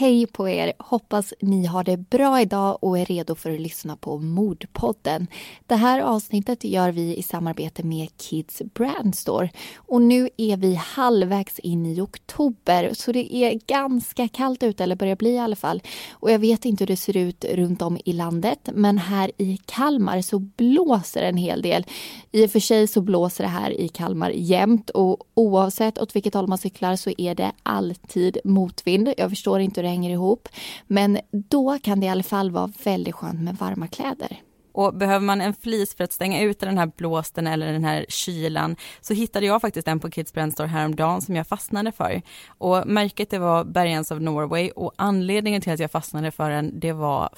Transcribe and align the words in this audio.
Hej 0.00 0.26
på 0.26 0.48
er! 0.48 0.72
Hoppas 0.78 1.34
ni 1.40 1.66
har 1.66 1.84
det 1.84 1.96
bra 1.96 2.40
idag 2.40 2.78
och 2.80 2.98
är 2.98 3.04
redo 3.04 3.34
för 3.34 3.54
att 3.54 3.60
lyssna 3.60 3.96
på 3.96 4.18
Mordpodden. 4.18 5.26
Det 5.66 5.74
här 5.74 6.00
avsnittet 6.00 6.64
gör 6.64 6.90
vi 6.90 7.16
i 7.16 7.22
samarbete 7.22 7.82
med 7.82 8.08
Kids 8.16 8.62
Brand 8.74 9.14
Store. 9.14 9.50
Och 9.76 10.02
nu 10.02 10.28
är 10.36 10.56
vi 10.56 10.74
halvvägs 10.74 11.58
in 11.58 11.86
i 11.86 12.00
oktober 12.00 12.90
så 12.94 13.12
det 13.12 13.34
är 13.34 13.60
ganska 13.66 14.28
kallt 14.28 14.62
ute, 14.62 14.84
eller 14.84 14.96
börjar 14.96 15.16
bli 15.16 15.30
i 15.30 15.38
alla 15.38 15.56
fall. 15.56 15.82
Och 16.10 16.30
jag 16.30 16.38
vet 16.38 16.64
inte 16.64 16.84
hur 16.84 16.86
det 16.86 16.96
ser 16.96 17.16
ut 17.16 17.44
runt 17.44 17.82
om 17.82 17.98
i 18.04 18.12
landet 18.12 18.68
men 18.74 18.98
här 18.98 19.30
i 19.36 19.58
Kalmar 19.64 20.20
så 20.20 20.38
blåser 20.38 21.22
en 21.22 21.36
hel 21.36 21.62
del. 21.62 21.86
I 22.32 22.46
och 22.46 22.50
för 22.50 22.60
sig 22.60 22.86
så 22.86 23.00
blåser 23.00 23.44
det 23.44 23.50
här 23.50 23.80
i 23.80 23.88
Kalmar 23.88 24.30
jämt 24.30 24.90
och 24.90 25.24
oavsett 25.34 25.98
åt 25.98 26.16
vilket 26.16 26.34
håll 26.34 26.46
man 26.46 26.58
cyklar 26.58 26.96
så 26.96 27.12
är 27.18 27.34
det 27.34 27.52
alltid 27.62 28.38
motvind. 28.44 29.14
Jag 29.16 29.30
förstår 29.30 29.60
inte 29.60 29.80
hur 29.80 29.88
det 29.88 29.89
hänger 29.90 30.10
ihop. 30.10 30.48
Men 30.86 31.18
då 31.30 31.78
kan 31.82 32.00
det 32.00 32.06
i 32.06 32.08
alla 32.08 32.22
fall 32.22 32.50
vara 32.50 32.72
väldigt 32.84 33.14
skönt 33.14 33.40
med 33.40 33.56
varma 33.56 33.88
kläder. 33.88 34.40
Och 34.72 34.94
behöver 34.94 35.26
man 35.26 35.40
en 35.40 35.54
flis 35.54 35.94
för 35.94 36.04
att 36.04 36.12
stänga 36.12 36.40
ut 36.40 36.60
den 36.60 36.78
här 36.78 36.92
blåsten 36.96 37.46
eller 37.46 37.72
den 37.72 37.84
här 37.84 38.06
kylan 38.08 38.76
så 39.00 39.14
hittade 39.14 39.46
jag 39.46 39.60
faktiskt 39.60 39.88
en 39.88 40.00
på 40.00 40.10
Kids 40.10 40.32
Brand 40.32 40.52
Store 40.52 40.68
häromdagen 40.68 41.20
som 41.20 41.36
jag 41.36 41.46
fastnade 41.46 41.92
för. 41.92 42.22
Och 42.48 42.86
märket 42.86 43.30
det 43.30 43.38
var 43.38 43.64
Bergens 43.64 44.10
of 44.10 44.20
Norway 44.20 44.70
och 44.70 44.92
anledningen 44.96 45.62
till 45.62 45.72
att 45.72 45.80
jag 45.80 45.90
fastnade 45.90 46.30
för 46.30 46.50
den 46.50 46.80
det 46.80 46.92
var 46.92 47.28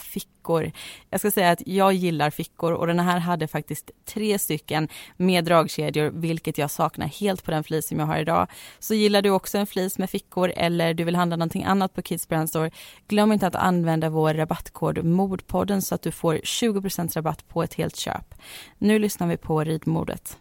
fickor. 0.42 0.72
Jag 1.10 1.20
ska 1.20 1.30
säga 1.30 1.50
att 1.50 1.62
jag 1.66 1.92
gillar 1.92 2.30
fickor 2.30 2.72
och 2.72 2.86
den 2.86 2.98
här 2.98 3.18
hade 3.18 3.48
faktiskt 3.48 3.90
tre 4.04 4.38
stycken 4.38 4.88
med 5.16 5.44
dragkedjor 5.44 6.10
vilket 6.14 6.58
jag 6.58 6.70
saknar 6.70 7.06
helt 7.06 7.44
på 7.44 7.50
den 7.50 7.64
flis 7.64 7.88
som 7.88 7.98
jag 7.98 8.06
har 8.06 8.18
idag. 8.18 8.46
Så 8.78 8.94
gillar 8.94 9.22
du 9.22 9.30
också 9.30 9.58
en 9.58 9.66
flis 9.66 9.98
med 9.98 10.10
fickor 10.10 10.52
eller 10.56 10.94
du 10.94 11.04
vill 11.04 11.16
handla 11.16 11.36
någonting 11.36 11.64
annat 11.64 11.94
på 11.94 12.02
Kids 12.02 12.28
Brand 12.28 12.48
Store 12.48 12.70
glöm 13.08 13.32
inte 13.32 13.46
att 13.46 13.54
använda 13.54 14.10
vår 14.10 14.34
rabattkod 14.34 15.04
Mordpodden 15.04 15.82
så 15.82 15.94
att 15.94 16.02
du 16.02 16.10
får 16.10 16.40
20 16.44 16.90
% 16.90 17.16
rabatt 17.16 17.48
på 17.48 17.62
ett 17.62 17.74
helt 17.74 17.96
köp. 17.96 18.34
Nu 18.78 18.98
lyssnar 18.98 19.26
vi 19.26 19.36
på 19.36 19.64
ridmordet. 19.64 20.38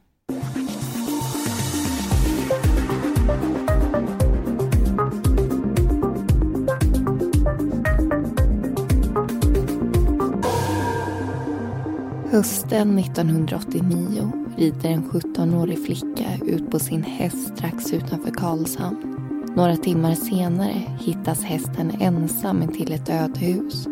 Hösten 12.42 13.00
1989 13.00 14.31
rider 14.58 14.89
en 14.89 15.03
17-årig 15.03 15.86
flicka 15.86 16.45
ut 16.45 16.72
på 16.72 16.80
sin 16.80 17.03
häst 17.03 17.58
strax 17.58 17.94
utanför 17.94 18.31
Karlshamn. 18.31 19.16
Några 19.56 19.75
timmar 19.75 20.16
senare 20.16 20.81
hittas 21.00 21.44
hästen 21.44 21.92
ensam 22.00 22.67
till 22.67 22.92
ett 22.92 23.09
ödehus. 23.09 23.88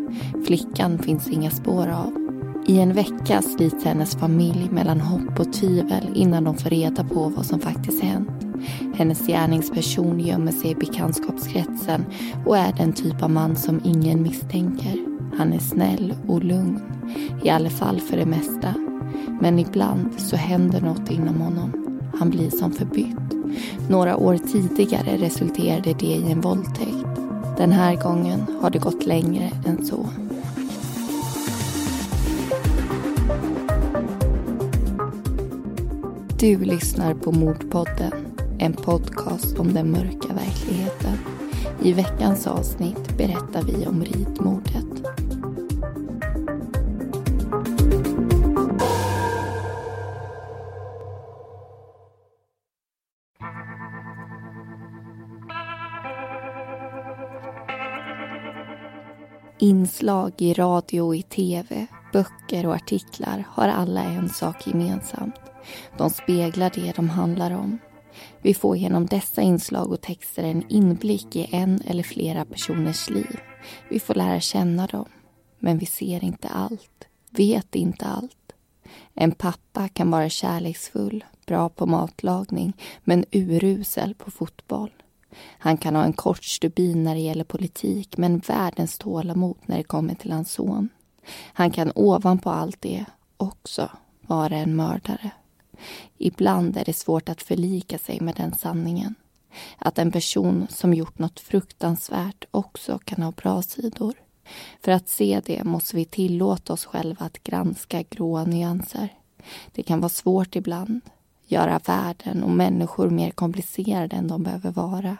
Flickan 0.46 0.98
finns 0.98 1.28
inga 1.28 1.50
spår 1.50 1.88
av. 1.88 2.12
I 2.66 2.78
en 2.78 2.92
vecka 2.92 3.42
slits 3.42 3.84
hennes 3.84 4.16
familj 4.16 4.68
mellan 4.70 5.00
hopp 5.00 5.40
och 5.40 5.52
tvivel 5.52 6.10
innan 6.14 6.44
de 6.44 6.56
får 6.56 6.70
reda 6.70 7.04
på 7.04 7.28
vad 7.28 7.46
som 7.46 7.60
faktiskt 7.60 8.02
hänt. 8.02 8.46
Hennes 8.94 9.26
gärningsperson 9.26 10.20
gömmer 10.20 10.52
sig 10.52 10.70
i 10.70 10.74
bekantskapskretsen 10.74 12.04
och 12.46 12.56
är 12.58 12.72
den 12.72 12.92
typ 12.92 13.22
av 13.22 13.30
man 13.30 13.56
som 13.56 13.80
ingen 13.84 14.22
misstänker. 14.22 15.09
Han 15.40 15.52
är 15.52 15.58
snäll 15.58 16.14
och 16.26 16.44
lugn, 16.44 16.80
i 17.42 17.50
alla 17.50 17.70
fall 17.70 18.00
för 18.00 18.16
det 18.16 18.26
mesta. 18.26 18.74
Men 19.40 19.58
ibland 19.58 20.20
så 20.20 20.36
händer 20.36 20.80
något 20.80 21.10
inom 21.10 21.40
honom. 21.40 22.00
Han 22.18 22.30
blir 22.30 22.50
som 22.50 22.72
förbytt. 22.72 23.34
Några 23.88 24.16
år 24.16 24.36
tidigare 24.36 25.16
resulterade 25.16 25.94
det 25.98 26.06
i 26.06 26.32
en 26.32 26.40
våldtäkt. 26.40 27.06
Den 27.56 27.72
här 27.72 27.96
gången 27.96 28.46
har 28.60 28.70
det 28.70 28.78
gått 28.78 29.06
längre 29.06 29.50
än 29.66 29.86
så. 29.86 30.06
Du 36.38 36.58
lyssnar 36.58 37.14
på 37.14 37.32
Mordpodden, 37.32 38.12
en 38.58 38.72
podcast 38.72 39.58
om 39.58 39.74
den 39.74 39.90
mörka 39.90 40.34
verkligheten. 40.34 41.18
I 41.82 41.92
veckans 41.92 42.46
avsnitt 42.46 43.16
berättar 43.16 43.62
vi 43.62 43.86
om 43.86 44.04
ritmordet. 44.04 44.99
Inslag 59.62 60.32
i 60.38 60.54
radio 60.54 61.00
och 61.00 61.16
i 61.16 61.22
tv, 61.22 61.86
böcker 62.12 62.66
och 62.66 62.74
artiklar 62.74 63.44
har 63.48 63.68
alla 63.68 64.04
en 64.04 64.28
sak 64.28 64.66
gemensamt. 64.66 65.34
De 65.98 66.10
speglar 66.10 66.72
det 66.74 66.92
de 66.96 67.08
handlar 67.08 67.50
om. 67.50 67.78
Vi 68.42 68.54
får 68.54 68.76
genom 68.76 69.06
dessa 69.06 69.42
inslag 69.42 69.92
och 69.92 70.00
texter 70.00 70.42
en 70.42 70.64
inblick 70.68 71.36
i 71.36 71.48
en 71.52 71.82
eller 71.86 72.02
flera 72.02 72.44
personers 72.44 73.10
liv. 73.10 73.40
Vi 73.90 74.00
får 74.00 74.14
lära 74.14 74.40
känna 74.40 74.86
dem. 74.86 75.08
Men 75.58 75.78
vi 75.78 75.86
ser 75.86 76.24
inte 76.24 76.48
allt, 76.48 77.08
vet 77.30 77.74
inte 77.74 78.06
allt. 78.06 78.52
En 79.14 79.32
pappa 79.32 79.88
kan 79.88 80.10
vara 80.10 80.28
kärleksfull, 80.28 81.24
bra 81.46 81.68
på 81.68 81.86
matlagning 81.86 82.72
men 83.04 83.24
urusel 83.30 84.14
på 84.14 84.30
fotboll. 84.30 84.90
Han 85.58 85.76
kan 85.76 85.96
ha 85.96 86.04
en 86.04 86.12
kort 86.12 86.44
stubin 86.44 87.04
när 87.04 87.14
det 87.14 87.20
gäller 87.20 87.44
politik 87.44 88.16
men 88.16 88.38
världens 88.38 88.98
tålamod 88.98 89.56
när 89.66 89.76
det 89.76 89.82
kommer 89.82 90.14
till 90.14 90.32
hans 90.32 90.52
son. 90.52 90.88
Han 91.52 91.70
kan 91.70 91.92
ovanpå 91.94 92.50
allt 92.50 92.80
det 92.80 93.04
också 93.36 93.90
vara 94.20 94.56
en 94.56 94.76
mördare. 94.76 95.30
Ibland 96.18 96.76
är 96.76 96.84
det 96.84 96.96
svårt 96.96 97.28
att 97.28 97.42
förlika 97.42 97.98
sig 97.98 98.20
med 98.20 98.34
den 98.34 98.54
sanningen. 98.54 99.14
Att 99.78 99.98
en 99.98 100.12
person 100.12 100.66
som 100.70 100.94
gjort 100.94 101.18
något 101.18 101.40
fruktansvärt 101.40 102.44
också 102.50 102.98
kan 102.98 103.22
ha 103.22 103.32
bra 103.32 103.62
sidor. 103.62 104.14
För 104.82 104.92
att 104.92 105.08
se 105.08 105.40
det 105.46 105.64
måste 105.64 105.96
vi 105.96 106.04
tillåta 106.04 106.72
oss 106.72 106.84
själva 106.84 107.26
att 107.26 107.42
granska 107.42 108.02
gråa 108.02 108.44
nyanser. 108.44 109.08
Det 109.72 109.82
kan 109.82 110.00
vara 110.00 110.08
svårt 110.08 110.56
ibland, 110.56 111.00
göra 111.50 111.80
världen 111.86 112.42
och 112.42 112.50
människor 112.50 113.10
mer 113.10 113.30
komplicerade 113.30 114.16
än 114.16 114.28
de 114.28 114.42
behöver 114.42 114.70
vara. 114.70 115.16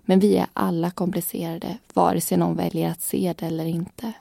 Men 0.00 0.20
vi 0.20 0.36
är 0.36 0.46
alla 0.52 0.90
komplicerade, 0.90 1.78
vare 1.94 2.20
sig 2.20 2.38
någon 2.38 2.56
väljer 2.56 2.90
att 2.90 3.02
se 3.02 3.34
det 3.38 3.46
eller 3.46 3.64
inte. 3.64 4.12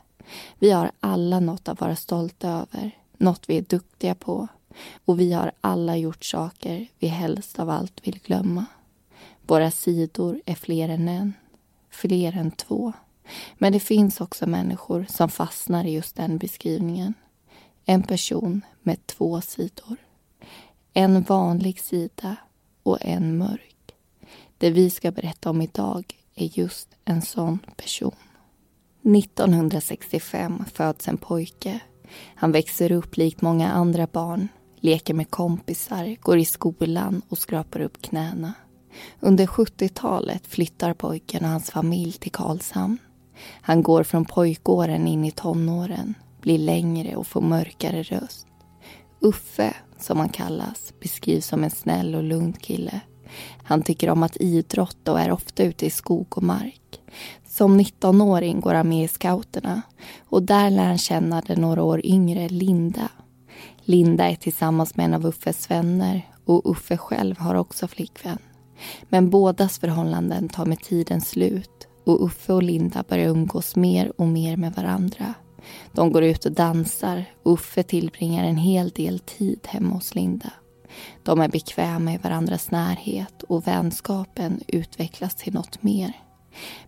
Vi 0.60 0.72
har 0.72 0.92
alla 1.00 1.40
något 1.40 1.68
att 1.68 1.82
vara 1.82 1.96
stolta 1.96 2.50
över, 2.50 2.92
något 3.18 3.50
vi 3.50 3.58
är 3.58 3.62
duktiga 3.62 4.16
på, 4.16 4.48
och 5.06 5.20
vi 5.20 5.34
har 5.34 5.52
alla 5.62 5.98
gjort 5.98 6.26
saker 6.26 6.88
vi 7.00 7.08
helst 7.08 7.60
av 7.60 7.70
allt 7.70 8.08
vill 8.08 8.20
glömma. 8.20 8.66
Våra 9.48 9.72
sidor 9.72 10.42
är 10.46 10.56
fler 10.56 10.90
än 10.90 11.08
en, 11.08 11.34
fler 11.90 12.38
än 12.38 12.52
två. 12.52 12.94
Men 13.58 13.74
det 13.74 13.80
finns 13.80 14.22
också 14.22 14.48
människor 14.48 15.06
som 15.10 15.30
fastnar 15.30 15.84
i 15.86 15.94
just 15.94 16.16
den 16.16 16.38
beskrivningen. 16.38 17.14
En 17.86 18.04
person 18.04 18.62
med 18.82 19.08
två 19.08 19.42
sidor. 19.42 19.98
En 21.00 21.22
vanlig 21.22 21.80
sida 21.80 22.36
och 22.84 22.98
en 23.02 23.38
mörk. 23.38 23.96
Det 24.58 24.72
vi 24.72 24.90
ska 24.90 25.12
berätta 25.12 25.50
om 25.50 25.62
idag 25.62 26.16
är 26.36 26.60
just 26.60 26.88
en 27.06 27.22
sån 27.22 27.60
person. 27.76 28.16
1965 29.02 30.64
föds 30.74 31.08
en 31.08 31.18
pojke. 31.18 31.80
Han 32.36 32.52
växer 32.52 32.92
upp 32.92 33.18
likt 33.18 33.42
många 33.42 33.72
andra 33.72 34.08
barn 34.12 34.48
leker 34.80 35.14
med 35.14 35.32
kompisar, 35.32 36.16
går 36.22 36.38
i 36.38 36.46
skolan 36.46 37.22
och 37.30 37.38
skrapar 37.38 37.80
upp 37.80 38.02
knäna. 38.02 38.54
Under 39.20 39.46
70-talet 39.46 40.48
flyttar 40.48 40.94
pojken 40.94 41.44
och 41.44 41.52
hans 41.52 41.72
familj 41.72 42.12
till 42.12 42.32
Karlshamn. 42.32 42.98
Han 43.62 43.84
går 43.84 44.04
från 44.04 44.26
pojkåren 44.26 45.08
in 45.08 45.26
i 45.26 45.32
tonåren, 45.32 46.14
blir 46.42 46.60
längre 46.60 47.16
och 47.16 47.28
får 47.28 47.42
mörkare 47.42 48.04
röst. 48.04 48.48
Uffe, 49.20 49.74
som 50.02 50.20
han 50.20 50.30
kallas, 50.30 50.94
beskrivs 51.02 51.46
som 51.46 51.64
en 51.64 51.72
snäll 51.72 52.16
och 52.16 52.24
lugn 52.24 52.54
kille. 52.54 53.00
Han 53.64 53.82
tycker 53.82 54.10
om 54.10 54.24
att 54.24 54.38
idrotta 54.38 55.12
och 55.12 55.20
är 55.20 55.32
ofta 55.32 55.64
ute 55.64 55.86
i 55.86 55.90
skog 55.90 56.38
och 56.38 56.44
mark. 56.44 57.02
Som 57.48 57.80
19-åring 57.80 58.60
går 58.60 58.74
han 58.74 58.90
med 58.90 59.04
i 59.04 59.08
scouterna 59.08 59.82
och 60.30 60.44
där 60.44 60.70
lär 60.70 60.86
han 60.86 60.98
känna 60.98 61.42
den 61.42 61.62
några 61.62 61.84
år 61.84 62.06
yngre 62.06 62.50
Linda 62.50 63.10
Linda 63.90 64.30
är 64.30 64.36
tillsammans 64.36 64.96
med 64.96 65.06
en 65.06 65.14
av 65.14 65.26
Uffes 65.26 65.72
vänner 65.72 66.22
och 66.46 66.72
Uffe 66.72 66.98
själv 66.98 67.38
har 67.38 67.56
också 67.56 67.88
flickvän. 67.88 68.38
Men 69.10 69.30
bådas 69.30 69.80
förhållanden 69.80 70.50
tar 70.50 70.66
med 70.66 70.80
tiden 70.80 71.22
slut 71.22 71.88
och 72.06 72.26
Uffe 72.26 72.54
och 72.54 72.64
Linda 72.64 73.04
börjar 73.10 73.30
umgås 73.30 73.76
mer 73.76 74.12
och 74.18 74.28
mer 74.28 74.58
med 74.58 74.74
varandra. 74.74 75.34
De 75.92 76.12
går 76.12 76.24
ut 76.24 76.46
och 76.46 76.52
dansar 76.52 77.26
och 77.44 77.54
Uffe 77.54 77.84
tillbringar 77.84 78.44
en 78.44 78.58
hel 78.58 78.90
del 78.90 79.20
tid 79.20 79.60
hemma 79.68 79.96
hos 79.96 80.16
Linda. 80.16 80.52
De 81.24 81.42
är 81.42 81.50
bekväma 81.50 82.14
i 82.14 82.18
varandras 82.18 82.72
närhet 82.72 83.44
och 83.44 83.68
vänskapen 83.68 84.62
utvecklas 84.68 85.36
till 85.36 85.54
något 85.54 85.84
mer. 85.84 86.14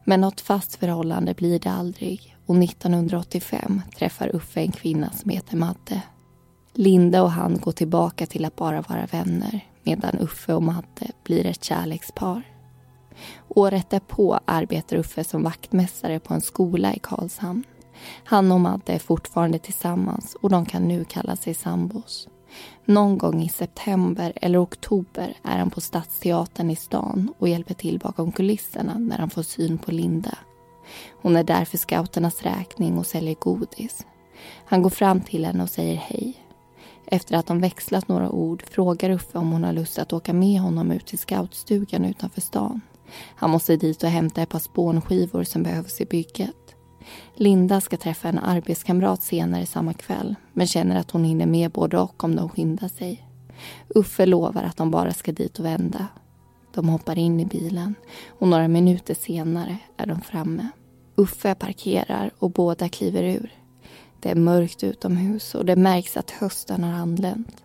Men 0.04 0.22
något 0.22 0.42
fast 0.42 0.76
förhållande 0.76 1.34
blir 1.34 1.60
det 1.60 1.72
aldrig 1.72 2.36
och 2.46 2.64
1985 2.64 3.82
träffar 3.98 4.36
Uffe 4.36 4.62
en 4.62 4.72
kvinna 4.72 5.12
som 5.12 5.30
heter 5.30 5.58
Madde. 5.58 6.02
Linda 6.74 7.24
och 7.24 7.32
han 7.32 7.58
går 7.58 7.72
tillbaka 7.72 8.26
till 8.26 8.46
att 8.46 8.56
bara 8.56 8.82
vara 8.82 9.06
vänner 9.06 9.66
medan 9.84 10.20
Uffe 10.20 10.54
och 10.54 10.64
Madde 10.64 11.12
blir 11.24 11.46
ett 11.46 11.64
kärlekspar. 11.64 12.44
Året 13.48 13.90
därpå 13.90 14.40
arbetar 14.46 14.98
Uffe 14.98 15.24
som 15.24 15.44
vaktmästare 15.44 16.20
på 16.20 16.34
en 16.34 16.42
skola 16.42 16.94
i 16.94 17.00
Karlshamn. 17.00 17.64
Han 18.24 18.52
och 18.52 18.60
Madde 18.60 18.94
är 18.94 19.00
fortfarande 19.00 19.60
tillsammans 19.60 20.36
och 20.42 20.50
de 20.50 20.66
kan 20.66 20.88
nu 20.88 21.06
kalla 21.06 21.36
sig 21.36 21.54
sambos. 21.54 22.28
Någon 22.86 23.18
gång 23.18 23.44
i 23.44 23.50
september 23.50 24.34
eller 24.36 24.64
oktober 24.64 25.38
är 25.44 25.58
han 25.58 25.70
på 25.70 25.82
Stadsteatern 25.82 26.70
i 26.70 26.76
stan 26.76 27.34
och 27.38 27.50
hjälper 27.50 27.74
till 27.74 28.00
bakom 28.00 28.32
kulisserna 28.32 28.98
när 28.98 29.18
han 29.18 29.30
får 29.30 29.44
syn 29.44 29.78
på 29.78 29.92
Linda. 29.92 30.38
Hon 31.22 31.36
är 31.36 31.44
där 31.44 31.66
för 31.66 31.78
scouternas 31.78 32.42
räkning 32.44 32.98
och 32.98 33.06
säljer 33.06 33.36
godis. 33.36 34.06
Han 34.66 34.82
går 34.82 34.90
fram 34.90 35.22
till 35.22 35.46
henne 35.46 35.64
och 35.64 35.70
säger 35.70 35.96
hej. 35.96 36.46
Efter 37.06 37.36
att 37.36 37.48
de 37.48 37.62
växlat 37.62 38.08
några 38.08 38.30
ord 38.30 38.64
frågar 38.72 39.10
Uffe 39.10 39.38
om 39.38 39.52
hon 39.52 39.64
har 39.64 39.74
lust 39.74 40.00
att 40.00 40.14
åka 40.14 40.34
med 40.34 40.62
honom 40.62 40.92
ut 40.92 41.06
till 41.06 41.20
scoutstugan 41.20 42.06
utanför 42.06 42.42
stan. 42.42 42.82
Han 43.36 43.50
måste 43.50 43.76
dit 43.76 44.04
och 44.04 44.10
hämta 44.10 44.42
ett 44.42 44.50
par 44.50 44.60
spånskivor 44.60 45.44
som 45.44 45.64
behövs 45.64 46.02
i 46.02 46.06
bygget. 46.06 46.56
Linda 47.36 47.82
ska 47.82 47.98
träffa 47.98 48.30
en 48.30 48.40
arbetskamrat 48.40 49.24
senare 49.24 49.66
samma 49.66 49.94
kväll 49.94 50.36
men 50.54 50.68
känner 50.68 51.00
att 51.00 51.12
hon 51.12 51.24
hinner 51.24 51.46
med 51.46 51.72
både 51.72 51.98
och 51.98 52.24
om 52.24 52.36
de 52.36 52.50
skyndar 52.50 52.88
sig. 52.88 53.26
Uffe 53.96 54.26
lovar 54.26 54.64
att 54.64 54.78
de 54.78 54.92
bara 54.92 55.14
ska 55.14 55.32
dit 55.32 55.60
och 55.60 55.66
vända. 55.66 56.08
De 56.74 56.90
hoppar 56.90 57.18
in 57.18 57.40
i 57.40 57.46
bilen 57.46 57.96
och 58.40 58.48
några 58.48 58.68
minuter 58.68 59.14
senare 59.14 59.78
är 59.98 60.06
de 60.06 60.22
framme. 60.22 60.68
Uffe 61.16 61.56
parkerar 61.56 62.32
och 62.40 62.52
båda 62.52 62.90
kliver 62.90 63.24
ur. 63.24 63.54
Det 64.20 64.30
är 64.30 64.36
mörkt 64.36 64.84
utomhus 64.84 65.56
och 65.56 65.66
det 65.66 65.76
märks 65.76 66.18
att 66.18 66.32
hösten 66.32 66.84
har 66.84 66.92
anlänt. 66.92 67.64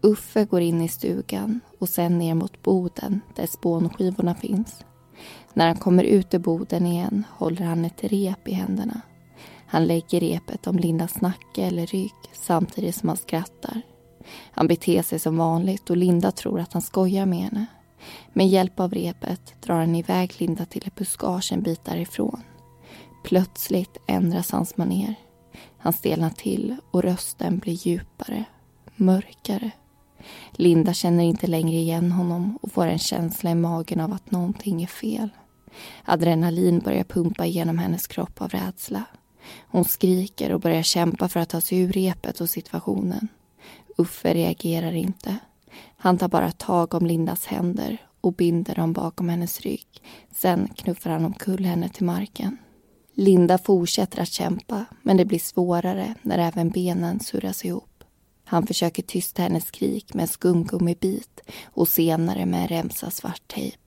Uffe 0.00 0.44
går 0.44 0.60
in 0.60 0.82
i 0.82 0.88
stugan 0.88 1.60
och 1.78 1.88
sen 1.88 2.18
ner 2.18 2.34
mot 2.34 2.62
boden 2.62 3.20
där 3.34 3.46
spånskivorna 3.46 4.34
finns. 4.34 4.84
När 5.54 5.66
han 5.66 5.76
kommer 5.76 6.04
ut 6.04 6.34
ur 6.34 6.38
boden 6.38 6.86
igen 6.86 7.24
håller 7.30 7.64
han 7.64 7.84
ett 7.84 8.04
rep 8.04 8.48
i 8.48 8.52
händerna. 8.52 9.00
Han 9.66 9.86
lägger 9.86 10.20
repet 10.20 10.66
om 10.66 10.78
Lindas 10.78 11.20
nacke 11.20 11.62
eller 11.62 11.86
rygg 11.86 12.12
samtidigt 12.32 12.94
som 12.94 13.08
han 13.08 13.16
skrattar. 13.16 13.82
Han 14.50 14.66
beter 14.66 15.02
sig 15.02 15.18
som 15.18 15.36
vanligt 15.36 15.90
och 15.90 15.96
Linda 15.96 16.30
tror 16.30 16.60
att 16.60 16.72
han 16.72 16.82
skojar 16.82 17.26
med 17.26 17.38
henne. 17.38 17.66
Med 18.32 18.48
hjälp 18.48 18.80
av 18.80 18.94
repet 18.94 19.54
drar 19.62 19.74
han 19.74 19.94
iväg 19.94 20.34
Linda 20.38 20.64
till 20.64 20.86
ett 20.86 20.94
buskage 20.94 21.52
en 21.52 21.62
bit 21.62 21.84
därifrån. 21.84 22.40
Plötsligt 23.24 23.98
ändras 24.06 24.50
hans 24.50 24.76
maner. 24.76 25.14
Han 25.78 25.92
stelnar 25.92 26.30
till 26.30 26.76
och 26.90 27.02
rösten 27.02 27.58
blir 27.58 27.86
djupare, 27.86 28.44
mörkare. 28.96 29.70
Linda 30.52 30.92
känner 30.92 31.24
inte 31.24 31.46
längre 31.46 31.76
igen 31.76 32.12
honom 32.12 32.58
och 32.62 32.72
får 32.72 32.86
en 32.86 32.98
känsla 32.98 33.50
i 33.50 33.54
magen 33.54 34.00
av 34.00 34.12
att 34.12 34.30
någonting 34.30 34.82
är 34.82 34.86
fel. 34.86 35.28
Adrenalin 36.04 36.78
börjar 36.78 37.04
pumpa 37.04 37.46
genom 37.46 37.78
hennes 37.78 38.06
kropp 38.06 38.42
av 38.42 38.48
rädsla. 38.48 39.02
Hon 39.66 39.84
skriker 39.84 40.52
och 40.52 40.60
börjar 40.60 40.82
kämpa 40.82 41.28
för 41.28 41.40
att 41.40 41.48
ta 41.48 41.60
sig 41.60 41.78
ur 41.78 41.92
repet 41.92 42.40
och 42.40 42.50
situationen. 42.50 43.28
Uffe 43.96 44.34
reagerar 44.34 44.92
inte. 44.92 45.36
Han 45.96 46.18
tar 46.18 46.28
bara 46.28 46.52
tag 46.52 46.94
om 46.94 47.06
Lindas 47.06 47.46
händer 47.46 47.98
och 48.20 48.32
binder 48.32 48.74
dem 48.74 48.92
bakom 48.92 49.28
hennes 49.28 49.60
rygg. 49.60 49.88
Sen 50.34 50.68
knuffar 50.76 51.10
han 51.10 51.24
omkull 51.24 51.64
henne 51.64 51.88
till 51.88 52.04
marken. 52.04 52.56
Linda 53.14 53.58
fortsätter 53.58 54.22
att 54.22 54.28
kämpa 54.28 54.84
men 55.02 55.16
det 55.16 55.24
blir 55.24 55.38
svårare 55.38 56.14
när 56.22 56.38
även 56.38 56.70
benen 56.70 57.20
surras 57.20 57.64
ihop. 57.64 58.04
Han 58.44 58.66
försöker 58.66 59.02
tysta 59.02 59.42
hennes 59.42 59.66
skrik 59.66 60.14
med 60.14 60.22
en 60.22 60.28
skumgummibit 60.28 61.40
och 61.64 61.88
senare 61.88 62.46
med 62.46 62.62
en 62.62 62.68
remsa 62.68 63.10
svart 63.10 63.42
tejp. 63.48 63.83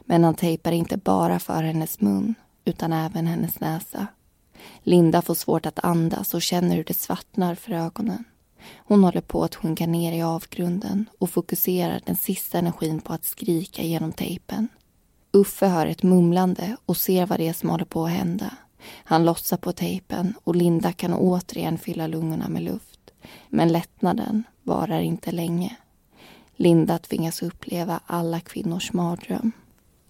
Men 0.00 0.24
han 0.24 0.34
tejpar 0.34 0.72
inte 0.72 0.96
bara 0.96 1.38
för 1.38 1.62
hennes 1.62 2.00
mun 2.00 2.34
utan 2.64 2.92
även 2.92 3.26
hennes 3.26 3.60
näsa. 3.60 4.06
Linda 4.82 5.22
får 5.22 5.34
svårt 5.34 5.66
att 5.66 5.84
andas 5.84 6.34
och 6.34 6.42
känner 6.42 6.76
hur 6.76 6.84
det 6.84 6.94
svartnar 6.94 7.54
för 7.54 7.72
ögonen. 7.72 8.24
Hon 8.76 9.04
håller 9.04 9.20
på 9.20 9.44
att 9.44 9.54
sjunka 9.54 9.86
ner 9.86 10.12
i 10.12 10.22
avgrunden 10.22 11.08
och 11.18 11.30
fokuserar 11.30 12.00
den 12.06 12.16
sista 12.16 12.58
energin 12.58 13.00
på 13.00 13.12
att 13.12 13.24
skrika 13.24 13.82
genom 13.82 14.12
tejpen. 14.12 14.68
Uffe 15.32 15.66
hör 15.66 15.86
ett 15.86 16.02
mumlande 16.02 16.76
och 16.86 16.96
ser 16.96 17.26
vad 17.26 17.38
det 17.38 17.48
är 17.48 17.52
som 17.52 17.70
håller 17.70 17.84
på 17.84 18.04
att 18.04 18.10
hända. 18.10 18.54
Han 19.04 19.24
lossar 19.24 19.56
på 19.56 19.72
tejpen 19.72 20.34
och 20.44 20.56
Linda 20.56 20.92
kan 20.92 21.14
återigen 21.14 21.78
fylla 21.78 22.06
lungorna 22.06 22.48
med 22.48 22.62
luft. 22.62 23.10
Men 23.48 23.72
lättnaden 23.72 24.44
varar 24.62 25.00
inte 25.00 25.32
länge. 25.32 25.76
Linda 26.56 26.98
tvingas 26.98 27.42
uppleva 27.42 28.00
alla 28.06 28.40
kvinnors 28.40 28.92
mardröm. 28.92 29.52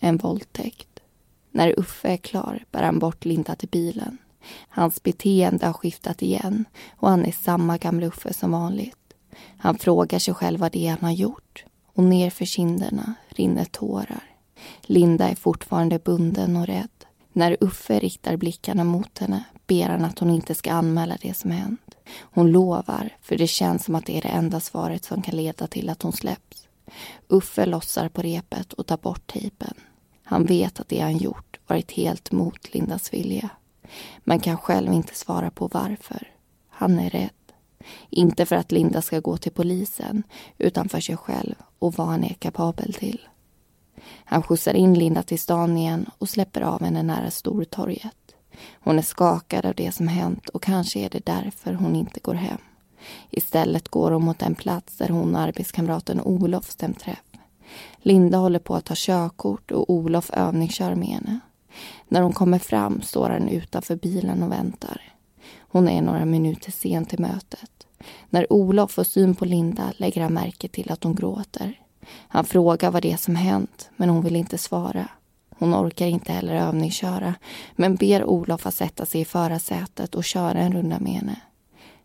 En 0.01 0.17
våldtäkt. 0.17 1.01
När 1.51 1.81
Uffe 1.81 2.09
är 2.09 2.17
klar 2.17 2.65
bär 2.71 2.83
han 2.83 2.99
bort 2.99 3.25
Linda 3.25 3.55
till 3.55 3.69
bilen. 3.69 4.19
Hans 4.69 5.03
beteende 5.03 5.67
har 5.67 5.73
skiftat 5.73 6.23
igen 6.23 6.65
och 6.97 7.11
han 7.11 7.25
är 7.25 7.33
samma 7.33 7.79
gamla 7.79 8.07
Uffe 8.07 8.33
som 8.33 8.51
vanligt. 8.53 8.97
Han 9.59 9.79
frågar 9.79 10.19
sig 10.19 10.35
själv 10.35 10.61
vad 10.61 10.73
det 10.73 10.87
är 10.87 10.91
han 10.91 11.05
har 11.05 11.11
gjort 11.11 11.65
och 11.95 12.05
nerför 12.05 12.45
kinderna 12.45 13.15
rinner 13.29 13.65
tårar. 13.65 14.25
Linda 14.83 15.29
är 15.29 15.35
fortfarande 15.35 15.99
bunden 15.99 16.57
och 16.57 16.67
rädd. 16.67 16.89
När 17.33 17.57
Uffe 17.61 17.99
riktar 17.99 18.37
blickarna 18.37 18.85
mot 18.85 19.19
henne 19.19 19.45
ber 19.67 19.89
han 19.89 20.05
att 20.05 20.19
hon 20.19 20.31
inte 20.31 20.55
ska 20.55 20.73
anmäla 20.73 21.17
det 21.23 21.35
som 21.35 21.51
hänt. 21.51 21.97
Hon 22.21 22.53
lovar, 22.53 23.17
för 23.23 23.37
det 23.37 23.47
känns 23.47 23.85
som 23.85 23.95
att 23.95 24.07
det 24.07 24.19
är 24.19 24.23
det 24.23 24.29
enda 24.29 24.61
svaret 24.61 25.05
som 25.05 25.23
kan 25.23 25.37
leda 25.37 25.67
till 25.67 25.89
att 25.89 26.03
hon 26.03 26.13
släpps. 26.13 26.69
Uffe 27.29 27.67
lossar 27.67 28.09
på 28.09 28.23
repet 28.23 28.73
och 28.73 28.87
tar 28.87 28.97
bort 28.97 29.33
tejpen. 29.33 29.75
Han 30.31 30.45
vet 30.45 30.81
att 30.81 30.89
det 30.89 31.01
han 31.01 31.17
gjort 31.17 31.59
varit 31.67 31.93
helt 31.93 32.33
mot 32.33 32.75
Lindas 32.75 33.13
vilja. 33.13 33.51
Men 34.25 34.41
kan 34.41 34.57
själv 34.57 34.93
inte 34.93 35.15
svara 35.15 35.51
på 35.51 35.69
varför. 35.69 36.29
Han 36.69 36.99
är 36.99 37.11
rädd. 37.11 37.31
Inte 38.11 38.47
för 38.47 38.57
att 38.57 38.73
Linda 38.73 39.03
ska 39.03 39.21
gå 39.21 39.37
till 39.37 39.53
polisen 39.53 40.23
utan 40.59 40.89
för 40.89 41.01
sig 41.01 41.17
själv 41.17 41.55
och 41.79 41.95
vad 41.95 42.07
han 42.07 42.25
är 42.25 42.35
kapabel 42.35 42.95
till. 42.95 43.21
Han 44.25 44.43
skjutsar 44.43 44.75
in 44.75 44.95
Linda 44.95 45.23
till 45.23 45.39
stan 45.39 45.77
igen 45.77 46.11
och 46.19 46.29
släpper 46.29 46.61
av 46.61 46.85
henne 46.85 47.03
nära 47.03 47.31
Stortorget. 47.31 48.35
Hon 48.81 48.99
är 48.99 49.03
skakad 49.03 49.67
av 49.67 49.75
det 49.75 49.93
som 49.93 50.09
hänt 50.09 50.49
och 50.49 50.63
kanske 50.63 51.01
är 51.01 51.11
det 51.11 51.27
därför 51.27 51.73
hon 51.73 51.97
inte 51.97 52.21
går 52.21 52.35
hem. 52.35 52.61
Istället 53.31 53.89
går 53.89 54.11
hon 54.11 54.25
mot 54.25 54.39
den 54.39 54.55
plats 54.55 54.97
där 54.97 55.09
hon 55.09 55.35
och 55.35 55.41
arbetskamraten 55.41 56.21
Olof 56.21 56.71
stämt 56.71 57.01
träff. 57.01 57.30
Linda 57.99 58.39
håller 58.39 58.59
på 58.59 58.75
att 58.75 58.85
ta 58.85 58.95
körkort 58.97 59.71
och 59.71 59.91
Olof 59.91 60.31
övningskör 60.31 60.95
med 60.95 61.09
henne. 61.09 61.41
När 62.09 62.23
hon 62.23 62.33
kommer 62.33 62.59
fram 62.59 63.03
står 63.03 63.31
han 63.31 63.49
utanför 63.49 63.97
bilen 63.97 64.43
och 64.43 64.53
väntar. 64.53 65.13
Hon 65.59 65.89
är 65.89 66.03
några 66.03 66.25
minuter 66.25 66.73
sen 66.73 67.05
till 67.05 67.21
mötet. 67.21 67.87
När 68.31 68.53
Olof 68.53 68.91
får 68.91 69.05
syn 69.05 69.35
på 69.35 69.45
Linda 69.45 69.93
lägger 69.97 70.23
han 70.23 70.35
märke 70.35 70.69
till 70.69 70.93
att 70.93 71.05
hon 71.05 71.15
gråter. 71.15 71.81
Han 72.29 72.45
frågar 72.45 72.91
vad 72.91 73.03
det 73.03 73.13
är 73.13 73.17
som 73.17 73.37
hänt, 73.37 73.91
men 73.97 74.09
hon 74.09 74.23
vill 74.23 74.37
inte 74.37 74.59
svara. 74.59 75.09
Hon 75.59 75.75
orkar 75.75 76.07
inte 76.07 76.33
heller 76.33 76.55
övningsköra, 76.55 77.35
men 77.73 77.97
ber 77.97 78.25
Olof 78.25 78.67
att 78.67 78.75
sätta 78.75 79.07
sig 79.07 79.21
i 79.21 79.25
förarsätet 79.25 80.15
och 80.15 80.25
köra 80.25 80.59
en 80.59 80.73
runda 80.73 80.99
med 81.01 81.13
henne. 81.13 81.41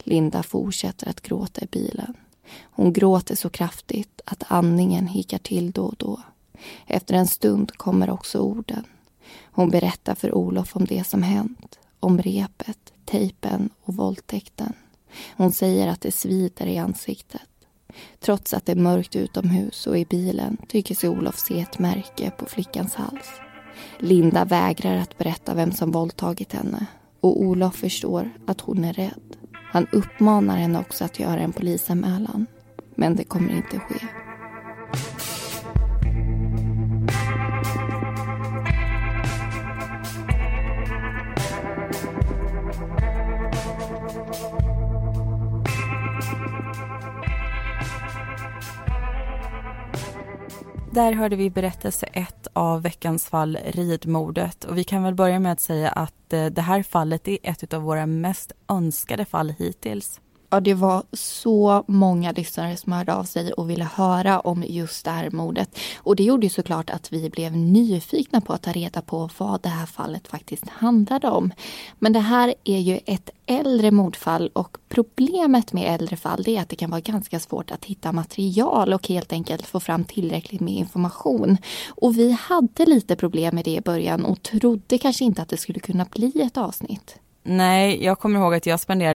Linda 0.04 0.44
fortsätter 0.44 1.10
att 1.10 1.22
gråta 1.22 1.62
i 1.62 1.68
bilen. 1.72 2.14
Hon 2.62 2.94
gråter 2.94 3.36
så 3.36 3.50
kraftigt 3.50 4.22
att 4.26 4.44
andningen 4.48 5.08
hickar 5.08 5.38
till 5.38 5.72
då 5.72 5.86
och 5.86 5.96
då. 5.98 6.20
Efter 6.88 7.16
en 7.16 7.28
stund 7.28 7.72
kommer 7.78 8.10
också 8.10 8.40
orden. 8.40 8.84
Hon 9.52 9.70
berättar 9.70 10.16
för 10.16 10.36
Olof 10.36 10.76
om 10.76 10.86
det 10.86 11.08
som 11.08 11.24
hänt, 11.24 11.80
om 12.00 12.22
repet, 12.22 12.94
tejpen 13.06 13.70
och 13.84 13.96
våldtäkten. 13.96 14.74
Hon 15.38 15.52
säger 15.52 15.88
att 15.88 16.02
det 16.02 16.12
svider 16.12 16.66
i 16.66 16.78
ansiktet. 16.78 17.42
Trots 18.20 18.54
att 18.54 18.66
det 18.66 18.72
är 18.72 18.76
mörkt 18.76 19.16
utomhus 19.16 19.88
och 19.88 19.98
i 19.98 20.06
bilen 20.06 20.58
tycker 20.68 20.96
sig 20.96 21.10
Olof 21.10 21.40
se 21.40 21.60
ett 21.60 21.80
märke 21.80 22.32
på 22.32 22.46
flickans 22.46 22.96
hals. 22.96 23.30
Linda 24.00 24.46
vägrar 24.46 24.98
att 24.98 25.18
berätta 25.18 25.54
vem 25.54 25.72
som 25.72 25.92
våldtagit 25.92 26.54
henne 26.54 26.86
och 27.20 27.42
Olof 27.42 27.76
förstår 27.76 28.30
att 28.48 28.62
hon 28.62 28.84
är 28.84 28.94
rädd. 28.94 29.38
Han 29.76 29.88
uppmanar 29.92 30.58
henne 30.58 30.80
också 30.80 31.06
att 31.06 31.20
göra 31.20 31.40
en 31.40 31.54
polisanmälan. 31.54 32.46
Men 32.96 33.16
det 33.16 33.24
kommer 33.24 33.54
inte 33.56 33.80
ske. 33.80 33.96
Där 50.92 51.12
hörde 51.14 51.36
vi 51.36 51.50
berättelse 51.50 52.06
1 52.14 52.45
av 52.56 52.82
veckans 52.82 53.28
fall 53.28 53.58
Ridmordet 53.66 54.64
och 54.64 54.78
vi 54.78 54.84
kan 54.84 55.04
väl 55.04 55.16
börja 55.16 55.40
med 55.40 55.52
att 55.52 55.60
säga 55.60 55.90
att 55.90 56.34
eh, 56.34 56.46
det 56.46 56.62
här 56.62 56.84
fallet 56.84 57.28
är 57.28 57.38
ett 57.44 57.74
av 57.74 57.82
våra 57.82 58.06
mest 58.06 58.52
önskade 58.68 59.26
fall 59.26 59.50
hittills. 59.50 60.22
Ja, 60.56 60.60
det 60.60 60.74
var 60.74 61.04
så 61.14 61.84
många 61.88 62.32
lyssnare 62.32 62.78
som 62.78 62.92
hörde 62.92 63.14
av 63.14 63.24
sig 63.24 63.54
och 63.54 63.70
ville 63.70 63.84
höra 63.84 64.40
om 64.40 64.64
just 64.68 65.06
det 65.06 65.12
här 65.12 65.30
mordet. 65.32 65.80
Och 65.98 66.16
det 66.16 66.24
gjorde 66.24 66.46
ju 66.46 66.50
såklart 66.50 66.90
att 66.90 67.14
vi 67.14 67.30
blev 67.30 67.58
nyfikna 67.58 68.42
på 68.42 68.54
att 68.54 68.62
ta 68.62 68.72
reda 68.72 69.02
på 69.02 69.30
vad 69.38 69.62
det 69.62 69.70
här 69.70 69.86
fallet 69.86 70.28
faktiskt 70.28 70.70
handlade 70.70 71.28
om. 71.28 71.52
Men 72.00 72.14
det 72.14 72.20
här 72.20 72.54
är 72.64 72.80
ju 72.80 73.00
ett 73.06 73.30
äldre 73.46 73.92
mordfall 73.92 74.52
och 74.54 74.78
problemet 74.90 75.74
med 75.74 75.94
äldre 75.94 76.16
fall 76.16 76.50
är 76.50 76.62
att 76.62 76.70
det 76.70 76.76
kan 76.76 76.90
vara 76.90 77.02
ganska 77.02 77.40
svårt 77.40 77.72
att 77.72 77.86
hitta 77.86 78.12
material 78.12 78.94
och 78.94 79.08
helt 79.08 79.34
enkelt 79.34 79.66
få 79.66 79.80
fram 79.80 80.04
tillräckligt 80.04 80.62
med 80.62 80.74
information. 80.74 81.58
Och 81.90 82.18
vi 82.18 82.32
hade 82.32 82.86
lite 82.86 83.16
problem 83.16 83.56
med 83.56 83.66
det 83.66 83.76
i 83.76 83.82
början 83.82 84.26
och 84.26 84.44
trodde 84.44 84.98
kanske 84.98 85.26
inte 85.26 85.42
att 85.42 85.50
det 85.50 85.58
skulle 85.58 85.80
kunna 85.80 86.06
bli 86.12 86.42
ett 86.42 86.58
avsnitt. 86.58 87.20
Nej, 87.44 88.04
jag 88.04 88.20
kommer 88.20 88.40
ihåg 88.40 88.54
att 88.56 88.66
jag 88.66 88.80
spenderade 88.80 89.15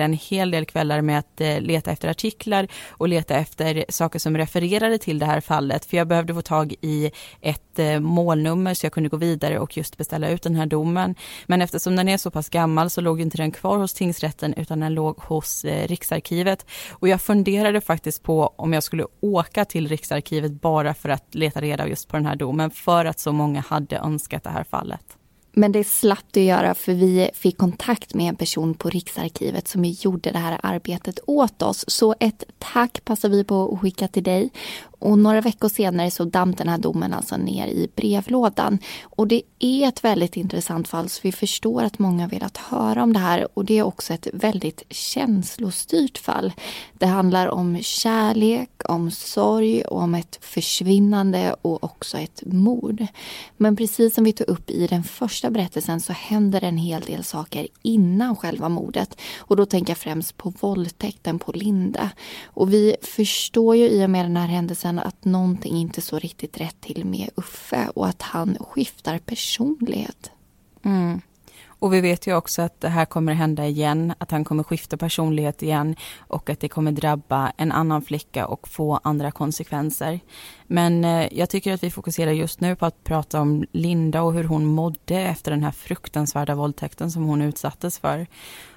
en 0.00 0.12
hel 0.12 0.50
del 0.50 0.64
kvällar 0.64 1.00
med 1.00 1.18
att 1.18 1.40
eh, 1.40 1.60
leta 1.60 1.90
efter 1.90 2.08
artiklar 2.08 2.68
och 2.90 3.08
leta 3.08 3.34
efter 3.34 3.84
saker 3.88 4.18
som 4.18 4.36
refererade 4.36 4.98
till 4.98 5.18
det 5.18 5.26
här 5.26 5.40
fallet. 5.40 5.84
För 5.84 5.96
jag 5.96 6.08
behövde 6.08 6.34
få 6.34 6.42
tag 6.42 6.74
i 6.80 7.10
ett 7.40 7.78
eh, 7.78 8.00
målnummer 8.00 8.74
så 8.74 8.86
jag 8.86 8.92
kunde 8.92 9.08
gå 9.08 9.16
vidare 9.16 9.58
och 9.58 9.76
just 9.76 9.96
beställa 9.96 10.28
ut 10.28 10.42
den 10.42 10.54
här 10.54 10.66
domen. 10.66 11.14
Men 11.46 11.62
eftersom 11.62 11.96
den 11.96 12.08
är 12.08 12.16
så 12.16 12.30
pass 12.30 12.48
gammal 12.48 12.90
så 12.90 13.00
låg 13.00 13.20
inte 13.20 13.36
den 13.36 13.50
kvar 13.50 13.78
hos 13.78 13.94
tingsrätten 13.94 14.54
utan 14.54 14.80
den 14.80 14.94
låg 14.94 15.18
hos 15.18 15.64
eh, 15.64 15.88
Riksarkivet. 15.88 16.66
Och 16.90 17.08
jag 17.08 17.20
funderade 17.20 17.80
faktiskt 17.80 18.22
på 18.22 18.54
om 18.56 18.72
jag 18.72 18.82
skulle 18.82 19.06
åka 19.20 19.64
till 19.64 19.88
Riksarkivet 19.88 20.52
bara 20.52 20.94
för 20.94 21.08
att 21.08 21.34
leta 21.34 21.60
reda 21.60 21.88
just 21.88 22.08
på 22.08 22.16
den 22.16 22.26
här 22.26 22.36
domen 22.36 22.70
för 22.70 23.04
att 23.04 23.18
så 23.18 23.32
många 23.32 23.60
hade 23.60 23.96
önskat 23.96 24.44
det 24.44 24.50
här 24.50 24.64
fallet. 24.64 25.18
Men 25.56 25.72
det 25.72 25.84
slapp 25.84 26.24
du 26.30 26.40
göra 26.40 26.74
för 26.74 26.92
vi 26.92 27.30
fick 27.34 27.58
kontakt 27.58 28.14
med 28.14 28.28
en 28.28 28.36
person 28.36 28.74
på 28.74 28.90
Riksarkivet 28.90 29.68
som 29.68 29.84
gjorde 29.84 30.30
det 30.30 30.38
här 30.38 30.60
arbetet 30.62 31.18
åt 31.26 31.62
oss. 31.62 31.84
Så 31.88 32.14
ett 32.20 32.44
tack 32.58 33.04
passar 33.04 33.28
vi 33.28 33.44
på 33.44 33.72
att 33.74 33.80
skicka 33.80 34.08
till 34.08 34.22
dig. 34.22 34.50
Och 35.04 35.18
några 35.18 35.40
veckor 35.40 35.68
senare 35.68 36.10
så 36.10 36.24
damp 36.24 36.58
den 36.58 36.68
här 36.68 36.78
domen 36.78 37.14
alltså 37.14 37.36
ner 37.36 37.66
i 37.66 37.88
brevlådan. 37.96 38.78
Och 39.02 39.28
det 39.28 39.42
är 39.58 39.88
ett 39.88 40.04
väldigt 40.04 40.36
intressant 40.36 40.88
fall 40.88 41.08
så 41.08 41.20
vi 41.22 41.32
förstår 41.32 41.82
att 41.82 41.98
många 41.98 42.28
velat 42.28 42.56
höra 42.56 43.02
om 43.02 43.12
det 43.12 43.18
här 43.18 43.48
och 43.54 43.64
det 43.64 43.78
är 43.78 43.82
också 43.82 44.14
ett 44.14 44.28
väldigt 44.32 44.82
känslostyrt 44.90 46.18
fall. 46.18 46.52
Det 46.92 47.06
handlar 47.06 47.48
om 47.48 47.78
kärlek, 47.82 48.70
om 48.84 49.10
sorg 49.10 49.82
och 49.82 50.00
om 50.00 50.14
ett 50.14 50.38
försvinnande 50.40 51.56
och 51.62 51.84
också 51.84 52.18
ett 52.18 52.42
mord. 52.46 53.06
Men 53.56 53.76
precis 53.76 54.14
som 54.14 54.24
vi 54.24 54.32
tog 54.32 54.48
upp 54.48 54.70
i 54.70 54.86
den 54.86 55.04
första 55.04 55.50
berättelsen 55.50 56.00
så 56.00 56.12
händer 56.12 56.64
en 56.64 56.78
hel 56.78 57.02
del 57.02 57.24
saker 57.24 57.66
innan 57.82 58.36
själva 58.36 58.68
mordet. 58.68 59.20
Och 59.38 59.56
då 59.56 59.66
tänker 59.66 59.90
jag 59.90 59.98
främst 59.98 60.36
på 60.36 60.52
våldtäkten 60.60 61.38
på 61.38 61.52
Linda. 61.52 62.10
Och 62.44 62.72
vi 62.72 62.96
förstår 63.02 63.76
ju 63.76 63.88
i 63.88 64.04
och 64.04 64.10
med 64.10 64.24
den 64.24 64.36
här 64.36 64.48
händelsen 64.48 64.93
känna 64.94 65.02
att 65.02 65.24
någonting 65.24 65.76
inte 65.76 66.00
står 66.00 66.20
riktigt 66.20 66.60
rätt 66.60 66.80
till 66.80 67.04
med 67.04 67.30
Uffe 67.36 67.88
och 67.94 68.06
att 68.06 68.22
han 68.22 68.56
skiftar 68.60 69.18
personlighet. 69.18 70.30
Mm. 70.84 71.20
Och 71.80 71.92
vi 71.92 72.00
vet 72.00 72.26
ju 72.26 72.36
också 72.36 72.62
att 72.62 72.80
det 72.80 72.88
här 72.88 73.06
kommer 73.06 73.34
hända 73.34 73.66
igen, 73.66 74.14
att 74.18 74.30
han 74.30 74.44
kommer 74.44 74.62
skifta 74.62 74.96
personlighet 74.96 75.62
igen 75.62 75.96
och 76.28 76.50
att 76.50 76.60
det 76.60 76.68
kommer 76.68 76.92
drabba 76.92 77.52
en 77.56 77.72
annan 77.72 78.02
flicka 78.02 78.46
och 78.46 78.68
få 78.68 79.00
andra 79.04 79.30
konsekvenser. 79.30 80.20
Men 80.66 81.04
eh, 81.04 81.28
jag 81.32 81.50
tycker 81.50 81.74
att 81.74 81.82
vi 81.82 81.90
fokuserar 81.90 82.32
just 82.32 82.60
nu 82.60 82.76
på 82.76 82.86
att 82.86 83.04
prata 83.04 83.40
om 83.40 83.64
Linda 83.72 84.22
och 84.22 84.32
hur 84.32 84.44
hon 84.44 84.64
mådde 84.64 85.20
efter 85.20 85.50
den 85.50 85.62
här 85.62 85.72
fruktansvärda 85.72 86.54
våldtäkten 86.54 87.10
som 87.10 87.24
hon 87.24 87.42
utsattes 87.42 87.98
för. 87.98 88.26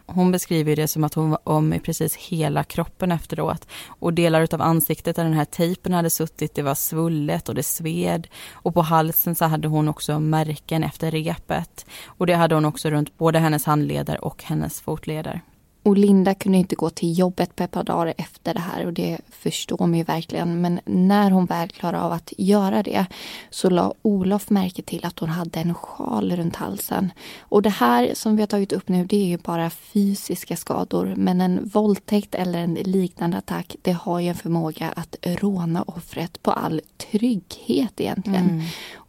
Hon 0.10 0.32
beskriver 0.32 0.76
det 0.76 0.88
som 0.88 1.04
att 1.04 1.14
hon 1.14 1.30
var 1.30 1.40
om 1.44 1.74
i 1.74 1.80
precis 1.80 2.16
hela 2.16 2.64
kroppen 2.64 3.12
efteråt. 3.12 3.68
Och 3.88 4.14
delar 4.14 4.48
av 4.54 4.62
ansiktet 4.62 5.16
där 5.16 5.24
den 5.24 5.34
här 5.34 5.46
tejpen 5.46 5.94
hade 5.94 6.10
suttit, 6.10 6.56
det 6.56 6.62
var 6.62 6.76
svullet 6.76 7.50
och 7.50 7.56
det 7.56 7.64
sved. 7.64 8.28
Och 8.52 8.74
på 8.74 8.82
halsen 8.82 9.36
så 9.36 9.46
hade 9.46 9.68
hon 9.68 9.88
också 9.88 10.20
märken 10.20 10.84
efter 10.84 11.12
repet. 11.12 11.86
Och 12.06 12.28
det 12.28 12.36
hade 12.36 12.56
hon 12.56 12.66
också 12.66 12.90
runt 12.90 13.18
både 13.18 13.40
hennes 13.40 13.66
handleder 13.66 14.26
och 14.26 14.44
hennes 14.44 14.82
fotleder. 14.82 15.42
Och 15.88 15.98
Linda 15.98 16.34
kunde 16.34 16.58
inte 16.58 16.76
gå 16.76 16.90
till 16.90 17.20
jobbet 17.20 17.56
på 17.56 17.64
ett 17.64 17.72
par 17.72 17.84
dagar 17.84 18.14
efter 18.18 18.54
det 18.54 18.60
här 18.60 18.86
och 18.86 18.94
det 18.94 19.18
förstår 19.30 19.78
man 19.78 19.94
ju 19.94 20.04
verkligen. 20.04 20.62
Men 20.62 20.80
när 20.86 21.32
hon 21.32 21.46
väl 21.46 21.70
klarade 21.70 22.04
av 22.04 22.12
att 22.12 22.34
göra 22.38 22.84
det 22.84 23.06
så 23.50 23.70
la 23.70 23.94
Olof 24.02 24.50
märke 24.50 24.82
till 24.82 25.06
att 25.06 25.20
hon 25.20 25.30
hade 25.30 25.60
en 25.60 25.74
sjal 25.74 26.32
runt 26.32 26.56
halsen. 26.56 27.12
Och 27.40 27.62
det 27.62 27.70
här 27.70 28.12
som 28.14 28.36
vi 28.36 28.42
har 28.42 28.48
tagit 28.48 28.74
upp 28.74 28.88
nu 28.88 29.06
det 29.06 29.18
är 29.18 29.26
ju 29.26 29.38
bara 29.38 29.70
fysiska 29.70 30.56
skador 30.56 31.14
men 31.18 31.42
en 31.42 31.70
våldtäkt 31.74 32.36
eller 32.36 32.60
en 32.60 32.74
liknande 32.74 33.38
attack 33.38 33.76
det 33.82 33.92
har 33.92 34.20
ju 34.20 34.28
en 34.28 34.36
förmåga 34.36 34.94
att 34.96 35.16
råna 35.24 35.84
offret 35.84 36.44
på 36.44 36.52
all 36.52 36.82
trygghet 36.98 38.02
egentligen. 38.02 38.50
Mm 38.50 38.62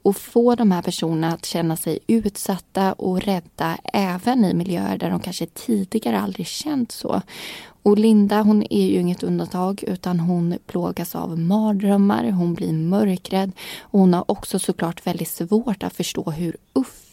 och 0.03 0.17
få 0.17 0.55
de 0.55 0.71
här 0.71 0.83
personerna 0.83 1.33
att 1.35 1.47
känna 1.47 1.77
sig 1.77 1.99
utsatta 2.07 2.93
och 2.93 3.23
rädda 3.23 3.79
även 3.93 4.45
i 4.45 4.55
miljöer 4.55 4.99
där 4.99 5.11
de 5.11 5.21
kanske 5.21 5.47
tidigare 5.47 6.21
aldrig 6.21 6.47
känt 6.47 6.93
så. 6.93 7.23
Och 7.83 7.99
Linda 7.99 8.43
hon 8.43 8.63
är 8.71 8.87
ju 8.87 9.01
inget 9.01 9.23
undantag 9.23 9.85
utan 9.87 10.21
hon 10.21 10.59
plågas 10.67 11.15
av 11.15 11.39
mardrömmar, 11.39 12.31
hon 12.31 12.55
blir 12.55 12.73
mörkrädd 12.73 13.53
och 13.81 14.01
hon 14.01 14.15
har 14.15 14.31
också 14.31 14.59
såklart 14.59 15.07
väldigt 15.07 15.29
svårt 15.29 15.83
att 15.83 15.97
förstå 15.97 16.31
hur 16.31 16.57
Uffe, 16.73 17.08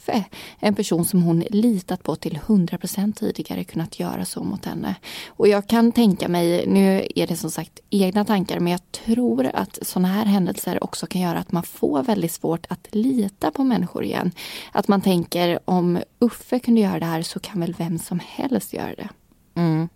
en 0.60 0.76
person 0.76 1.06
som 1.06 1.24
hon 1.24 1.40
litat 1.40 2.04
på 2.04 2.16
till 2.16 2.40
100% 2.48 3.14
tidigare, 3.14 3.64
kunnat 3.64 4.00
göra 4.00 4.26
så 4.26 4.44
mot 4.44 4.66
henne. 4.66 4.96
Och 5.28 5.48
jag 5.48 5.68
kan 5.68 5.92
tänka 5.92 6.28
mig, 6.28 6.68
nu 6.68 7.08
är 7.16 7.28
det 7.28 7.36
som 7.36 7.52
sagt 7.52 7.80
egna 7.90 8.26
tankar, 8.26 8.60
men 8.60 8.72
jag 8.72 8.92
tror 8.92 9.50
att 9.54 9.80
sådana 9.82 10.08
här 10.08 10.26
händelser 10.26 10.84
också 10.84 11.08
kan 11.08 11.22
göra 11.22 11.40
att 11.40 11.52
man 11.52 11.64
får 11.64 12.04
väldigt 12.04 12.32
svårt 12.32 12.66
att 12.70 12.88
lita 12.92 13.52
på 13.52 13.64
människor 13.64 14.04
igen. 14.04 14.32
Att 14.72 14.88
man 14.88 15.02
tänker 15.02 15.60
om 15.66 16.00
Uffe 16.20 16.60
kunde 16.60 16.82
göra 16.82 17.00
det 17.00 17.06
här 17.06 17.22
så 17.22 17.40
kan 17.40 17.60
väl 17.60 17.76
vem 17.78 18.00
som 18.00 18.20
helst 18.26 18.74
göra 18.74 18.96
det. 18.96 19.10
Mm. 19.56 19.90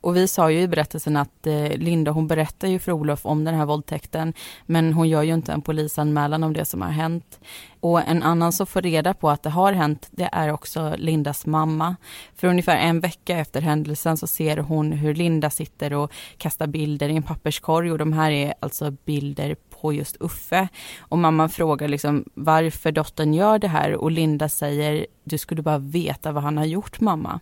Och 0.00 0.16
vi 0.16 0.28
sa 0.28 0.50
ju 0.50 0.60
i 0.60 0.68
berättelsen 0.68 1.16
att 1.16 1.46
eh, 1.46 1.76
Linda 1.76 2.10
hon 2.10 2.26
berättar 2.26 2.68
ju 2.68 2.78
för 2.78 2.92
Olof 2.92 3.26
om 3.26 3.44
den 3.44 3.54
här 3.54 3.66
våldtäkten 3.66 4.32
men 4.66 4.92
hon 4.92 5.08
gör 5.08 5.22
ju 5.22 5.34
inte 5.34 5.52
en 5.52 5.62
polisanmälan 5.62 6.44
om 6.44 6.52
det 6.52 6.64
som 6.64 6.82
har 6.82 6.90
hänt. 6.90 7.40
Och 7.80 8.08
en 8.08 8.22
annan 8.22 8.52
som 8.52 8.66
får 8.66 8.82
reda 8.82 9.14
på 9.14 9.30
att 9.30 9.42
det 9.42 9.50
har 9.50 9.72
hänt 9.72 10.08
det 10.10 10.28
är 10.32 10.52
också 10.52 10.94
Lindas 10.98 11.46
mamma. 11.46 11.96
För 12.34 12.48
ungefär 12.48 12.76
en 12.76 13.00
vecka 13.00 13.38
efter 13.38 13.60
händelsen 13.60 14.16
så 14.16 14.26
ser 14.26 14.56
hon 14.56 14.92
hur 14.92 15.14
Linda 15.14 15.50
sitter 15.50 15.92
och 15.92 16.12
kastar 16.38 16.66
bilder 16.66 17.08
i 17.08 17.16
en 17.16 17.22
papperskorg 17.22 17.92
och 17.92 17.98
de 17.98 18.12
här 18.12 18.30
är 18.30 18.54
alltså 18.60 18.90
bilder 18.90 19.56
på 19.80 19.92
just 19.92 20.16
Uffe. 20.20 20.68
Och 20.98 21.18
mamman 21.18 21.48
frågar 21.48 21.88
liksom 21.88 22.24
varför 22.34 22.92
dottern 22.92 23.34
gör 23.34 23.58
det 23.58 23.68
här 23.68 23.94
och 23.94 24.10
Linda 24.10 24.48
säger 24.48 25.06
du 25.24 25.38
skulle 25.38 25.62
bara 25.62 25.78
veta 25.78 26.32
vad 26.32 26.42
han 26.42 26.58
har 26.58 26.64
gjort 26.64 27.00
mamma. 27.00 27.40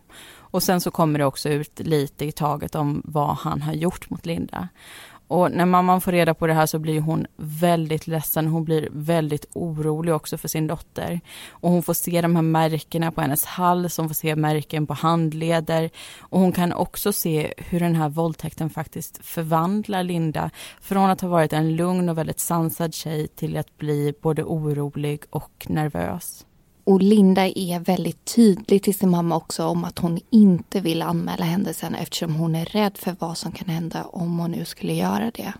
Och 0.54 0.62
sen 0.62 0.80
så 0.80 0.90
kommer 0.90 1.18
det 1.18 1.24
också 1.24 1.48
ut 1.48 1.80
lite 1.80 2.24
i 2.24 2.32
taget 2.32 2.74
om 2.74 3.02
vad 3.04 3.36
han 3.36 3.62
har 3.62 3.72
gjort 3.72 4.10
mot 4.10 4.26
Linda. 4.26 4.68
Och 5.28 5.50
när 5.50 5.66
mamman 5.66 6.00
får 6.00 6.12
reda 6.12 6.34
på 6.34 6.46
det 6.46 6.54
här 6.54 6.66
så 6.66 6.78
blir 6.78 7.00
hon 7.00 7.26
väldigt 7.36 8.06
ledsen. 8.06 8.46
Hon 8.46 8.64
blir 8.64 8.88
väldigt 8.92 9.46
orolig 9.52 10.14
också 10.14 10.38
för 10.38 10.48
sin 10.48 10.66
dotter. 10.66 11.20
Och 11.48 11.70
hon 11.70 11.82
får 11.82 11.94
se 11.94 12.20
de 12.20 12.36
här 12.36 12.42
märkena 12.42 13.12
på 13.12 13.20
hennes 13.20 13.44
hals, 13.44 13.96
hon 13.96 14.08
får 14.08 14.14
se 14.14 14.36
märken 14.36 14.86
på 14.86 14.94
handleder. 14.94 15.90
Och 16.18 16.40
hon 16.40 16.52
kan 16.52 16.72
också 16.72 17.12
se 17.12 17.54
hur 17.56 17.80
den 17.80 17.94
här 17.94 18.08
våldtäkten 18.08 18.70
faktiskt 18.70 19.24
förvandlar 19.24 20.02
Linda 20.02 20.50
från 20.80 21.10
att 21.10 21.20
ha 21.20 21.28
varit 21.28 21.52
en 21.52 21.76
lugn 21.76 22.08
och 22.08 22.18
väldigt 22.18 22.40
sansad 22.40 22.94
tjej 22.94 23.28
till 23.28 23.56
att 23.56 23.78
bli 23.78 24.14
både 24.22 24.44
orolig 24.44 25.22
och 25.30 25.66
nervös. 25.68 26.44
Och 26.84 27.02
Linda 27.02 27.46
är 27.46 27.80
väldigt 27.80 28.24
tydlig 28.24 28.82
till 28.82 28.94
sin 28.94 29.10
mamma 29.10 29.36
också 29.36 29.64
om 29.64 29.84
att 29.84 29.98
hon 29.98 30.20
inte 30.30 30.80
vill 30.80 31.02
anmäla 31.02 31.44
händelsen 31.44 31.94
eftersom 31.94 32.34
hon 32.34 32.54
är 32.54 32.64
rädd 32.64 32.98
för 32.98 33.16
vad 33.18 33.38
som 33.38 33.52
kan 33.52 33.68
hända 33.68 34.04
om 34.04 34.38
hon 34.38 34.50
nu 34.50 34.64
skulle 34.64 34.92
göra 34.92 35.30
det. 35.34 35.52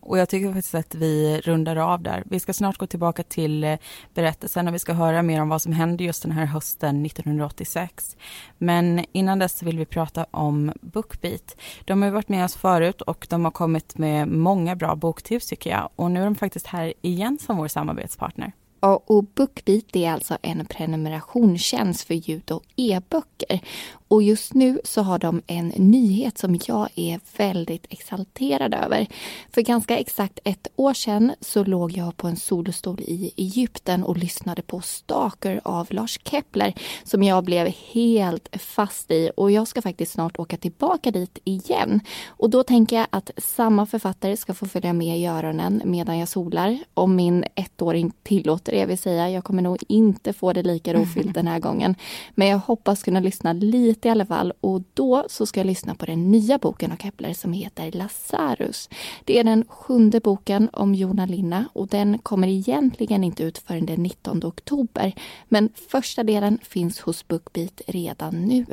Och 0.00 0.18
jag 0.18 0.28
tycker 0.28 0.52
faktiskt 0.52 0.74
att 0.74 0.94
vi 0.94 1.40
rundar 1.40 1.76
av 1.76 2.02
där. 2.02 2.22
Vi 2.26 2.40
ska 2.40 2.52
snart 2.52 2.76
gå 2.76 2.86
tillbaka 2.86 3.22
till 3.22 3.64
eh, 3.64 3.78
berättelsen 4.14 4.68
och 4.68 4.74
vi 4.74 4.78
ska 4.78 4.92
höra 4.92 5.22
mer 5.22 5.42
om 5.42 5.48
vad 5.48 5.62
som 5.62 5.72
hände 5.72 6.04
just 6.04 6.22
den 6.22 6.32
här 6.32 6.46
hösten 6.46 7.06
1986. 7.06 8.16
Men 8.58 9.04
innan 9.12 9.38
dess 9.38 9.62
vill 9.62 9.78
vi 9.78 9.86
prata 9.86 10.26
om 10.30 10.72
Bookbeat. 10.80 11.56
De 11.84 12.02
har 12.02 12.10
varit 12.10 12.28
med 12.28 12.44
oss 12.44 12.56
förut 12.56 13.00
och 13.00 13.26
de 13.30 13.44
har 13.44 13.52
kommit 13.52 13.98
med 13.98 14.28
många 14.28 14.76
bra 14.76 14.96
boktips 14.96 15.46
tycker 15.46 15.70
jag. 15.70 15.88
Och 15.96 16.10
nu 16.10 16.20
är 16.20 16.24
de 16.24 16.34
faktiskt 16.34 16.66
här 16.66 16.92
igen 17.02 17.38
som 17.40 17.56
vår 17.56 17.68
samarbetspartner. 17.68 18.52
Och 18.80 19.24
Bookbeat 19.24 19.96
är 19.96 20.10
alltså 20.10 20.38
en 20.42 20.66
prenumerationstjänst 20.66 22.02
för 22.02 22.14
ljud 22.14 22.50
och 22.50 22.64
e-böcker. 22.76 23.60
Och 24.08 24.22
just 24.22 24.54
nu 24.54 24.80
så 24.84 25.02
har 25.02 25.18
de 25.18 25.42
en 25.46 25.68
nyhet 25.68 26.38
som 26.38 26.58
jag 26.66 26.88
är 26.94 27.20
väldigt 27.36 27.86
exalterad 27.88 28.74
över. 28.74 29.06
För 29.50 29.60
ganska 29.60 29.98
exakt 29.98 30.38
ett 30.44 30.68
år 30.76 30.94
sedan 30.94 31.32
så 31.40 31.64
låg 31.64 31.92
jag 31.92 32.16
på 32.16 32.26
en 32.26 32.36
solostol 32.36 33.00
i 33.00 33.32
Egypten 33.36 34.04
och 34.04 34.16
lyssnade 34.16 34.62
på 34.62 34.80
Stalker 34.80 35.60
av 35.64 35.86
Lars 35.90 36.18
Kepler 36.24 36.74
som 37.04 37.22
jag 37.22 37.44
blev 37.44 37.72
helt 37.92 38.56
fast 38.56 39.10
i 39.10 39.30
och 39.36 39.50
jag 39.50 39.68
ska 39.68 39.82
faktiskt 39.82 40.12
snart 40.12 40.38
åka 40.38 40.56
tillbaka 40.56 41.10
dit 41.10 41.38
igen. 41.44 42.00
Och 42.26 42.50
då 42.50 42.62
tänker 42.62 42.96
jag 42.96 43.06
att 43.10 43.30
samma 43.36 43.86
författare 43.86 44.36
ska 44.36 44.54
få 44.54 44.66
följa 44.66 44.92
med 44.92 45.18
i 45.18 45.26
öronen 45.26 45.82
medan 45.84 46.18
jag 46.18 46.28
solar. 46.28 46.78
Om 46.94 47.16
min 47.16 47.44
ettåring 47.54 48.12
tillåter 48.22 48.67
det, 48.70 48.86
vill 48.86 48.98
säga. 48.98 49.30
Jag 49.30 49.44
kommer 49.44 49.62
nog 49.62 49.82
inte 49.88 50.32
få 50.32 50.52
det 50.52 50.62
lika 50.62 50.94
rofyllt 50.94 51.34
den 51.34 51.46
här 51.46 51.58
gången. 51.58 51.94
Men 52.34 52.48
jag 52.48 52.58
hoppas 52.58 53.02
kunna 53.02 53.20
lyssna 53.20 53.52
lite 53.52 53.88
lite 53.88 54.08
i 54.08 54.10
alla 54.10 54.26
fall. 54.26 54.52
Och 54.60 54.82
då 54.94 55.24
så 55.28 55.46
ska 55.46 55.60
jag 55.60 55.66
lyssna 55.66 55.94
på 55.94 56.06
den 56.06 56.30
nya 56.30 56.58
boken 56.58 56.92
av 56.92 56.96
Kepler 56.96 57.32
som 57.32 57.52
heter 57.52 57.92
Lazarus. 57.92 58.88
Det 59.24 59.38
är 59.38 59.44
den 59.44 59.64
sjunde 59.68 60.20
boken 60.20 60.68
om 60.72 60.94
Jona 60.94 61.26
Linna 61.26 61.68
och 61.72 61.88
den 61.88 62.18
kommer 62.18 62.48
egentligen 62.48 63.24
inte 63.24 63.42
ut 63.42 63.58
förrän 63.58 63.86
den 63.86 64.02
19 64.02 64.44
oktober. 64.44 65.12
Men 65.48 65.68
första 65.90 66.24
delen 66.24 66.58
finns 66.62 67.00
hos 67.00 67.28
Bookbeat 67.28 67.82
redan 67.86 68.44
nu. 68.44 68.66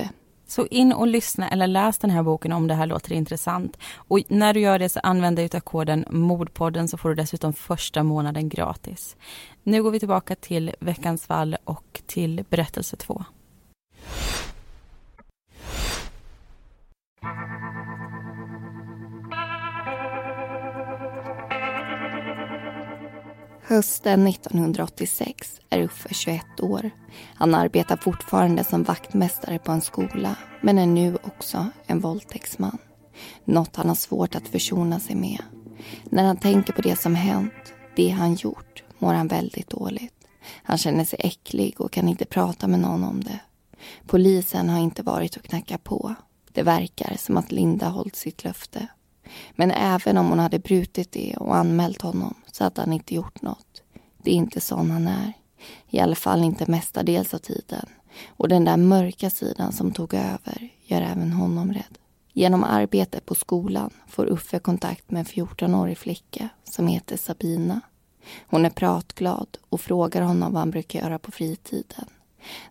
Så 0.48 0.68
in 0.68 0.94
och 0.94 1.08
lyssna 1.08 1.50
eller 1.50 1.68
läs 1.68 1.98
den 1.98 2.10
här 2.10 2.24
boken 2.24 2.52
om 2.52 2.68
det 2.68 2.74
här 2.74 2.86
låter 2.86 3.14
intressant. 3.14 3.78
Och 3.96 4.20
när 4.28 4.54
du 4.54 4.60
gör 4.60 4.80
det 4.80 4.90
så 4.90 5.00
använd 5.00 5.36
dig 5.36 5.50
av 5.54 5.60
koden 5.60 6.06
Mordpodden 6.10 6.88
så 6.88 6.98
får 6.98 7.10
du 7.10 7.16
dessutom 7.16 7.54
första 7.54 8.04
månaden 8.04 8.50
gratis. 8.50 9.16
Nu 9.64 9.84
går 9.84 9.92
vi 9.92 10.00
tillbaka 10.00 10.36
till 10.36 10.75
veckans 10.80 11.25
fall 11.25 11.58
och 11.64 12.02
till 12.06 12.46
berättelse 12.50 12.98
två. 12.98 13.25
Hösten 23.67 24.27
1986 24.27 25.62
är 25.69 25.81
Uffe 25.81 26.13
21 26.13 26.41
år. 26.60 26.91
Han 27.36 27.55
arbetar 27.55 27.98
fortfarande 27.98 28.63
som 28.63 28.83
vaktmästare 28.83 29.59
på 29.59 29.72
en 29.72 29.81
skola 29.81 30.35
men 30.61 30.77
är 30.77 30.85
nu 30.85 31.18
också 31.24 31.68
en 31.85 32.00
våldtäktsman. 32.00 32.77
Något 33.46 33.75
han 33.75 33.87
har 33.87 33.96
svårt 33.96 34.35
att 34.35 34.48
försona 34.48 35.00
sig 35.00 35.16
med. 35.16 35.42
När 36.03 36.24
han 36.24 36.37
tänker 36.37 36.74
på 36.74 36.81
det 36.81 36.96
som 36.96 37.16
hänt, 37.16 37.74
det 37.96 38.09
han 38.09 38.33
gjort, 38.33 38.83
mår 39.00 39.13
han 39.13 39.27
väldigt 39.27 39.70
dåligt. 39.70 40.13
Han 40.63 40.77
känner 40.77 41.05
sig 41.05 41.20
äcklig 41.24 41.81
och 41.81 41.92
kan 41.92 42.07
inte 42.07 42.25
prata 42.25 42.68
med 42.68 42.79
någon 42.79 43.03
om 43.03 43.24
det. 43.24 43.40
Polisen 44.07 44.70
har 44.70 44.79
inte 44.79 45.03
varit 45.03 45.35
och 45.35 45.44
knackat 45.44 45.83
på. 45.83 46.16
Det 46.51 46.63
verkar 46.63 47.16
som 47.20 47.37
att 47.37 47.51
Linda 47.51 47.87
hållit 47.87 48.16
sitt 48.16 48.44
löfte. 48.44 48.87
Men 49.55 49.72
även 49.72 50.18
om 50.18 50.29
hon 50.29 50.40
hade 50.40 50.59
brutit 50.59 51.11
det 51.11 51.35
och 51.37 51.55
anmält 51.55 52.01
honom 52.01 52.35
så 52.55 52.63
hade 52.63 52.81
han 52.81 52.94
inte 52.94 53.15
gjort 53.15 53.41
något. 53.41 53.83
Det 54.18 54.31
är 54.31 54.35
inte 54.35 54.61
sån 54.61 54.91
han 54.91 55.07
är. 55.07 55.33
I 55.89 56.00
alla 56.00 56.15
fall 56.15 56.44
inte 56.44 56.72
mestadels 56.72 57.33
av 57.33 57.37
tiden. 57.37 57.85
Och 58.27 58.48
den 58.48 58.65
där 58.65 58.77
mörka 58.77 59.29
sidan 59.29 59.72
som 59.72 59.91
tog 59.91 60.13
över 60.13 60.70
gör 60.85 61.01
även 61.01 61.31
honom 61.31 61.74
rädd. 61.74 61.98
Genom 62.33 62.63
arbete 62.63 63.20
på 63.20 63.35
skolan 63.35 63.89
får 64.07 64.25
Uffe 64.25 64.59
kontakt 64.59 65.11
med 65.11 65.20
en 65.20 65.25
14-årig 65.25 65.98
flicka 65.98 66.50
som 66.63 66.87
heter 66.87 67.18
Sabina. 67.18 67.81
Hon 68.48 68.65
är 68.65 68.70
pratglad 68.70 69.57
och 69.70 69.81
frågar 69.81 70.22
honom 70.22 70.53
vad 70.53 70.59
han 70.59 70.72
brukar 70.72 71.00
göra 71.00 71.20
på 71.20 71.31
fritiden. 71.31 72.05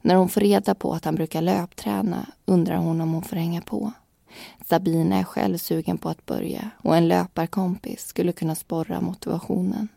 När 0.02 0.14
hon 0.14 0.28
får 0.28 0.40
reda 0.40 0.74
på 0.74 0.92
att 0.92 1.04
han 1.04 1.14
brukar 1.14 1.42
löpträna 1.42 2.26
undrar 2.44 2.76
hon 2.76 3.00
om 3.00 3.12
hon 3.12 3.22
får 3.22 3.36
hänga 3.36 3.60
på. 3.60 3.92
Sabina 4.66 5.16
är 5.16 5.24
själv 5.24 5.58
sugen 5.58 5.98
på 5.98 6.08
att 6.08 6.26
börja 6.26 6.70
och 6.82 6.96
en 6.96 7.08
löparkompis 7.08 8.06
skulle 8.06 8.32
kunna 8.32 8.54
sporra 8.54 9.00
motivationen. 9.00 9.88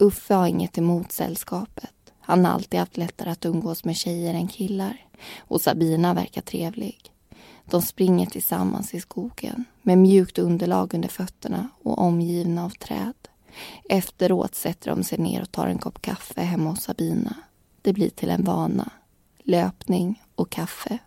Uffe 0.00 0.34
har 0.34 0.46
inget 0.46 0.78
emot 0.78 1.12
sällskapet. 1.12 1.92
Han 2.20 2.44
har 2.44 2.52
alltid 2.52 2.80
haft 2.80 2.96
lättare 2.96 3.30
att 3.30 3.44
umgås 3.44 3.84
med 3.84 3.96
tjejer 3.96 4.34
än 4.34 4.48
killar. 4.48 5.06
Och 5.38 5.60
Sabina 5.60 6.14
verkar 6.14 6.40
trevlig. 6.40 7.12
De 7.64 7.82
springer 7.82 8.26
tillsammans 8.26 8.94
i 8.94 9.00
skogen 9.00 9.64
med 9.82 9.98
mjukt 9.98 10.38
underlag 10.38 10.94
under 10.94 11.08
fötterna 11.08 11.68
och 11.82 11.98
omgivna 11.98 12.64
av 12.64 12.70
träd. 12.70 13.14
Efteråt 13.88 14.54
sätter 14.54 14.90
de 14.90 15.04
sig 15.04 15.18
ner 15.18 15.42
och 15.42 15.52
tar 15.52 15.66
en 15.66 15.78
kopp 15.78 16.02
kaffe 16.02 16.40
hemma 16.40 16.70
hos 16.70 16.82
Sabina. 16.82 17.34
Det 17.82 17.92
blir 17.92 18.10
till 18.10 18.30
en 18.30 18.44
vana. 18.44 18.90
Löpning 19.42 20.22
och 20.34 20.50
kaffe. 20.50 20.98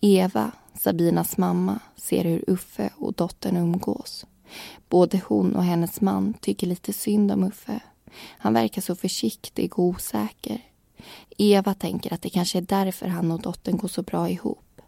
Eva, 0.00 0.52
Sabinas 0.76 1.38
mamma, 1.38 1.78
ser 1.96 2.24
hur 2.24 2.44
Uffe 2.46 2.90
och 2.96 3.12
dottern 3.12 3.56
umgås. 3.56 4.26
Både 4.88 5.20
hon 5.26 5.56
och 5.56 5.64
hennes 5.64 6.00
man 6.00 6.34
tycker 6.34 6.66
lite 6.66 6.92
synd 6.92 7.32
om 7.32 7.44
Uffe. 7.44 7.80
Han 8.38 8.54
verkar 8.54 8.82
så 8.82 8.94
försiktig 8.96 9.78
och 9.78 9.84
osäker. 9.84 10.60
Eva 11.38 11.74
tänker 11.74 12.12
att 12.12 12.22
det 12.22 12.30
kanske 12.30 12.58
är 12.58 12.62
därför 12.62 13.08
han 13.08 13.32
och 13.32 13.40
dottern 13.40 13.76
går 13.76 13.88
så 13.88 14.02
bra 14.02 14.30
ihop. 14.30 14.80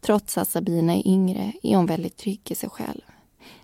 Trots 0.00 0.38
att 0.38 0.48
Sabina 0.48 0.94
är 0.94 1.08
yngre 1.08 1.52
är 1.62 1.76
hon 1.76 1.86
väldigt 1.86 2.16
trygg 2.16 2.40
i 2.50 2.54
sig 2.54 2.68
själv. 2.68 3.00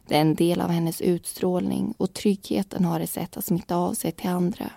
Det 0.06 0.16
är 0.16 0.20
en 0.20 0.34
del 0.34 0.60
av 0.60 0.70
hennes 0.70 1.00
utstrålning 1.00 1.94
och 1.98 2.12
tryggheten 2.12 2.84
har 2.84 3.00
ett 3.00 3.10
sätt 3.10 3.36
att 3.36 3.44
smitta 3.44 3.76
av 3.76 3.94
sig 3.94 4.12
till 4.12 4.28
andra. 4.30 4.70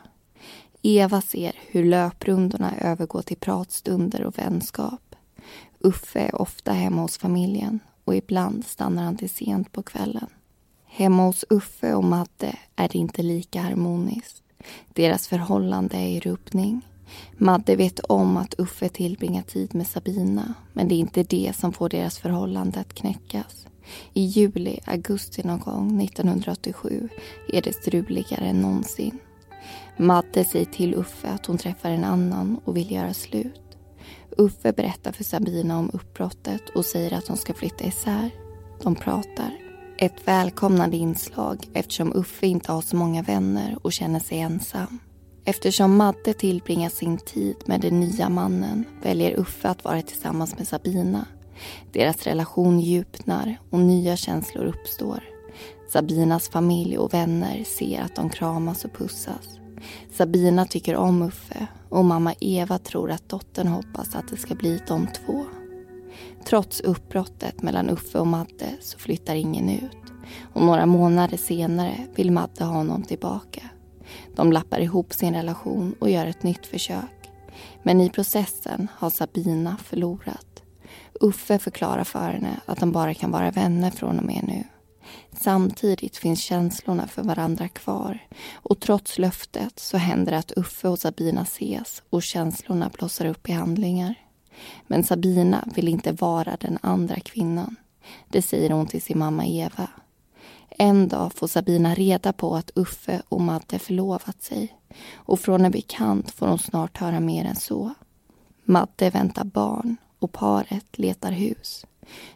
Eva 0.81 1.21
ser 1.21 1.55
hur 1.67 1.85
löprundorna 1.85 2.73
övergår 2.77 3.21
till 3.21 3.37
pratstunder 3.37 4.23
och 4.23 4.37
vänskap. 4.37 5.10
Uffe 5.83 6.19
är 6.19 6.41
ofta 6.41 6.71
hemma 6.71 7.01
hos 7.01 7.17
familjen 7.17 7.79
och 8.03 8.15
ibland 8.15 8.65
stannar 8.65 9.03
han 9.03 9.17
till 9.17 9.29
sent 9.29 9.71
på 9.71 9.83
kvällen. 9.83 10.27
Hemma 10.85 11.25
hos 11.25 11.45
Uffe 11.49 11.93
och 11.93 12.03
Madde 12.03 12.55
är 12.75 12.87
det 12.87 12.97
inte 12.97 13.23
lika 13.23 13.61
harmoniskt. 13.61 14.43
Deras 14.93 15.27
förhållande 15.27 15.97
är 15.97 16.07
i 16.07 16.19
rubbning. 16.19 16.81
Madde 17.37 17.75
vet 17.75 17.99
om 17.99 18.37
att 18.37 18.59
Uffe 18.59 18.89
tillbringar 18.89 19.41
tid 19.41 19.75
med 19.75 19.87
Sabina 19.87 20.53
men 20.73 20.87
det 20.87 20.95
är 20.95 20.99
inte 20.99 21.23
det 21.23 21.53
som 21.55 21.73
får 21.73 21.89
deras 21.89 22.19
förhållande 22.19 22.79
att 22.79 22.93
knäckas. 22.93 23.67
I 24.13 24.21
juli, 24.21 24.79
augusti 24.85 25.43
någon 25.43 25.59
gång 25.59 26.01
1987 26.01 27.09
är 27.53 27.61
det 27.61 27.73
struligare 27.73 28.45
än 28.45 28.61
någonsin. 28.61 29.19
Madde 29.97 30.45
säger 30.45 30.65
till 30.65 30.95
Uffe 30.95 31.27
att 31.27 31.45
hon 31.45 31.57
träffar 31.57 31.89
en 31.89 32.03
annan 32.03 32.59
och 32.65 32.77
vill 32.77 32.91
göra 32.91 33.13
slut. 33.13 33.70
Uffe 34.37 34.73
berättar 34.73 35.11
för 35.11 35.23
Sabina 35.23 35.79
om 35.79 35.89
uppbrottet 35.93 36.69
och 36.75 36.85
säger 36.85 37.13
att 37.13 37.27
de 37.27 37.37
ska 37.37 37.53
flytta 37.53 37.83
isär. 37.83 38.29
De 38.83 38.95
pratar. 38.95 39.57
Ett 39.97 40.27
välkomnande 40.27 40.97
inslag 40.97 41.67
eftersom 41.73 42.13
Uffe 42.15 42.47
inte 42.47 42.71
har 42.71 42.81
så 42.81 42.95
många 42.95 43.21
vänner 43.21 43.77
och 43.81 43.93
känner 43.93 44.19
sig 44.19 44.39
ensam. 44.39 44.99
Eftersom 45.45 45.97
Madde 45.97 46.33
tillbringar 46.33 46.89
sin 46.89 47.17
tid 47.17 47.55
med 47.65 47.81
den 47.81 47.99
nya 47.99 48.29
mannen 48.29 48.85
väljer 49.03 49.39
Uffe 49.39 49.69
att 49.69 49.83
vara 49.83 50.01
tillsammans 50.01 50.57
med 50.57 50.67
Sabina. 50.67 51.25
Deras 51.91 52.23
relation 52.23 52.79
djupnar 52.79 53.57
och 53.69 53.79
nya 53.79 54.17
känslor 54.17 54.65
uppstår. 54.65 55.23
Sabinas 55.93 56.49
familj 56.49 56.97
och 56.97 57.13
vänner 57.13 57.63
ser 57.63 58.01
att 58.01 58.15
de 58.15 58.29
kramas 58.29 58.85
och 58.85 58.93
pussas. 58.93 59.60
Sabina 60.11 60.65
tycker 60.65 60.95
om 60.95 61.21
Uffe 61.21 61.67
och 61.89 62.05
mamma 62.05 62.33
Eva 62.39 62.77
tror 62.77 63.11
att 63.11 63.29
dottern 63.29 63.67
hoppas 63.67 64.15
att 64.15 64.27
det 64.27 64.37
ska 64.37 64.55
bli 64.55 64.81
de 64.87 65.07
två. 65.07 65.45
Trots 66.45 66.81
uppbrottet 66.81 67.61
mellan 67.61 67.89
Uffe 67.89 68.19
och 68.19 68.27
Madde 68.27 68.77
så 68.81 68.99
flyttar 68.99 69.35
ingen 69.35 69.69
ut. 69.69 69.97
Och 70.53 70.61
några 70.61 70.85
månader 70.85 71.37
senare 71.37 72.07
vill 72.15 72.31
Madde 72.31 72.63
ha 72.63 72.73
honom 72.73 73.03
tillbaka. 73.03 73.61
De 74.35 74.51
lappar 74.51 74.79
ihop 74.79 75.13
sin 75.13 75.33
relation 75.33 75.95
och 75.99 76.09
gör 76.09 76.25
ett 76.25 76.43
nytt 76.43 76.65
försök. 76.65 77.29
Men 77.83 78.01
i 78.01 78.09
processen 78.09 78.87
har 78.93 79.09
Sabina 79.09 79.77
förlorat. 79.77 80.63
Uffe 81.21 81.59
förklarar 81.59 82.03
för 82.03 82.31
henne 82.31 82.59
att 82.65 82.79
de 82.79 82.91
bara 82.91 83.13
kan 83.13 83.31
vara 83.31 83.51
vänner 83.51 83.91
från 83.91 84.19
och 84.19 84.25
med 84.25 84.43
nu. 84.47 84.63
Samtidigt 85.31 86.17
finns 86.17 86.41
känslorna 86.41 87.07
för 87.07 87.23
varandra 87.23 87.67
kvar 87.67 88.19
och 88.53 88.79
trots 88.79 89.19
löftet 89.19 89.79
så 89.79 89.97
händer 89.97 90.31
det 90.31 90.37
att 90.37 90.51
Uffe 90.51 90.87
och 90.87 90.99
Sabina 90.99 91.41
ses 91.41 92.03
och 92.09 92.23
känslorna 92.23 92.89
blossar 92.93 93.25
upp 93.25 93.49
i 93.49 93.51
handlingar. 93.51 94.15
Men 94.87 95.03
Sabina 95.03 95.67
vill 95.75 95.87
inte 95.87 96.11
vara 96.11 96.57
den 96.59 96.77
andra 96.81 97.19
kvinnan. 97.19 97.75
Det 98.29 98.41
säger 98.41 98.69
hon 98.69 98.85
till 98.85 99.01
sin 99.01 99.19
mamma 99.19 99.45
Eva. 99.45 99.89
En 100.69 101.07
dag 101.07 101.33
får 101.33 101.47
Sabina 101.47 101.95
reda 101.95 102.33
på 102.33 102.55
att 102.55 102.71
Uffe 102.75 103.21
och 103.29 103.41
Madde 103.41 103.79
förlovat 103.79 104.43
sig 104.43 104.77
och 105.13 105.39
från 105.39 105.65
en 105.65 105.71
bekant 105.71 106.31
får 106.31 106.47
hon 106.47 106.59
snart 106.59 106.97
höra 106.97 107.19
mer 107.19 107.45
än 107.45 107.55
så. 107.55 107.93
Madde 108.63 109.09
väntar 109.09 109.43
barn 109.43 109.97
och 110.19 110.31
paret 110.31 110.85
letar 110.99 111.31
hus. 111.31 111.85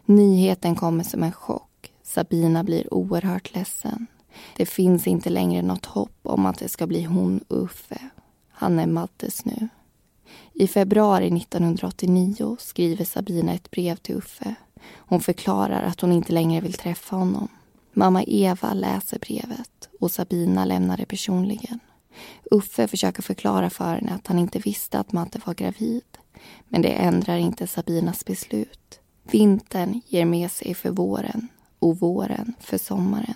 Nyheten 0.04 0.74
kommer 0.74 1.04
som 1.04 1.22
en 1.22 1.32
chock. 1.32 1.65
Sabina 2.06 2.64
blir 2.64 2.94
oerhört 2.94 3.54
ledsen. 3.54 4.06
Det 4.56 4.66
finns 4.66 5.06
inte 5.06 5.30
längre 5.30 5.62
något 5.62 5.86
hopp 5.86 6.18
om 6.22 6.46
att 6.46 6.58
det 6.58 6.68
ska 6.68 6.86
bli 6.86 7.02
hon 7.02 7.38
och 7.48 7.62
Uffe. 7.62 7.98
Han 8.50 8.78
är 8.78 8.86
Maddes 8.86 9.44
nu. 9.44 9.68
I 10.52 10.66
februari 10.66 11.26
1989 11.26 12.56
skriver 12.60 13.04
Sabina 13.04 13.52
ett 13.52 13.70
brev 13.70 13.96
till 13.96 14.14
Uffe. 14.14 14.54
Hon 14.94 15.20
förklarar 15.20 15.82
att 15.82 16.00
hon 16.00 16.12
inte 16.12 16.32
längre 16.32 16.60
vill 16.60 16.72
träffa 16.72 17.16
honom. 17.16 17.48
Mamma 17.92 18.22
Eva 18.22 18.72
läser 18.72 19.18
brevet 19.18 19.88
och 20.00 20.10
Sabina 20.10 20.64
lämnar 20.64 20.96
det 20.96 21.06
personligen. 21.06 21.78
Uffe 22.50 22.88
försöker 22.88 23.22
förklara 23.22 23.70
för 23.70 23.94
henne 23.94 24.14
att 24.14 24.26
han 24.26 24.38
inte 24.38 24.58
visste 24.58 24.98
att 24.98 25.12
Madde 25.12 25.40
var 25.44 25.54
gravid. 25.54 26.18
Men 26.68 26.82
det 26.82 26.92
ändrar 26.92 27.36
inte 27.36 27.66
Sabinas 27.66 28.24
beslut. 28.24 29.00
Vintern 29.22 30.00
ger 30.06 30.24
med 30.24 30.50
sig 30.50 30.74
för 30.74 30.90
våren 30.90 31.48
och 31.86 32.00
våren 32.00 32.52
för 32.60 32.78
sommaren. 32.78 33.34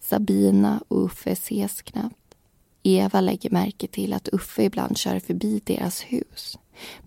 Sabina 0.00 0.82
och 0.88 1.04
Uffe 1.04 1.30
ses 1.30 1.82
knappt. 1.82 2.16
Eva 2.82 3.20
lägger 3.20 3.50
märke 3.50 3.86
till 3.86 4.12
att 4.12 4.28
Uffe 4.28 4.62
ibland 4.62 4.98
kör 4.98 5.18
förbi 5.18 5.60
deras 5.64 6.00
hus. 6.00 6.58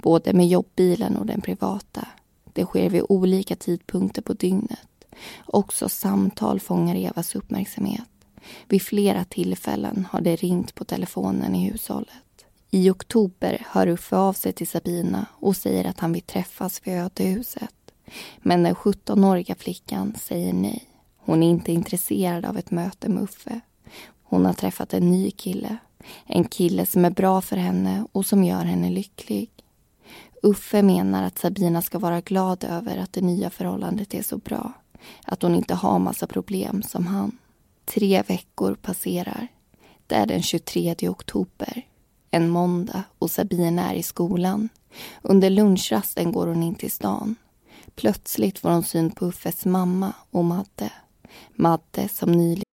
Både 0.01 0.33
med 0.33 0.47
jobbbilen 0.47 1.17
och 1.17 1.25
den 1.25 1.41
privata. 1.41 2.07
Det 2.53 2.65
sker 2.65 2.89
vid 2.89 3.03
olika 3.09 3.55
tidpunkter 3.55 4.21
på 4.21 4.33
dygnet. 4.33 4.79
Också 5.45 5.89
samtal 5.89 6.59
fångar 6.59 6.95
Evas 6.95 7.35
uppmärksamhet. 7.35 8.09
Vid 8.67 8.81
flera 8.81 9.25
tillfällen 9.25 10.07
har 10.11 10.21
det 10.21 10.35
ringt 10.35 10.75
på 10.75 10.85
telefonen 10.85 11.55
i 11.55 11.69
hushållet. 11.69 12.45
I 12.71 12.89
oktober 12.89 13.65
hör 13.69 13.87
Uffe 13.87 14.15
av 14.15 14.33
sig 14.33 14.53
till 14.53 14.67
Sabina 14.67 15.25
och 15.31 15.55
säger 15.55 15.85
att 15.85 15.99
han 15.99 16.13
vill 16.13 16.21
träffas 16.21 16.81
vid 16.83 16.93
ödehuset. 16.93 17.82
Men 18.37 18.63
den 18.63 18.75
17-åriga 18.75 19.55
flickan 19.55 20.15
säger 20.19 20.53
nej. 20.53 20.83
Hon 21.17 21.43
är 21.43 21.49
inte 21.49 21.71
intresserad 21.71 22.45
av 22.45 22.57
ett 22.57 22.71
möte 22.71 23.09
med 23.09 23.23
Uffe. 23.23 23.59
Hon 24.23 24.45
har 24.45 24.53
träffat 24.53 24.93
en 24.93 25.11
ny 25.11 25.31
kille. 25.31 25.77
En 26.25 26.43
kille 26.43 26.85
som 26.85 27.05
är 27.05 27.09
bra 27.09 27.41
för 27.41 27.57
henne 27.57 28.05
och 28.11 28.25
som 28.25 28.43
gör 28.43 28.63
henne 28.63 28.89
lycklig. 28.89 29.49
Uffe 30.43 30.81
menar 30.81 31.23
att 31.23 31.39
Sabina 31.39 31.81
ska 31.81 31.99
vara 31.99 32.21
glad 32.21 32.63
över 32.63 32.97
att 32.97 33.13
det 33.13 33.21
nya 33.21 33.49
förhållandet 33.49 34.13
är 34.13 34.23
så 34.23 34.37
bra. 34.37 34.73
Att 35.25 35.41
hon 35.41 35.55
inte 35.55 35.73
har 35.73 35.99
massa 35.99 36.27
problem 36.27 36.83
som 36.83 37.07
han. 37.07 37.37
Tre 37.85 38.23
veckor 38.27 38.75
passerar. 38.75 39.47
Det 40.07 40.15
är 40.15 40.25
den 40.25 40.41
23 40.41 40.95
oktober. 41.09 41.85
En 42.31 42.49
måndag 42.49 43.03
och 43.19 43.31
Sabina 43.31 43.91
är 43.91 43.95
i 43.95 44.03
skolan. 44.03 44.69
Under 45.21 45.49
lunchrasten 45.49 46.31
går 46.31 46.47
hon 46.47 46.63
in 46.63 46.75
till 46.75 46.91
stan. 46.91 47.35
Plötsligt 47.95 48.59
får 48.59 48.69
hon 48.69 48.83
syn 48.83 49.11
på 49.11 49.25
Uffes 49.25 49.65
mamma 49.65 50.13
och 50.31 50.45
Madde. 50.45 50.91
Madde 51.55 52.07
som 52.09 52.31
nyligen 52.31 52.63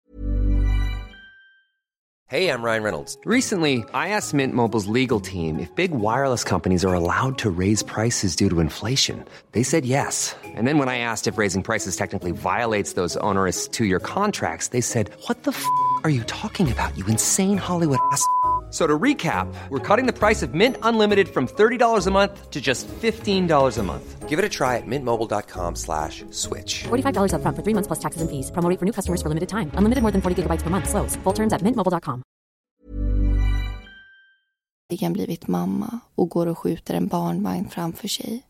Hey, 2.31 2.49
I'm 2.49 2.63
Ryan 2.63 2.85
Reynolds. 2.85 3.19
Recently, 3.25 3.85
I 3.93 4.11
asked 4.11 4.33
Mint 4.35 4.55
Mobile's 4.55 4.87
legal 4.87 5.19
team 5.19 5.59
if 5.59 5.75
big 5.75 5.91
wireless 5.91 6.45
companies 6.45 6.85
are 6.85 6.95
allowed 6.95 7.39
to 7.39 7.51
raise 7.51 7.83
prices 7.83 8.37
due 8.37 8.49
to 8.49 8.61
inflation. 8.61 9.25
They 9.51 9.65
said 9.65 9.85
yes. 9.85 10.37
And 10.55 10.65
then 10.65 10.79
when 10.79 10.89
I 10.89 10.99
asked 10.99 11.27
if 11.27 11.39
raising 11.39 11.65
prices 11.65 11.97
technically 11.97 12.31
violates 12.31 12.93
those 12.93 13.17
onerous 13.17 13.67
two 13.67 13.85
year 13.85 13.99
contracts, 13.99 14.69
they 14.69 14.81
said, 14.81 15.11
What 15.27 15.43
the 15.43 15.51
f 15.51 15.67
are 16.05 16.11
you 16.11 16.23
talking 16.29 16.71
about, 16.71 16.97
you 16.97 17.05
insane 17.07 17.59
Hollywood 17.59 17.99
ass? 18.13 18.25
So 18.71 18.87
to 18.87 18.99
recap, 18.99 19.53
we're 19.69 19.81
cutting 19.81 20.07
the 20.07 20.13
price 20.13 20.43
of 20.43 20.55
Mint 20.55 20.77
Unlimited 20.83 21.29
from 21.29 21.49
$30 21.49 22.07
a 22.07 22.11
month 22.11 22.51
to 22.51 22.61
just 22.61 22.87
$15 22.87 23.79
a 23.79 23.83
month. 23.83 24.29
Give 24.29 24.39
it 24.39 24.45
a 24.45 24.49
try 24.49 24.77
at 24.77 24.87
mintmobile.com 24.87 25.75
slash 25.75 26.25
switch. 26.31 26.85
$45 26.85 27.33
upfront 27.35 27.57
for 27.57 27.63
three 27.63 27.75
months 27.75 27.89
plus 27.89 27.99
taxes 27.99 28.23
and 28.23 28.31
fees. 28.31 28.51
Promo 28.53 28.79
for 28.79 28.85
new 28.85 28.93
customers 28.93 29.21
for 29.23 29.29
limited 29.29 29.49
time. 29.49 29.73
Unlimited 29.75 30.03
more 30.03 30.13
than 30.13 30.23
40 30.23 30.43
gigabytes 30.43 30.63
per 30.63 30.71
month. 30.71 30.89
Slows. 30.89 31.17
Full 31.25 31.35
terms 31.35 31.53
at 31.53 31.63
mintmobile.com. 31.63 32.23
blivit 35.13 35.49
mamma 35.49 36.01
och 36.15 36.29
går 36.29 36.47
och 36.47 36.59
skjuter 36.59 36.95
en 36.95 37.07
barnvagn 37.07 37.69
framför 37.69 38.09
sig. 38.09 38.43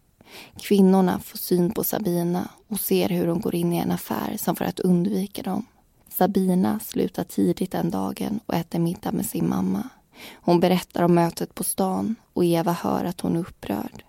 Kvinnorna 0.57 1.21
får 1.21 1.39
syn 1.39 1.71
på 1.71 1.85
Sabina 1.85 2.49
och 2.69 2.81
ser 2.81 3.09
hur 3.09 3.27
hon 3.27 3.41
går 3.41 3.55
in 3.55 3.73
i 3.73 3.79
en 3.79 3.91
affär 3.93 4.37
som 4.37 4.57
för 4.57 4.65
att 4.65 4.81
undvika 4.81 5.43
dem. 5.43 5.67
Sabina 6.09 6.81
slutar 6.81 7.25
tidigt 7.25 7.71
den 7.73 7.91
dagen 7.91 8.41
och 8.47 8.55
äter 8.55 8.79
middag 8.79 9.13
med 9.13 9.27
sin 9.27 9.49
mamma. 9.49 9.89
Hon 10.33 10.61
berättar 10.61 11.03
om 11.03 11.15
mötet 11.15 11.55
på 11.55 11.65
stan 11.65 12.15
och 12.33 12.45
Eva 12.45 12.73
hör 12.73 13.05
att 13.05 13.21
hon 13.21 13.37
är 13.37 13.41
upprörd. 13.41 14.05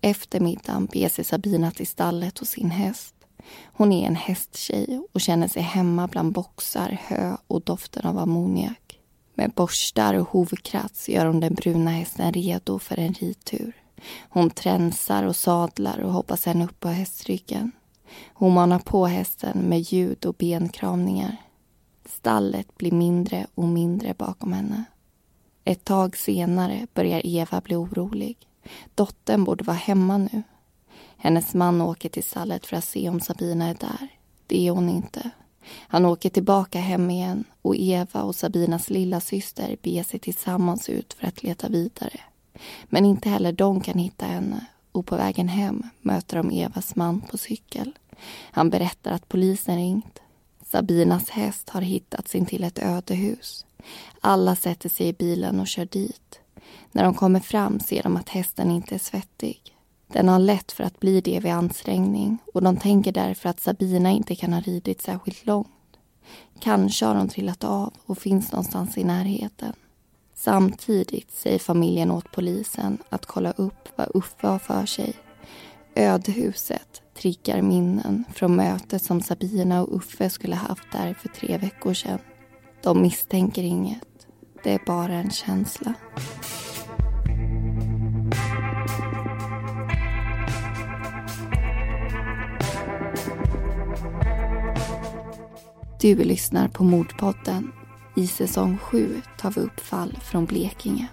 Efter 0.00 0.40
middagen 0.40 0.86
beger 0.86 1.08
sig 1.08 1.24
Sabina 1.24 1.70
till 1.70 1.86
stallet 1.86 2.38
hos 2.38 2.48
sin 2.48 2.70
häst. 2.70 3.14
Hon 3.64 3.92
är 3.92 4.06
en 4.06 4.16
hästtjej 4.16 5.02
och 5.12 5.20
känner 5.20 5.48
sig 5.48 5.62
hemma 5.62 6.06
bland 6.08 6.32
boxar, 6.32 6.98
hö 7.02 7.36
och 7.46 7.62
doften 7.62 8.06
av 8.06 8.18
ammoniak. 8.18 8.98
Med 9.34 9.50
borstar 9.50 10.14
och 10.14 10.28
hovkrats 10.28 11.08
gör 11.08 11.26
hon 11.26 11.40
den 11.40 11.54
bruna 11.54 11.90
hästen 11.90 12.32
redo 12.32 12.78
för 12.78 12.98
en 12.98 13.12
ridtur. 13.12 13.72
Hon 14.28 14.50
tränsar 14.50 15.22
och 15.22 15.36
sadlar 15.36 15.98
och 15.98 16.12
hoppar 16.12 16.36
sen 16.36 16.62
upp 16.62 16.80
på 16.80 16.88
hästryggen. 16.88 17.72
Hon 18.34 18.54
manar 18.54 18.78
på 18.78 19.06
hästen 19.06 19.58
med 19.58 19.80
ljud 19.80 20.26
och 20.26 20.34
benkramningar. 20.34 21.36
Stallet 22.04 22.78
blir 22.78 22.92
mindre 22.92 23.46
och 23.54 23.68
mindre 23.68 24.14
bakom 24.14 24.52
henne. 24.52 24.84
Ett 25.68 25.84
tag 25.84 26.16
senare 26.16 26.86
börjar 26.94 27.22
Eva 27.24 27.60
bli 27.60 27.76
orolig. 27.76 28.36
Dottern 28.94 29.44
borde 29.44 29.64
vara 29.64 29.76
hemma 29.76 30.18
nu. 30.18 30.42
Hennes 31.16 31.54
man 31.54 31.80
åker 31.80 32.08
till 32.08 32.24
stallet 32.24 32.66
för 32.66 32.76
att 32.76 32.84
se 32.84 33.08
om 33.08 33.20
Sabina 33.20 33.66
är 33.66 33.74
där. 33.74 34.08
Det 34.46 34.66
är 34.66 34.70
hon 34.70 34.88
inte. 34.88 35.30
Han 35.72 36.04
åker 36.04 36.30
tillbaka 36.30 36.80
hem 36.80 37.10
igen 37.10 37.44
och 37.62 37.76
Eva 37.76 38.22
och 38.22 38.34
Sabinas 38.34 38.90
lilla 38.90 39.20
syster 39.20 39.76
beger 39.82 40.04
sig 40.04 40.20
tillsammans 40.20 40.88
ut 40.88 41.12
för 41.12 41.26
att 41.26 41.42
leta 41.42 41.68
vidare. 41.68 42.20
Men 42.84 43.04
inte 43.04 43.28
heller 43.28 43.52
de 43.52 43.80
kan 43.80 43.98
hitta 43.98 44.26
henne 44.26 44.66
och 44.92 45.06
på 45.06 45.16
vägen 45.16 45.48
hem 45.48 45.82
möter 46.00 46.36
de 46.36 46.50
Evas 46.50 46.96
man 46.96 47.20
på 47.20 47.38
cykel. 47.38 47.92
Han 48.50 48.70
berättar 48.70 49.10
att 49.12 49.28
polisen 49.28 49.76
ringt. 49.76 50.18
Sabinas 50.66 51.30
häst 51.30 51.70
har 51.70 51.80
hittats 51.80 52.34
intill 52.34 52.64
ett 52.64 52.78
ödehus. 52.78 53.65
Alla 54.20 54.56
sätter 54.56 54.88
sig 54.88 55.08
i 55.08 55.12
bilen 55.12 55.60
och 55.60 55.66
kör 55.66 55.84
dit. 55.84 56.40
När 56.92 57.04
de 57.04 57.14
kommer 57.14 57.40
fram 57.40 57.80
ser 57.80 58.02
de 58.02 58.16
att 58.16 58.28
hästen 58.28 58.70
inte 58.70 58.94
är 58.94 58.98
svettig. 58.98 59.76
Den 60.06 60.28
har 60.28 60.38
lätt 60.38 60.72
för 60.72 60.84
att 60.84 61.00
bli 61.00 61.20
det 61.20 61.40
vid 61.40 61.52
ansträngning 61.52 62.38
och 62.54 62.62
de 62.62 62.76
tänker 62.76 63.12
därför 63.12 63.48
att 63.48 63.60
Sabina 63.60 64.10
inte 64.10 64.34
kan 64.34 64.52
ha 64.52 64.60
ridit 64.60 65.02
särskilt 65.02 65.46
långt. 65.46 65.68
Kanske 66.60 67.06
har 67.06 67.14
hon 67.14 67.28
trillat 67.28 67.64
av 67.64 67.94
och 68.06 68.18
finns 68.18 68.52
någonstans 68.52 68.98
i 68.98 69.04
närheten. 69.04 69.72
Samtidigt 70.34 71.30
säger 71.30 71.58
familjen 71.58 72.10
åt 72.10 72.32
polisen 72.32 72.98
att 73.08 73.26
kolla 73.26 73.50
upp 73.50 73.88
vad 73.96 74.10
Uffe 74.14 74.46
har 74.46 74.58
för 74.58 74.86
sig. 74.86 75.14
Ödhuset 75.94 77.02
triggar 77.14 77.62
minnen 77.62 78.24
från 78.34 78.56
mötet 78.56 79.02
som 79.02 79.22
Sabina 79.22 79.82
och 79.82 79.96
Uffe 79.96 80.30
skulle 80.30 80.56
haft 80.56 80.92
där 80.92 81.14
för 81.14 81.28
tre 81.28 81.58
veckor 81.58 81.94
sedan. 81.94 82.18
De 82.86 83.02
misstänker 83.02 83.62
inget. 83.62 84.26
Det 84.62 84.72
är 84.72 84.80
bara 84.86 85.12
en 85.12 85.30
känsla. 85.30 85.94
Du 96.00 96.14
lyssnar 96.24 96.68
på 96.68 96.84
Mordpodden. 96.84 97.72
I 98.16 98.26
säsong 98.26 98.78
7 98.78 99.20
tar 99.38 99.50
vi 99.50 99.60
upp 99.60 99.80
fall 99.80 100.18
från 100.22 100.44
Blekinge. 100.44 101.08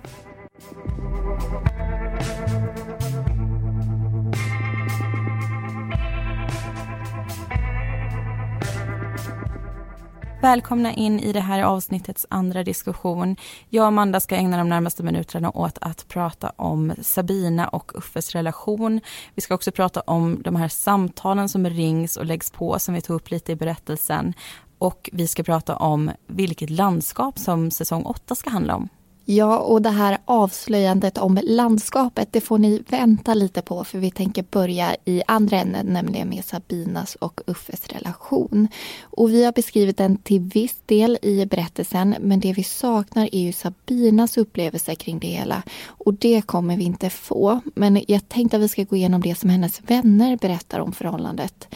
Välkomna 10.43 10.93
in 10.93 11.19
i 11.19 11.33
det 11.33 11.39
här 11.39 11.63
avsnittets 11.63 12.25
andra 12.29 12.63
diskussion. 12.63 13.35
Jag 13.69 13.81
och 13.81 13.87
Amanda 13.87 14.19
ska 14.19 14.35
ägna 14.35 14.57
de 14.57 14.69
närmaste 14.69 15.03
minuterna 15.03 15.51
åt 15.51 15.77
att 15.81 16.07
prata 16.07 16.53
om 16.55 16.93
Sabina 17.01 17.67
och 17.67 17.91
Uffes 17.95 18.31
relation. 18.31 19.01
Vi 19.35 19.41
ska 19.41 19.55
också 19.55 19.71
prata 19.71 20.01
om 20.01 20.41
de 20.41 20.55
här 20.55 20.67
samtalen 20.67 21.49
som 21.49 21.69
rings 21.69 22.17
och 22.17 22.25
läggs 22.25 22.51
på 22.51 22.79
som 22.79 22.93
vi 22.93 23.01
tog 23.01 23.15
upp 23.15 23.29
lite 23.29 23.51
i 23.51 23.55
berättelsen. 23.55 24.33
Och 24.77 25.09
vi 25.13 25.27
ska 25.27 25.43
prata 25.43 25.75
om 25.75 26.11
vilket 26.27 26.69
landskap 26.69 27.39
som 27.39 27.71
säsong 27.71 28.03
8 28.03 28.35
ska 28.35 28.49
handla 28.49 28.75
om. 28.75 28.89
Ja, 29.25 29.57
och 29.59 29.81
det 29.81 29.89
här 29.89 30.17
avslöjandet 30.25 31.17
om 31.17 31.39
landskapet, 31.43 32.27
det 32.31 32.41
får 32.41 32.57
ni 32.57 32.83
vänta 32.89 33.33
lite 33.33 33.61
på 33.61 33.83
för 33.83 33.99
vi 33.99 34.11
tänker 34.11 34.45
börja 34.51 34.95
i 35.05 35.23
andra 35.27 35.57
änden, 35.57 35.85
nämligen 35.85 36.29
med 36.29 36.45
Sabinas 36.45 37.15
och 37.15 37.41
Uffes 37.47 37.87
relation. 37.87 38.67
Och 39.01 39.29
vi 39.29 39.45
har 39.45 39.51
beskrivit 39.51 39.97
den 39.97 40.17
till 40.17 40.39
viss 40.39 40.75
del 40.85 41.17
i 41.21 41.45
berättelsen, 41.45 42.15
men 42.19 42.39
det 42.39 42.53
vi 42.53 42.63
saknar 42.63 43.29
är 43.31 43.39
ju 43.39 43.53
Sabinas 43.53 44.37
upplevelse 44.37 44.95
kring 44.95 45.19
det 45.19 45.27
hela. 45.27 45.63
Och 45.85 46.13
det 46.13 46.41
kommer 46.41 46.77
vi 46.77 46.83
inte 46.83 47.09
få. 47.09 47.59
Men 47.75 48.01
jag 48.07 48.29
tänkte 48.29 48.57
att 48.57 48.63
vi 48.63 48.67
ska 48.67 48.83
gå 48.83 48.95
igenom 48.95 49.21
det 49.21 49.35
som 49.35 49.49
hennes 49.49 49.81
vänner 49.87 50.37
berättar 50.37 50.79
om 50.79 50.91
förhållandet. 50.91 51.67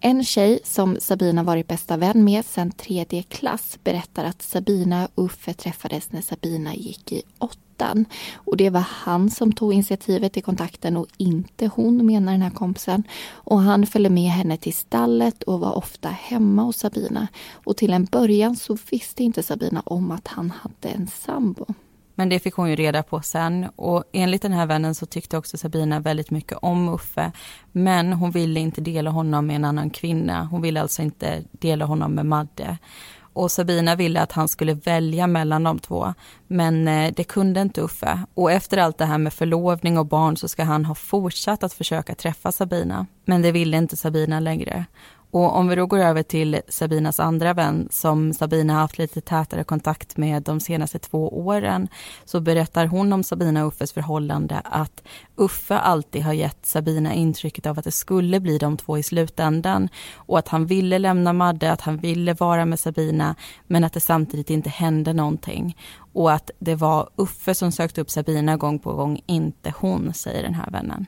En 0.00 0.24
tjej 0.24 0.60
som 0.64 0.96
Sabina 1.00 1.42
varit 1.42 1.68
bästa 1.68 1.96
vän 1.96 2.24
med 2.24 2.44
sedan 2.44 2.70
tredje 2.70 3.22
klass 3.22 3.78
berättar 3.84 4.24
att 4.24 4.42
Sabina 4.42 5.08
och 5.14 5.24
Uffe 5.24 5.54
träffades 5.54 6.12
när 6.12 6.20
Sabina 6.20 6.74
gick 6.74 7.12
i 7.12 7.22
åttan. 7.38 8.04
Och 8.34 8.56
det 8.56 8.70
var 8.70 8.86
han 8.88 9.30
som 9.30 9.52
tog 9.52 9.72
initiativet 9.72 10.32
till 10.32 10.42
kontakten 10.42 10.96
och 10.96 11.06
inte 11.16 11.66
hon, 11.66 12.06
menar 12.06 12.32
den 12.32 12.42
här 12.42 12.50
kompisen. 12.50 13.02
Och 13.30 13.60
han 13.60 13.86
följde 13.86 14.10
med 14.10 14.30
henne 14.30 14.56
till 14.56 14.74
stallet 14.74 15.42
och 15.42 15.60
var 15.60 15.76
ofta 15.76 16.08
hemma 16.08 16.62
hos 16.62 16.76
Sabina. 16.76 17.28
Och 17.52 17.76
till 17.76 17.92
en 17.92 18.04
början 18.04 18.56
så 18.56 18.78
visste 18.90 19.24
inte 19.24 19.42
Sabina 19.42 19.82
om 19.86 20.10
att 20.10 20.28
han 20.28 20.50
hade 20.50 20.88
en 20.88 21.06
sambo. 21.06 21.66
Men 22.18 22.28
det 22.28 22.38
fick 22.38 22.54
hon 22.54 22.70
ju 22.70 22.76
reda 22.76 23.02
på 23.02 23.20
sen 23.20 23.68
och 23.76 24.04
enligt 24.12 24.42
den 24.42 24.52
här 24.52 24.66
vännen 24.66 24.94
så 24.94 25.06
tyckte 25.06 25.38
också 25.38 25.58
Sabina 25.58 26.00
väldigt 26.00 26.30
mycket 26.30 26.58
om 26.62 26.88
Uffe. 26.88 27.32
Men 27.72 28.12
hon 28.12 28.30
ville 28.30 28.60
inte 28.60 28.80
dela 28.80 29.10
honom 29.10 29.46
med 29.46 29.56
en 29.56 29.64
annan 29.64 29.90
kvinna. 29.90 30.44
Hon 30.44 30.62
ville 30.62 30.80
alltså 30.82 31.02
inte 31.02 31.44
dela 31.52 31.84
honom 31.84 32.14
med 32.14 32.26
Madde. 32.26 32.78
Och 33.32 33.50
Sabina 33.50 33.96
ville 33.96 34.20
att 34.20 34.32
han 34.32 34.48
skulle 34.48 34.74
välja 34.74 35.26
mellan 35.26 35.64
de 35.64 35.78
två. 35.78 36.14
Men 36.46 36.88
eh, 36.88 37.12
det 37.16 37.24
kunde 37.24 37.60
inte 37.60 37.80
Uffe. 37.80 38.22
Och 38.34 38.52
efter 38.52 38.78
allt 38.78 38.98
det 38.98 39.04
här 39.04 39.18
med 39.18 39.32
förlovning 39.32 39.98
och 39.98 40.06
barn 40.06 40.36
så 40.36 40.48
ska 40.48 40.64
han 40.64 40.84
ha 40.84 40.94
fortsatt 40.94 41.62
att 41.62 41.72
försöka 41.72 42.14
träffa 42.14 42.52
Sabina. 42.52 43.06
Men 43.24 43.42
det 43.42 43.52
ville 43.52 43.76
inte 43.76 43.96
Sabina 43.96 44.40
längre. 44.40 44.86
Och 45.30 45.56
om 45.56 45.68
vi 45.68 45.76
då 45.76 45.86
går 45.86 45.98
över 45.98 46.22
till 46.22 46.60
Sabinas 46.68 47.20
andra 47.20 47.54
vän 47.54 47.88
som 47.90 48.32
Sabina 48.32 48.74
haft 48.74 48.98
lite 48.98 49.20
tätare 49.20 49.64
kontakt 49.64 50.16
med 50.16 50.42
de 50.42 50.60
senaste 50.60 50.98
två 50.98 51.46
åren 51.46 51.88
så 52.24 52.40
berättar 52.40 52.86
hon 52.86 53.12
om 53.12 53.22
Sabina 53.22 53.62
och 53.62 53.68
Uffes 53.68 53.92
förhållande 53.92 54.60
att 54.64 55.02
Uffe 55.36 55.78
alltid 55.78 56.22
har 56.22 56.32
gett 56.32 56.66
Sabina 56.66 57.14
intrycket 57.14 57.66
av 57.66 57.78
att 57.78 57.84
det 57.84 57.92
skulle 57.92 58.40
bli 58.40 58.58
de 58.58 58.76
två 58.76 58.98
i 58.98 59.02
slutändan 59.02 59.88
och 60.14 60.38
att 60.38 60.48
han 60.48 60.66
ville 60.66 60.98
lämna 60.98 61.32
Madde, 61.32 61.72
att 61.72 61.80
han 61.80 61.96
ville 61.96 62.34
vara 62.34 62.64
med 62.64 62.80
Sabina 62.80 63.34
men 63.66 63.84
att 63.84 63.92
det 63.92 64.00
samtidigt 64.00 64.50
inte 64.50 64.70
hände 64.70 65.12
någonting 65.12 65.76
och 66.12 66.32
att 66.32 66.50
det 66.58 66.74
var 66.74 67.08
Uffe 67.16 67.54
som 67.54 67.72
sökte 67.72 68.00
upp 68.00 68.10
Sabina 68.10 68.56
gång 68.56 68.78
på 68.78 68.92
gång, 68.92 69.20
inte 69.26 69.74
hon, 69.76 70.14
säger 70.14 70.42
den 70.42 70.54
här 70.54 70.70
vännen. 70.70 71.06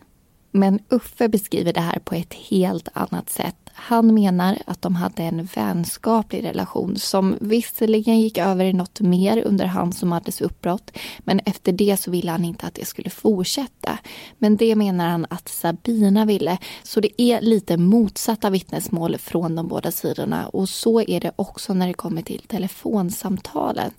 Men 0.53 0.81
Uffe 0.89 1.29
beskriver 1.29 1.73
det 1.73 1.81
här 1.81 1.99
på 1.99 2.15
ett 2.15 2.35
helt 2.35 2.89
annat 2.93 3.31
sätt. 3.31 3.70
Han 3.75 4.15
menar 4.15 4.59
att 4.67 4.83
de 4.83 4.95
hade 4.95 5.23
en 5.23 5.49
vänskaplig 5.55 6.45
relation 6.45 6.97
som 6.97 7.37
visserligen 7.41 8.21
gick 8.21 8.39
över 8.39 8.65
i 8.65 8.73
något 8.73 9.01
mer 9.01 9.43
under 9.47 9.67
hans 9.67 10.03
och 10.03 10.09
Maddes 10.09 10.41
uppbrott. 10.41 10.91
Men 11.19 11.41
efter 11.47 11.73
det 11.73 11.97
så 11.97 12.11
ville 12.11 12.31
han 12.31 12.45
inte 12.45 12.67
att 12.67 12.75
det 12.75 12.85
skulle 12.85 13.11
fortsätta. 13.11 13.99
Men 14.39 14.57
det 14.57 14.75
menar 14.77 15.09
han 15.09 15.27
att 15.31 15.49
Sabina 15.49 16.25
ville. 16.25 16.59
Så 16.83 17.01
det 17.01 17.23
är 17.23 17.41
lite 17.41 17.77
motsatta 17.77 18.51
vittnesmål 18.51 19.19
från 19.19 19.55
de 19.55 19.69
båda 19.69 19.91
sidorna. 19.91 20.49
Och 20.49 20.69
så 20.69 21.01
är 21.01 21.21
det 21.21 21.33
också 21.37 21.75
när 21.75 21.87
det 21.87 21.95
kommer 21.95 22.23
till 22.23 22.43
telefonsamtalen. 22.47 23.91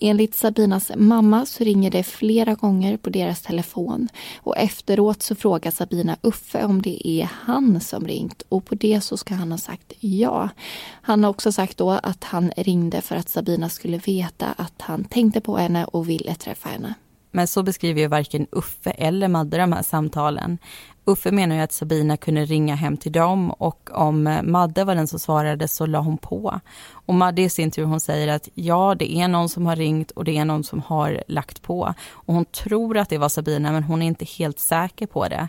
Enligt 0.00 0.34
Sabinas 0.34 0.90
mamma 0.96 1.46
så 1.46 1.64
ringer 1.64 1.90
det 1.90 2.02
flera 2.02 2.54
gånger 2.54 2.96
på 2.96 3.10
deras 3.10 3.42
telefon. 3.42 4.08
Och 4.36 4.56
efteråt 4.56 5.22
så 5.22 5.34
frågar 5.34 5.70
Sabina 5.70 6.16
Uffe 6.22 6.64
om 6.64 6.82
det 6.82 7.08
är 7.08 7.30
han 7.32 7.80
som 7.80 8.06
ringt. 8.06 8.42
Och 8.48 8.64
på 8.64 8.74
det 8.74 9.00
så 9.12 9.16
ska 9.16 9.34
han 9.34 9.50
ha 9.50 9.58
sagt 9.58 9.92
ja. 10.00 10.48
Han 11.02 11.24
har 11.24 11.30
också 11.30 11.52
sagt 11.52 11.78
då 11.78 11.90
att 11.90 12.24
han 12.24 12.52
ringde 12.56 13.00
för 13.00 13.16
att 13.16 13.28
Sabina 13.28 13.68
skulle 13.68 13.98
veta 13.98 14.46
att 14.56 14.82
han 14.82 15.04
tänkte 15.04 15.40
på 15.40 15.56
henne 15.56 15.84
och 15.84 16.08
ville 16.08 16.34
träffa 16.34 16.68
henne. 16.68 16.94
Men 17.30 17.48
så 17.48 17.62
beskriver 17.62 18.00
ju 18.00 18.06
varken 18.06 18.46
Uffe 18.52 18.90
eller 18.90 19.28
Madde 19.28 19.56
de 19.56 19.72
här 19.72 19.82
samtalen. 19.82 20.58
Uffe 21.04 21.32
menar 21.32 21.56
ju 21.56 21.62
att 21.62 21.72
Sabina 21.72 22.16
kunde 22.16 22.44
ringa 22.44 22.74
hem 22.74 22.96
till 22.96 23.12
dem 23.12 23.50
och 23.50 23.90
om 23.92 24.40
Madde 24.42 24.84
var 24.84 24.94
den 24.94 25.06
som 25.06 25.18
svarade 25.18 25.68
så 25.68 25.86
la 25.86 26.00
hon 26.00 26.18
på. 26.18 26.60
Och 27.06 27.14
Madde 27.14 27.42
i 27.42 27.50
sin 27.50 27.70
tur 27.70 27.84
hon 27.84 28.00
säger 28.00 28.28
att 28.28 28.48
ja, 28.54 28.94
det 28.98 29.16
är 29.16 29.28
någon 29.28 29.48
som 29.48 29.66
har 29.66 29.76
ringt 29.76 30.10
och 30.10 30.24
det 30.24 30.38
är 30.38 30.44
någon 30.44 30.64
som 30.64 30.82
har 30.82 31.24
lagt 31.28 31.62
på. 31.62 31.94
Och 32.10 32.34
hon 32.34 32.44
tror 32.44 32.98
att 32.98 33.08
det 33.08 33.18
var 33.18 33.28
Sabina 33.28 33.72
men 33.72 33.82
hon 33.82 34.02
är 34.02 34.06
inte 34.06 34.24
helt 34.24 34.58
säker 34.58 35.06
på 35.06 35.28
det. 35.28 35.48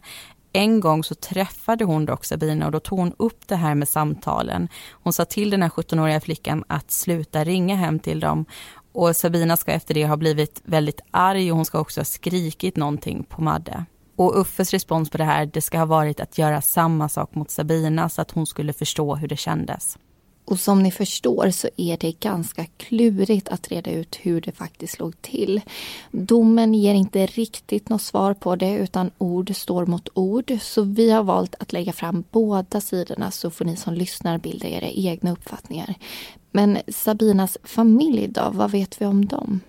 En 0.56 0.80
gång 0.80 1.04
så 1.04 1.16
träffade 1.16 1.86
hon 1.86 2.06
dock 2.06 2.26
Sabina 2.26 2.66
och 2.66 2.72
då 2.72 2.80
tog 2.80 3.00
hon 3.00 3.14
upp 3.18 3.48
det 3.48 3.56
här 3.56 3.76
med 3.76 3.88
samtalen. 3.88 4.68
Hon 4.92 5.14
sa 5.14 5.26
till 5.26 5.50
den 5.50 5.62
här 5.62 5.70
17-åriga 5.70 6.22
flickan 6.22 6.64
att 6.68 6.92
sluta 6.92 7.44
ringa 7.44 7.76
hem 7.76 8.00
till 8.00 8.20
dem 8.20 8.46
och 8.94 9.16
Sabina 9.16 9.58
ska 9.58 9.72
efter 9.72 9.94
det 9.94 10.06
ha 10.06 10.18
blivit 10.18 10.62
väldigt 10.64 11.02
arg 11.12 11.52
och 11.52 11.58
hon 11.58 11.66
ska 11.66 11.80
också 11.80 12.00
ha 12.00 12.06
skrikit 12.06 12.78
någonting 12.78 13.24
på 13.24 13.42
Madde. 13.42 13.86
Och 14.16 14.40
Uffes 14.40 14.72
respons 14.72 15.10
på 15.10 15.18
det 15.18 15.24
här, 15.24 15.46
det 15.46 15.62
ska 15.62 15.78
ha 15.78 15.86
varit 15.86 16.20
att 16.20 16.38
göra 16.38 16.62
samma 16.62 17.10
sak 17.10 17.36
mot 17.36 17.52
Sabina 17.52 18.10
så 18.10 18.22
att 18.22 18.32
hon 18.32 18.46
skulle 18.46 18.74
förstå 18.74 19.16
hur 19.16 19.28
det 19.28 19.38
kändes. 19.38 19.98
Och 20.46 20.60
som 20.60 20.84
ni 20.84 20.92
förstår 20.92 21.50
så 21.50 21.70
är 21.78 21.98
det 21.98 22.20
ganska 22.20 22.66
klurigt 22.66 23.50
att 23.50 23.68
reda 23.68 23.92
ut 23.92 24.20
hur 24.22 24.42
det 24.42 24.52
faktiskt 24.52 25.00
låg 25.00 25.22
till. 25.22 25.62
Domen 26.12 26.74
ger 26.74 26.94
inte 26.94 27.26
riktigt 27.26 27.90
något 27.90 28.02
svar 28.02 28.34
på 28.34 28.56
det 28.56 28.74
utan 28.74 29.12
ord 29.18 29.56
står 29.56 29.86
mot 29.86 30.10
ord. 30.14 30.58
Så 30.62 30.82
vi 30.82 31.12
har 31.12 31.24
valt 31.24 31.56
att 31.60 31.74
lägga 31.74 31.94
fram 31.94 32.24
båda 32.32 32.82
sidorna 32.82 33.32
så 33.32 33.50
får 33.50 33.66
ni 33.66 33.76
som 33.76 33.94
lyssnar 33.94 34.38
bilda 34.38 34.68
era 34.68 34.88
egna 34.88 35.32
uppfattningar. 35.32 35.96
Men 36.52 36.78
Sabinas 36.88 37.58
familj 37.64 38.28
då, 38.28 38.50
vad 38.54 38.72
vet 38.72 39.02
vi 39.02 39.06
om 39.06 39.26
dem? 39.26 39.60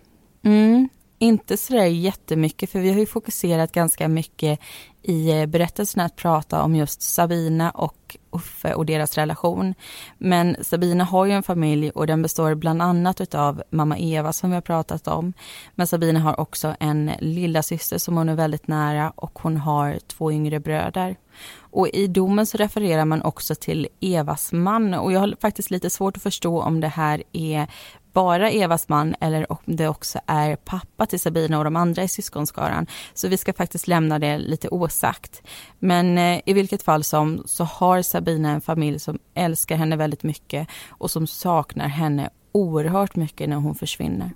Mm, 0.43 0.89
inte 1.25 1.57
sådär 1.57 1.85
jättemycket 1.85 2.71
för 2.71 2.81
vi 2.81 2.93
har 2.93 2.99
ju 2.99 3.07
fokuserat 3.07 3.73
ganska 3.73 4.09
mycket 4.09 4.61
i 5.03 5.41
eh, 5.41 5.47
berättelsen 5.47 6.01
att 6.01 6.17
prata 6.17 6.63
om 6.63 6.77
just 6.77 7.03
Sabina 7.03 7.71
och 7.71 8.17
Uffe 8.31 8.75
och 8.75 8.87
deras 8.87 9.19
relation. 9.19 9.75
Men 10.19 10.57
Sabina 10.61 11.05
har 11.05 11.27
ju 11.27 11.33
en 11.33 11.43
familj 11.43 11.91
och 11.91 12.07
den 12.07 12.23
består 12.23 12.55
bland 12.55 12.83
annat 12.83 13.35
av 13.35 13.63
mamma 13.71 13.99
Eva 13.99 14.33
som 14.33 14.51
vi 14.51 14.55
har 14.55 14.61
pratat 14.61 15.09
om. 15.09 15.33
Men 15.75 15.87
Sabina 15.87 16.21
har 16.21 16.41
också 16.41 16.77
en 16.81 17.11
lilla 17.21 17.63
syster 17.63 17.99
som 17.99 18.17
hon 18.17 18.29
är 18.29 18.35
väldigt 18.35 18.69
nära 18.69 19.11
och 19.11 19.39
hon 19.43 19.57
har 19.57 19.99
två 20.07 20.33
yngre 20.33 20.61
bröder. 20.61 21.17
Och 21.57 21.89
i 21.89 22.07
domen 22.07 22.47
så 22.47 22.59
refererar 22.59 23.05
man 23.05 23.23
också 23.23 23.55
till 23.55 23.89
Evas 24.01 24.53
man 24.53 24.95
och 24.95 25.13
jag 25.13 25.21
har 25.21 25.35
faktiskt 25.41 25.71
lite 25.71 25.91
svårt 25.91 26.17
att 26.17 26.23
förstå 26.23 26.63
om 26.63 26.81
det 26.81 26.89
här 26.89 27.23
är 27.33 27.69
bara 28.15 28.51
Evas 28.51 28.89
man 28.89 29.15
eller 29.21 29.53
om 29.53 29.59
det 29.65 29.89
också 29.89 30.19
är 30.27 30.57
pappa 30.57 31.07
till 31.07 31.21
Sabina 31.21 31.59
och 31.59 31.65
de 31.65 31.77
andra 31.77 32.03
i 32.03 32.09
syskonskaran. 32.09 32.87
Så 33.15 33.29
vi 33.29 33.37
ska 33.37 33.53
faktiskt 33.53 33.89
lämna 33.89 34.19
det 34.19 34.39
lite 34.39 34.69
osagt. 34.69 35.43
Men 35.79 36.19
eh, 36.19 36.41
i 36.47 36.53
vilket 36.53 36.83
fall 36.83 37.05
som 37.05 37.43
så 37.47 37.65
har 37.65 38.03
Sabina 38.03 38.51
en 38.51 38.61
familj 38.61 38.99
som 38.99 39.19
älskar 39.35 39.77
henne 39.77 39.97
väldigt 39.97 40.23
mycket 40.23 40.69
och 40.89 41.11
som 41.11 41.27
saknar 41.27 41.89
henne 41.89 42.31
oerhört 42.53 43.17
mycket 43.17 43.49
när 43.49 43.57
hon 43.57 43.75
försvinner. 43.75 44.31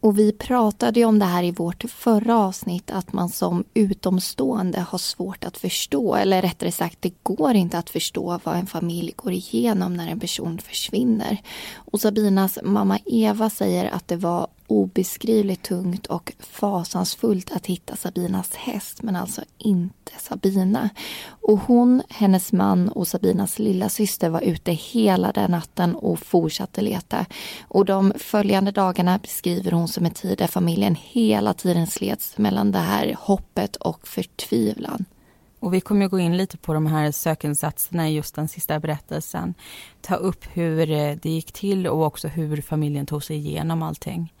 Och 0.00 0.18
vi 0.18 0.32
pratade 0.32 1.00
ju 1.00 1.06
om 1.06 1.18
det 1.18 1.24
här 1.24 1.42
i 1.42 1.50
vårt 1.50 1.84
förra 1.90 2.38
avsnitt 2.38 2.90
att 2.90 3.12
man 3.12 3.28
som 3.28 3.64
utomstående 3.74 4.80
har 4.80 4.98
svårt 4.98 5.44
att 5.44 5.56
förstå 5.56 6.14
eller 6.14 6.42
rättare 6.42 6.72
sagt 6.72 6.98
det 7.00 7.22
går 7.22 7.54
inte 7.54 7.78
att 7.78 7.90
förstå 7.90 8.40
vad 8.44 8.56
en 8.56 8.66
familj 8.66 9.12
går 9.16 9.32
igenom 9.32 9.94
när 9.94 10.08
en 10.08 10.20
person 10.20 10.58
försvinner. 10.58 11.38
Och 11.74 12.00
Sabinas 12.00 12.58
mamma 12.62 12.98
Eva 13.04 13.50
säger 13.50 13.90
att 13.90 14.08
det 14.08 14.16
var 14.16 14.46
obeskrivligt 14.68 15.62
tungt 15.62 16.06
och 16.06 16.32
fasansfullt 16.38 17.52
att 17.52 17.66
hitta 17.66 17.96
Sabinas 17.96 18.54
häst 18.54 19.02
men 19.02 19.16
alltså 19.16 19.42
inte 19.58 20.12
Sabina. 20.18 20.90
Och 21.28 21.58
hon, 21.58 22.02
hennes 22.08 22.52
man 22.52 22.88
och 22.88 23.08
Sabinas 23.08 23.58
lilla 23.58 23.88
syster 23.88 24.28
var 24.28 24.40
ute 24.40 24.72
hela 24.72 25.32
den 25.32 25.50
natten 25.50 25.94
och 25.94 26.18
fortsatte 26.18 26.82
leta. 26.82 27.26
Och 27.68 27.84
de 27.84 28.12
följande 28.16 28.70
dagarna 28.70 29.18
beskriver 29.18 29.70
hon 29.70 29.88
som 29.88 30.04
en 30.04 30.10
tid 30.10 30.38
där 30.38 30.46
familjen 30.46 30.96
hela 31.00 31.54
tiden 31.54 31.86
slets 31.86 32.38
mellan 32.38 32.72
det 32.72 32.78
här 32.78 33.16
hoppet 33.18 33.76
och 33.76 34.08
förtvivlan. 34.08 35.04
Och 35.60 35.74
vi 35.74 35.80
kommer 35.80 36.04
att 36.04 36.10
gå 36.10 36.18
in 36.18 36.36
lite 36.36 36.56
på 36.56 36.74
de 36.74 36.86
här 36.86 37.10
sökinsatserna 37.10 38.08
i 38.08 38.14
just 38.14 38.34
den 38.34 38.48
sista 38.48 38.80
berättelsen. 38.80 39.54
Ta 40.00 40.14
upp 40.14 40.44
hur 40.52 40.90
eh, 40.90 41.16
det 41.22 41.30
gick 41.30 41.52
till 41.52 41.86
och 41.86 42.06
också 42.06 42.28
hur 42.28 42.62
familjen 42.62 43.06
tog 43.06 43.24
sig 43.24 43.36
igenom 43.36 43.82
allting. 43.82 44.34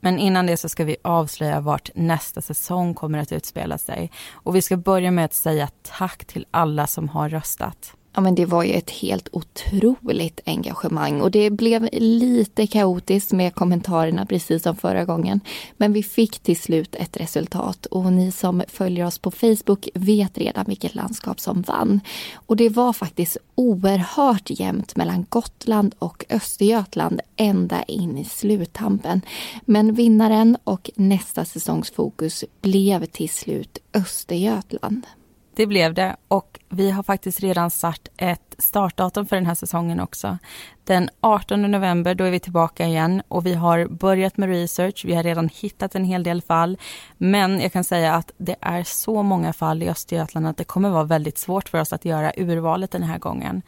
Men 0.00 0.18
innan 0.18 0.46
det 0.46 0.56
så 0.56 0.68
ska 0.68 0.84
vi 0.84 0.96
avslöja 1.02 1.60
vart 1.60 1.90
nästa 1.94 2.40
säsong 2.40 2.94
kommer 2.94 3.18
att 3.18 3.32
utspela 3.32 3.78
sig. 3.78 4.10
Och 4.32 4.56
vi 4.56 4.62
ska 4.62 4.76
börja 4.76 5.10
med 5.10 5.24
att 5.24 5.34
säga 5.34 5.68
tack 5.82 6.24
till 6.24 6.46
alla 6.50 6.86
som 6.86 7.08
har 7.08 7.28
röstat. 7.28 7.96
Ja, 8.14 8.20
men 8.20 8.34
det 8.34 8.46
var 8.46 8.62
ju 8.62 8.72
ett 8.72 8.90
helt 8.90 9.28
otroligt 9.32 10.40
engagemang 10.46 11.20
och 11.20 11.30
det 11.30 11.50
blev 11.50 11.88
lite 11.92 12.66
kaotiskt 12.66 13.32
med 13.32 13.54
kommentarerna 13.54 14.26
precis 14.26 14.62
som 14.62 14.76
förra 14.76 15.04
gången. 15.04 15.40
Men 15.76 15.92
vi 15.92 16.02
fick 16.02 16.38
till 16.38 16.60
slut 16.60 16.94
ett 16.94 17.16
resultat 17.16 17.86
och 17.86 18.12
ni 18.12 18.32
som 18.32 18.62
följer 18.68 19.06
oss 19.06 19.18
på 19.18 19.30
Facebook 19.30 19.88
vet 19.94 20.38
redan 20.38 20.64
vilket 20.68 20.94
landskap 20.94 21.40
som 21.40 21.62
vann. 21.62 22.00
Och 22.34 22.56
det 22.56 22.68
var 22.68 22.92
faktiskt 22.92 23.36
oerhört 23.54 24.50
jämnt 24.50 24.96
mellan 24.96 25.26
Gotland 25.28 25.94
och 25.98 26.24
Östergötland 26.30 27.20
ända 27.36 27.82
in 27.82 28.18
i 28.18 28.24
sluttampen. 28.24 29.20
Men 29.64 29.94
vinnaren 29.94 30.56
och 30.64 30.90
nästa 30.96 31.44
säsongs 31.44 31.90
fokus 31.90 32.44
blev 32.60 33.06
till 33.06 33.30
slut 33.30 33.78
Östergötland. 33.94 35.06
Det 35.54 35.66
blev 35.66 35.94
det 35.94 36.16
och 36.28 36.58
vi 36.68 36.90
har 36.90 37.02
faktiskt 37.02 37.40
redan 37.40 37.70
satt 37.70 38.08
ett 38.16 38.54
startdatum 38.58 39.26
för 39.26 39.36
den 39.36 39.46
här 39.46 39.54
säsongen 39.54 40.00
också. 40.00 40.38
Den 40.84 41.10
18 41.20 41.62
november, 41.62 42.14
då 42.14 42.24
är 42.24 42.30
vi 42.30 42.40
tillbaka 42.40 42.86
igen 42.86 43.22
och 43.28 43.46
vi 43.46 43.54
har 43.54 43.86
börjat 43.86 44.36
med 44.36 44.48
research. 44.48 45.04
Vi 45.04 45.14
har 45.14 45.22
redan 45.22 45.48
hittat 45.48 45.94
en 45.94 46.04
hel 46.04 46.22
del 46.22 46.42
fall, 46.42 46.78
men 47.18 47.60
jag 47.60 47.72
kan 47.72 47.84
säga 47.84 48.14
att 48.14 48.32
det 48.38 48.56
är 48.60 48.82
så 48.82 49.22
många 49.22 49.52
fall 49.52 49.82
i 49.82 49.88
Östergötland 49.88 50.46
att 50.46 50.56
det 50.56 50.64
kommer 50.64 50.90
vara 50.90 51.04
väldigt 51.04 51.38
svårt 51.38 51.68
för 51.68 51.80
oss 51.80 51.92
att 51.92 52.04
göra 52.04 52.32
urvalet 52.36 52.90
den 52.90 53.02
här 53.02 53.18
gången. 53.18 53.62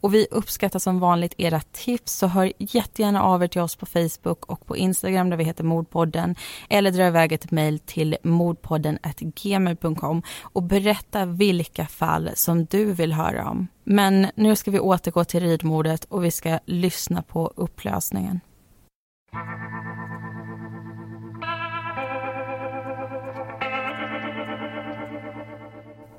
Och 0.00 0.14
vi 0.14 0.26
uppskattar 0.30 0.78
som 0.78 1.00
vanligt 1.00 1.34
era 1.38 1.60
tips, 1.60 2.12
så 2.12 2.26
hör 2.26 2.52
jättegärna 2.58 3.22
av 3.22 3.42
er 3.42 3.48
till 3.48 3.60
oss 3.60 3.76
på 3.76 3.86
Facebook 3.86 4.46
och 4.46 4.66
på 4.66 4.76
Instagram 4.76 5.30
där 5.30 5.36
vi 5.36 5.44
heter 5.44 5.64
Mordpodden 5.64 6.34
eller 6.68 6.90
dra 6.90 7.06
iväg 7.06 7.32
ett 7.32 7.50
mejl 7.50 7.78
till 7.78 8.16
mordpodden 8.22 8.98
gmail.com 9.42 10.22
och 10.42 10.62
berätta 10.62 11.24
vilka 11.24 11.86
fall 11.86 12.30
som 12.34 12.64
du 12.64 12.92
vill 12.92 13.12
höra 13.12 13.48
om. 13.48 13.68
Men 13.84 14.26
nu 14.34 14.56
ska 14.56 14.70
vi 14.70 14.80
återgå 14.80 15.24
till 15.24 15.40
ridmordet 15.40 16.04
och 16.04 16.24
vi 16.24 16.30
ska 16.30 16.58
lyssna 16.64 17.22
på 17.22 17.52
upplösningen. 17.56 18.40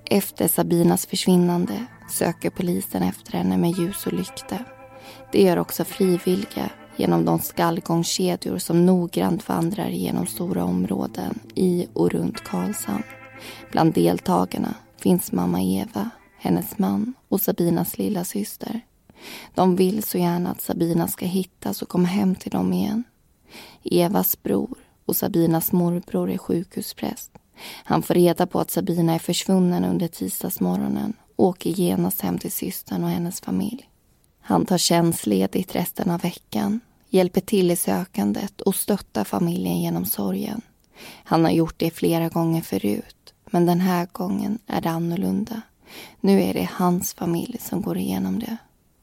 Efter 0.05 0.47
Sabinas 0.47 1.05
försvinnande 1.05 1.85
söker 2.11 2.49
polisen 2.49 3.03
efter 3.03 3.31
henne 3.31 3.57
med 3.57 3.71
ljus 3.71 4.05
och 4.07 4.13
lykta. 4.13 4.57
Det 5.31 5.41
gör 5.41 5.57
också 5.57 5.85
frivilliga 5.85 6.69
genom 6.95 7.25
de 7.25 7.39
skallgångskedjor 7.39 8.57
som 8.57 8.85
noggrant 8.85 9.49
vandrar 9.49 9.89
genom 9.89 10.27
stora 10.27 10.63
områden 10.63 11.39
i 11.55 11.87
och 11.93 12.11
runt 12.11 12.43
Karlshamn. 12.43 13.03
Bland 13.71 13.93
deltagarna 13.93 14.75
finns 14.97 15.31
mamma 15.31 15.61
Eva, 15.61 16.09
hennes 16.37 16.77
man 16.77 17.13
och 17.29 17.41
Sabinas 17.41 17.97
lilla 17.97 18.23
syster. 18.23 18.81
De 19.55 19.75
vill 19.75 20.03
så 20.03 20.17
gärna 20.17 20.51
att 20.51 20.61
Sabina 20.61 21.07
ska 21.07 21.25
hittas 21.25 21.81
och 21.81 21.89
komma 21.89 22.07
hem 22.07 22.35
till 22.35 22.51
dem 22.51 22.73
igen. 22.73 23.03
Evas 23.83 24.43
bror 24.43 24.77
och 25.05 25.15
Sabinas 25.15 25.71
morbror 25.71 26.31
är 26.31 26.37
sjukhuspräst. 26.37 27.31
Han 27.83 28.01
får 28.01 28.13
reda 28.13 28.47
på 28.47 28.59
att 28.59 28.71
Sabina 28.71 29.13
är 29.13 29.19
försvunnen 29.19 29.85
under 29.85 30.07
tisdagsmorgonen 30.07 31.13
åker 31.41 31.69
genast 31.69 32.21
hem 32.21 32.37
till 32.37 32.51
systern 32.51 33.03
och 33.03 33.09
hennes 33.09 33.41
familj. 33.41 33.89
Han 34.41 34.65
tar 34.65 34.77
tjänstledigt 34.77 35.75
resten 35.75 36.11
av 36.11 36.21
veckan, 36.21 36.79
hjälper 37.09 37.41
till 37.41 37.71
i 37.71 37.75
sökandet 37.75 38.61
och 38.61 38.75
stöttar 38.75 39.23
familjen 39.23 39.81
genom 39.81 40.05
sorgen. 40.05 40.61
Han 41.23 41.43
har 41.43 41.51
gjort 41.51 41.75
det 41.79 41.91
flera 41.91 42.29
gånger 42.29 42.61
förut, 42.61 43.33
men 43.51 43.65
den 43.65 43.81
här 43.81 44.07
gången 44.11 44.59
är 44.67 44.81
det 44.81 44.89
annorlunda. 44.89 45.61
Nu 46.19 46.41
är 46.41 46.53
det 46.53 46.69
hans 46.71 47.13
familj 47.13 47.57
som 47.61 47.81
går 47.81 47.97
igenom 47.97 48.39
det. 48.39 48.57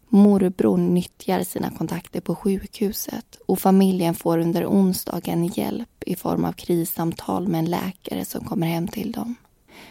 Morbror 0.09 0.77
nyttjar 0.77 1.43
sina 1.43 1.71
kontakter 1.71 2.21
på 2.21 2.35
sjukhuset 2.35 3.39
och 3.47 3.59
familjen 3.59 4.15
får 4.15 4.39
under 4.39 4.67
onsdagen 4.67 5.47
hjälp 5.47 6.03
i 6.07 6.17
form 6.17 6.45
av 6.45 6.53
krissamtal 6.53 7.49
med 7.49 7.59
en 7.59 7.71
läkare 7.71 8.25
som 8.25 8.45
kommer 8.45 8.67
hem 8.67 8.89
till 8.89 9.13
dem. 9.13 9.35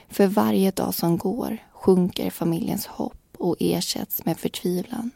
För 0.09 0.27
varje 0.27 0.71
dag 0.71 0.93
som 0.93 1.17
går 1.17 1.57
sjunker 1.71 2.29
familjens 2.29 2.87
hopp 2.87 3.35
och 3.37 3.55
ersätts 3.59 4.25
med 4.25 4.37
förtvivlan. 4.37 5.11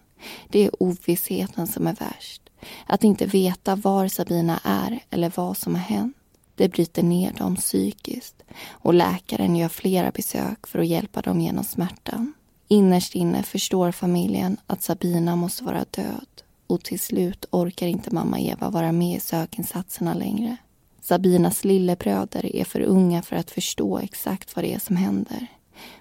Det 0.49 0.65
är 0.65 0.83
ovissheten 0.83 1.67
som 1.67 1.87
är 1.87 1.95
värst. 1.95 2.41
Att 2.85 3.03
inte 3.03 3.25
veta 3.25 3.75
var 3.75 4.07
Sabina 4.07 4.59
är 4.63 4.99
eller 5.09 5.31
vad 5.35 5.57
som 5.57 5.75
har 5.75 5.81
hänt. 5.81 6.17
Det 6.55 6.69
bryter 6.69 7.03
ner 7.03 7.33
dem 7.33 7.55
psykiskt 7.55 8.43
och 8.69 8.93
läkaren 8.93 9.55
gör 9.55 9.69
flera 9.69 10.11
besök 10.11 10.67
för 10.67 10.79
att 10.79 10.87
hjälpa 10.87 11.21
dem 11.21 11.41
genom 11.41 11.63
smärtan. 11.63 12.33
Innerst 12.67 13.15
inne 13.15 13.43
förstår 13.43 13.91
familjen 13.91 14.57
att 14.67 14.83
Sabina 14.83 15.35
måste 15.35 15.63
vara 15.63 15.85
död 15.91 16.27
och 16.67 16.83
till 16.83 16.99
slut 16.99 17.45
orkar 17.51 17.87
inte 17.87 18.11
mamma 18.11 18.39
Eva 18.39 18.69
vara 18.69 18.91
med 18.91 19.17
i 19.17 19.19
sökinsatserna 19.19 20.13
längre. 20.13 20.57
Sabinas 21.01 21.63
lillebröder 21.63 22.55
är 22.55 22.63
för 22.63 22.81
unga 22.81 23.21
för 23.21 23.35
att 23.35 23.51
förstå 23.51 23.99
exakt 23.99 24.55
vad 24.55 24.65
det 24.65 24.73
är 24.73 24.79
som 24.79 24.95
händer. 24.95 25.47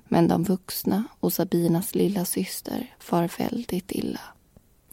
Men 0.09 0.29
de 0.29 0.45
vuxna 0.45 1.05
och 1.21 1.33
Sabinas 1.33 1.95
lilla 1.95 2.25
syster 2.25 2.95
far 2.99 3.31
väldigt 3.39 3.93
illa. 3.93 4.21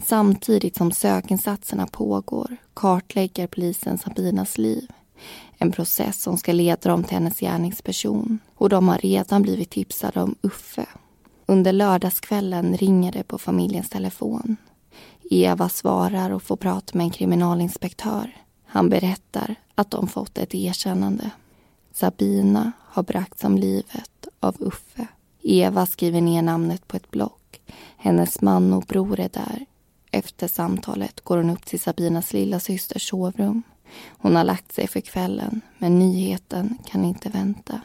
Samtidigt 0.03 0.75
som 0.75 0.91
sökinsatserna 0.91 1.87
pågår 1.87 2.57
kartlägger 2.73 3.47
polisen 3.47 3.97
Sabinas 3.97 4.57
liv. 4.57 4.91
En 5.57 5.71
process 5.71 6.21
som 6.21 6.37
ska 6.37 6.53
leda 6.53 6.89
dem 6.89 7.03
till 7.03 7.13
hennes 7.13 7.39
gärningsperson. 7.39 8.39
Och 8.55 8.69
de 8.69 8.87
har 8.87 8.97
redan 8.97 9.41
blivit 9.41 9.69
tipsade 9.69 10.21
om 10.21 10.35
Uffe. 10.41 10.85
Under 11.45 11.71
lördagskvällen 11.71 12.77
ringer 12.77 13.11
det 13.11 13.23
på 13.23 13.37
familjens 13.37 13.89
telefon. 13.89 14.57
Eva 15.29 15.69
svarar 15.69 16.31
och 16.31 16.43
får 16.43 16.57
prata 16.57 16.97
med 16.97 17.03
en 17.03 17.11
kriminalinspektör. 17.11 18.46
Han 18.77 18.89
berättar 18.89 19.55
att 19.75 19.91
de 19.91 20.07
fått 20.07 20.37
ett 20.37 20.55
erkännande. 20.55 21.31
Sabina 21.93 22.71
har 22.79 23.03
bragts 23.03 23.43
om 23.43 23.57
livet 23.57 24.27
av 24.39 24.55
Uffe. 24.59 25.07
Eva 25.41 25.85
skriver 25.85 26.21
ner 26.21 26.41
namnet 26.41 26.87
på 26.87 26.97
ett 26.97 27.11
block. 27.11 27.61
Hennes 27.97 28.41
man 28.41 28.73
och 28.73 28.83
bror 28.83 29.19
är 29.19 29.29
där. 29.29 29.65
Efter 30.11 30.47
samtalet 30.47 31.21
går 31.21 31.37
hon 31.37 31.49
upp 31.49 31.65
till 31.65 31.79
Sabinas 31.79 32.33
lilla 32.33 32.59
systers 32.59 33.09
sovrum. 33.09 33.63
Hon 34.07 34.35
har 34.35 34.43
lagt 34.43 34.73
sig 34.73 34.87
för 34.87 35.01
kvällen, 35.01 35.61
men 35.77 35.99
nyheten 35.99 36.77
kan 36.85 37.05
inte 37.05 37.29
vänta. 37.29 37.81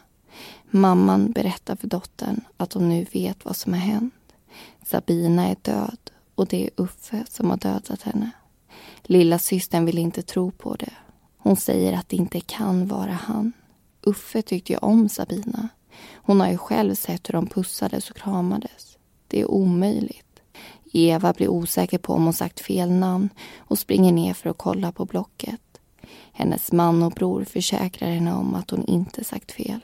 Mamman 0.71 1.33
berättar 1.33 1.77
för 1.77 1.89
dottern 1.89 2.41
att 2.57 2.73
hon 2.73 2.89
nu 2.89 3.07
vet 3.13 3.45
vad 3.45 3.57
som 3.57 3.73
har 3.73 3.81
hänt. 3.81 4.15
Sabina 4.87 5.49
är 5.49 5.57
död 5.63 6.11
och 6.35 6.47
det 6.47 6.65
är 6.65 6.71
Uffe 6.77 7.25
som 7.29 7.51
har 7.51 7.57
dödat 7.57 8.03
henne. 8.03 8.31
Lilla 9.03 9.39
systern 9.39 9.85
vill 9.85 9.99
inte 9.99 10.23
tro 10.23 10.51
på 10.51 10.75
det. 10.75 10.93
Hon 11.39 11.57
säger 11.57 11.93
att 11.93 12.09
det 12.09 12.17
inte 12.17 12.41
kan 12.41 12.87
vara 12.87 13.13
han. 13.13 13.53
Uffe 14.03 14.43
tyckte 14.43 14.73
ju 14.73 14.79
om 14.79 15.09
Sabina. 15.09 15.69
Hon 16.15 16.41
har 16.41 16.49
ju 16.49 16.59
själv 16.59 16.95
sett 16.95 17.29
hur 17.29 17.33
de 17.33 17.47
pussades 17.47 18.11
och 18.11 18.17
kramades. 18.17 18.99
Det 19.29 19.41
är 19.41 19.51
omöjligt. 19.51 20.41
Eva 20.93 21.33
blir 21.33 21.49
osäker 21.49 21.99
på 21.99 22.13
om 22.13 22.25
hon 22.25 22.33
sagt 22.33 22.61
fel 22.61 22.91
namn 22.91 23.29
och 23.59 23.79
springer 23.79 24.13
ner 24.13 24.35
för 24.35 24.51
att 24.51 24.59
kolla 24.59 24.93
på 24.93 25.05
blocket. 25.05 25.61
Hennes 26.33 26.73
man 26.73 27.03
och 27.03 27.13
bror 27.13 27.45
försäkrar 27.45 28.11
henne 28.11 28.35
om 28.35 28.55
att 28.55 28.71
hon 28.71 28.85
inte 28.85 29.25
sagt 29.25 29.53
fel. 29.53 29.81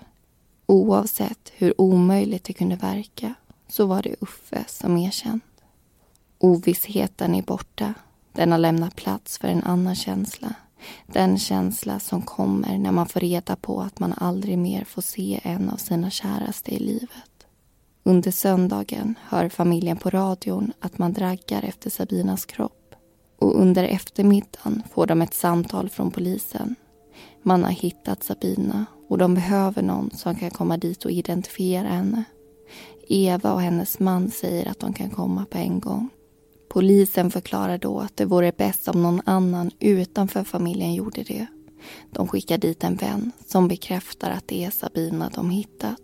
Oavsett 0.66 1.52
hur 1.54 1.80
omöjligt 1.80 2.44
det 2.44 2.52
kunde 2.52 2.76
verka 2.76 3.34
så 3.68 3.86
var 3.86 4.02
det 4.02 4.14
Uffe 4.20 4.64
som 4.68 4.96
erkänt. 4.96 5.44
Ovissheten 6.38 7.34
är 7.34 7.42
borta. 7.42 7.94
Den 8.38 8.52
har 8.52 8.58
lämnat 8.58 8.96
plats 8.96 9.38
för 9.38 9.48
en 9.48 9.62
annan 9.62 9.94
känsla. 9.94 10.54
Den 11.06 11.38
känsla 11.38 11.98
som 11.98 12.22
kommer 12.22 12.78
när 12.78 12.92
man 12.92 13.06
får 13.06 13.20
reda 13.20 13.56
på 13.56 13.80
att 13.80 13.98
man 13.98 14.14
aldrig 14.16 14.58
mer 14.58 14.84
får 14.84 15.02
se 15.02 15.40
en 15.42 15.70
av 15.70 15.76
sina 15.76 16.10
käraste 16.10 16.74
i 16.74 16.78
livet. 16.78 17.46
Under 18.02 18.30
söndagen 18.30 19.14
hör 19.28 19.48
familjen 19.48 19.96
på 19.96 20.10
radion 20.10 20.72
att 20.80 20.98
man 20.98 21.12
draggar 21.12 21.62
efter 21.62 21.90
Sabinas 21.90 22.44
kropp. 22.44 22.94
Och 23.38 23.60
under 23.60 23.84
eftermiddagen 23.84 24.82
får 24.92 25.06
de 25.06 25.22
ett 25.22 25.34
samtal 25.34 25.88
från 25.88 26.10
polisen. 26.10 26.74
Man 27.42 27.64
har 27.64 27.70
hittat 27.70 28.24
Sabina 28.24 28.86
och 29.08 29.18
de 29.18 29.34
behöver 29.34 29.82
någon 29.82 30.10
som 30.10 30.34
kan 30.34 30.50
komma 30.50 30.76
dit 30.76 31.04
och 31.04 31.10
identifiera 31.10 31.88
henne. 31.88 32.24
Eva 33.08 33.52
och 33.52 33.60
hennes 33.60 33.98
man 33.98 34.30
säger 34.30 34.68
att 34.70 34.80
de 34.80 34.92
kan 34.92 35.10
komma 35.10 35.46
på 35.50 35.58
en 35.58 35.80
gång. 35.80 36.10
Polisen 36.78 37.30
förklarar 37.30 37.78
då 37.78 38.00
att 38.00 38.16
det 38.16 38.24
vore 38.24 38.52
bäst 38.52 38.88
om 38.88 39.02
någon 39.02 39.22
annan 39.24 39.70
utanför 39.78 40.44
familjen 40.44 40.94
gjorde 40.94 41.22
det. 41.22 41.46
De 42.10 42.28
skickar 42.28 42.58
dit 42.58 42.84
en 42.84 42.96
vän 42.96 43.32
som 43.46 43.68
bekräftar 43.68 44.30
att 44.30 44.48
det 44.48 44.64
är 44.64 44.70
Sabina 44.70 45.30
de 45.34 45.50
hittat. 45.50 46.00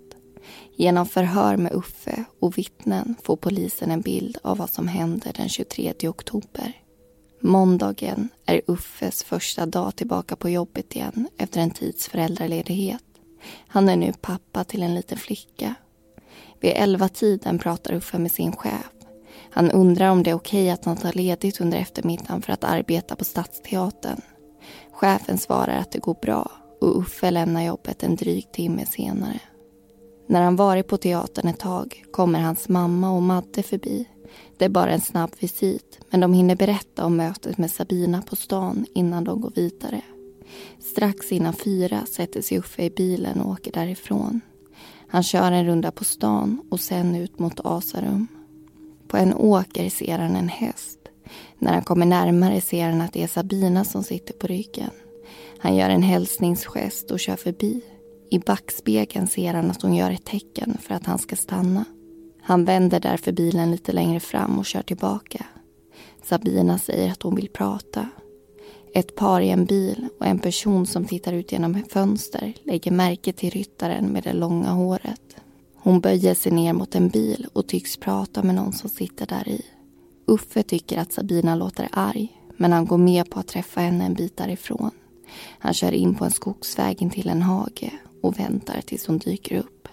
Genom 0.77 1.07
förhör 1.07 1.57
med 1.57 1.73
Uffe 1.73 2.25
och 2.41 2.59
vittnen 2.59 3.15
får 3.23 3.37
polisen 3.37 3.91
en 3.91 4.01
bild 4.01 4.39
av 4.43 4.59
vad 4.59 4.71
som 4.71 4.89
hände 4.89 5.33
den 5.37 5.49
23 5.49 5.95
oktober. 6.03 6.73
Måndagen 7.41 8.29
är 8.47 8.61
Uffes 8.67 9.25
första 9.25 9.67
dag 9.67 9.97
tillbaka 9.97 10.37
på 10.37 10.51
jobbet 10.51 10.97
igen 10.97 11.29
efter 11.39 11.61
en 11.61 11.71
tids 11.71 12.09
föräldraledighet. 12.09 13.05
Han 13.67 13.89
är 13.89 13.97
nu 13.97 14.13
pappa 14.21 14.65
till 14.65 14.83
en 14.83 14.95
liten 14.95 15.19
flicka. 15.19 15.75
Vid 16.61 16.73
elva 16.77 17.09
tiden 17.09 17.59
pratar 17.59 17.95
Uffe 17.95 18.19
med 18.19 18.33
sin 18.33 18.53
chef. 18.53 18.94
Han 19.55 19.71
undrar 19.71 20.11
om 20.11 20.23
det 20.23 20.31
är 20.31 20.35
okej 20.35 20.71
att 20.71 20.85
han 20.85 20.97
tar 20.97 21.13
ledigt 21.13 21.61
under 21.61 21.79
eftermiddagen 21.79 22.43
för 22.43 22.53
att 22.53 22.65
arbeta 22.65 23.17
på 23.17 23.25
Stadsteatern. 23.25 24.21
Chefen 24.93 25.39
svarar 25.39 25.79
att 25.79 25.93
det 25.93 25.99
går 25.99 26.17
bra 26.23 26.51
och 26.81 26.99
Uffe 26.99 27.31
lämnar 27.31 27.63
jobbet 27.63 28.03
en 28.03 28.17
dryg 28.17 28.53
timme 28.53 28.87
senare. 28.87 29.41
När 30.27 30.43
han 30.43 30.57
varit 30.57 30.89
på 30.89 30.97
teatern 30.97 31.49
ett 31.49 31.59
tag 31.59 32.05
kommer 32.13 32.41
hans 32.41 32.69
mamma 32.69 33.11
och 33.11 33.23
Madde 33.23 33.63
förbi. 33.63 34.09
Det 34.57 34.65
är 34.65 34.69
bara 34.69 34.91
en 34.91 35.01
snabb 35.01 35.31
visit, 35.39 35.99
men 36.11 36.21
de 36.21 36.33
hinner 36.33 36.57
berätta 36.57 37.05
om 37.05 37.17
mötet 37.17 37.59
med 37.59 37.71
Sabina 37.71 38.23
på 38.23 38.37
stan 38.37 38.87
innan 38.95 39.25
de 39.25 39.41
går 39.41 39.53
vidare. 39.55 40.03
Strax 40.79 41.33
innan 41.33 41.53
fyra 41.53 42.07
sätter 42.07 42.43
sig 42.43 42.59
Uffe 42.59 42.83
i 42.83 42.91
bilen 42.91 43.41
och 43.41 43.51
åker 43.51 43.73
därifrån. 43.73 44.41
Han 45.09 45.23
kör 45.23 45.53
en 45.53 45.67
runda 45.67 45.91
på 45.91 46.05
stan 46.05 46.61
och 46.71 46.81
sen 46.81 47.15
ut 47.15 47.39
mot 47.39 47.61
Asarum. 47.65 48.29
På 49.09 49.17
en 49.17 49.35
åker 49.35 49.91
ser 49.91 50.19
han 50.19 50.37
en 50.37 50.49
häst. 50.49 50.99
När 51.59 51.73
han 51.73 51.85
kommer 51.85 52.07
närmare 52.07 52.61
ser 52.61 52.91
han 52.91 53.01
att 53.01 53.13
det 53.13 53.23
är 53.23 53.29
Sabina 53.29 53.85
som 53.85 54.03
sitter 54.03 54.35
på 54.35 54.47
ryggen. 54.47 54.91
Han 55.59 55.77
gör 55.77 55.91
en 55.91 56.03
hälsningsgest 56.03 57.11
och 57.11 57.21
kör 57.21 57.37
förbi. 57.37 57.81
I 58.31 58.39
backspegeln 58.39 59.29
ser 59.29 59.55
han 59.55 59.71
att 59.71 59.83
hon 59.83 59.95
gör 59.95 60.11
ett 60.11 60.25
tecken 60.25 60.79
för 60.81 60.95
att 60.95 61.07
han 61.07 61.19
ska 61.19 61.37
stanna. 61.37 61.85
Han 62.43 62.65
vänder 62.65 63.01
därför 63.01 63.33
bilen 63.33 63.71
lite 63.71 63.93
längre 63.93 64.21
fram 64.21 64.59
och 64.59 64.67
kör 64.67 64.83
tillbaka. 64.83 65.47
Sabina 66.23 66.79
säger 66.79 67.13
att 67.13 67.23
hon 67.23 67.35
vill 67.35 67.49
prata. 67.49 68.09
Ett 68.95 69.17
par 69.17 69.41
i 69.41 69.51
en 69.51 69.65
bil 69.65 70.09
och 70.21 70.27
en 70.27 70.39
person 70.39 70.87
som 70.87 71.05
tittar 71.05 71.33
ut 71.33 71.53
genom 71.53 71.75
ett 71.75 71.93
fönster 71.93 72.55
lägger 72.63 72.91
märke 72.91 73.33
till 73.33 73.51
ryttaren 73.51 74.07
med 74.07 74.23
det 74.23 74.33
långa 74.33 74.71
håret. 74.71 75.34
Hon 75.85 76.01
böjer 76.01 76.35
sig 76.35 76.53
ner 76.53 76.73
mot 76.73 76.95
en 76.95 77.09
bil 77.09 77.47
och 77.53 77.67
tycks 77.67 77.97
prata 77.97 78.43
med 78.43 78.55
någon 78.55 78.73
som 78.73 78.91
sitter 78.91 79.27
där 79.27 79.49
i. 79.49 79.63
Uffe 80.27 80.63
tycker 80.63 80.99
att 80.99 81.13
Sabina 81.13 81.55
låter 81.55 81.89
arg 81.93 82.41
men 82.57 82.73
han 82.73 82.87
går 82.87 82.99
med 82.99 83.31
på 83.31 83.41
att 83.41 83.47
träffa 83.47 83.81
henne 83.81 84.05
en 84.05 84.15
bit 84.15 84.37
därifrån. 84.37 84.91
Han 85.59 85.75
kör 85.75 85.93
in 85.93 86.15
på 86.15 86.25
en 86.25 86.31
skogsväg 86.31 87.03
in 87.03 87.11
till 87.11 87.29
en 87.29 87.43
hage 87.43 87.93
och 88.23 88.39
väntar 88.39 88.81
tills 88.81 89.07
hon 89.07 89.19
dyker 89.19 89.59
upp. 89.59 89.89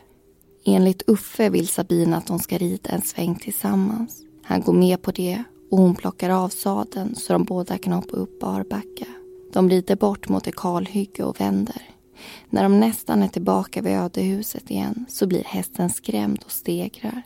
Enligt 0.65 1.09
Uffe 1.09 1.49
vill 1.49 1.67
Sabina 1.67 2.17
att 2.17 2.27
de 2.27 2.39
ska 2.39 2.57
rida 2.57 2.89
en 2.89 3.01
sväng 3.01 3.35
tillsammans. 3.35 4.21
Han 4.43 4.61
går 4.61 4.73
med 4.73 5.01
på 5.01 5.11
det 5.11 5.43
och 5.71 5.77
hon 5.77 5.95
plockar 5.95 6.29
av 6.29 6.49
sadeln 6.49 7.15
så 7.15 7.33
de 7.33 7.43
båda 7.43 7.77
kan 7.77 7.93
hoppa 7.93 8.17
upp 8.17 8.39
barbacka. 8.39 9.05
De 9.53 9.69
rider 9.69 9.95
bort 9.95 10.29
mot 10.29 10.47
ett 10.47 10.55
kalhygge 10.55 11.23
och 11.23 11.39
vänder. 11.39 11.90
När 12.49 12.63
de 12.63 12.80
nästan 12.80 13.24
är 13.24 13.28
tillbaka 13.28 13.82
vid 13.82 13.93
ödehuset 13.93 14.72
igen 14.72 15.05
så 15.09 15.28
blir 15.28 15.43
hästen 15.43 15.89
skrämd 15.89 16.43
och 16.45 16.51
stegrar. 16.51 17.22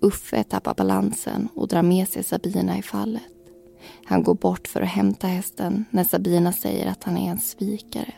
Uffe 0.00 0.44
tappar 0.44 0.74
balansen 0.74 1.48
och 1.54 1.68
drar 1.68 1.82
med 1.82 2.08
sig 2.08 2.22
Sabina 2.22 2.78
i 2.78 2.82
fallet. 2.82 3.22
Han 4.04 4.22
går 4.22 4.34
bort 4.34 4.68
för 4.68 4.82
att 4.82 4.88
hämta 4.88 5.26
hästen 5.26 5.84
när 5.90 6.04
Sabina 6.04 6.52
säger 6.52 6.86
att 6.86 7.04
han 7.04 7.16
är 7.16 7.30
en 7.30 7.40
svikare. 7.40 8.14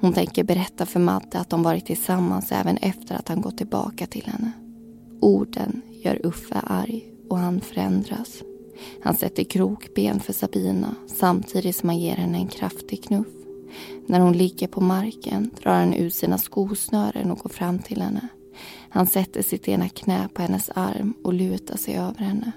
Hon 0.00 0.12
tänker 0.12 0.44
berätta 0.44 0.86
för 0.86 1.00
Madde 1.00 1.38
att 1.38 1.50
de 1.50 1.62
varit 1.62 1.86
tillsammans 1.86 2.52
även 2.52 2.76
efter 2.76 3.14
att 3.14 3.28
han 3.28 3.40
gått 3.40 3.58
tillbaka 3.58 4.06
till 4.06 4.26
henne. 4.26 4.52
Orden 5.20 5.82
gör 6.04 6.26
Uffe 6.26 6.60
arg 6.66 7.04
och 7.30 7.38
han 7.38 7.60
förändras. 7.60 8.42
Han 9.02 9.16
sätter 9.16 9.44
krokben 9.44 10.20
för 10.20 10.32
Sabina 10.32 10.94
samtidigt 11.06 11.76
som 11.76 11.88
han 11.88 11.98
ger 11.98 12.16
henne 12.16 12.38
en 12.38 12.48
kraftig 12.48 13.04
knuff. 13.04 13.43
När 14.06 14.20
hon 14.20 14.32
ligger 14.32 14.66
på 14.66 14.80
marken 14.80 15.50
drar 15.62 15.72
han 15.72 15.94
ut 15.94 16.14
sina 16.14 16.38
skosnören 16.38 17.30
och 17.30 17.38
går 17.38 17.50
fram 17.50 17.78
till 17.78 18.02
henne. 18.02 18.28
Han 18.88 19.06
sätter 19.06 19.42
sitt 19.42 19.68
ena 19.68 19.88
knä 19.88 20.28
på 20.34 20.42
hennes 20.42 20.70
arm 20.74 21.14
och 21.24 21.34
lutar 21.34 21.76
sig 21.76 21.96
över 21.96 22.20
henne. 22.20 22.52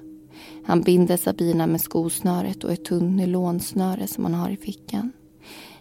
Han 0.64 0.82
binder 0.82 1.18
Sabina 1.18 1.68
med 1.68 1.82
skosnöret 1.82 2.64
och 2.64 2.72
ett 2.72 2.86
tunt 2.86 3.18
nylonsnöre 3.18 4.08
som 4.08 4.24
han 4.24 4.34
har 4.34 4.50
i 4.50 4.58
fickan. 4.58 5.12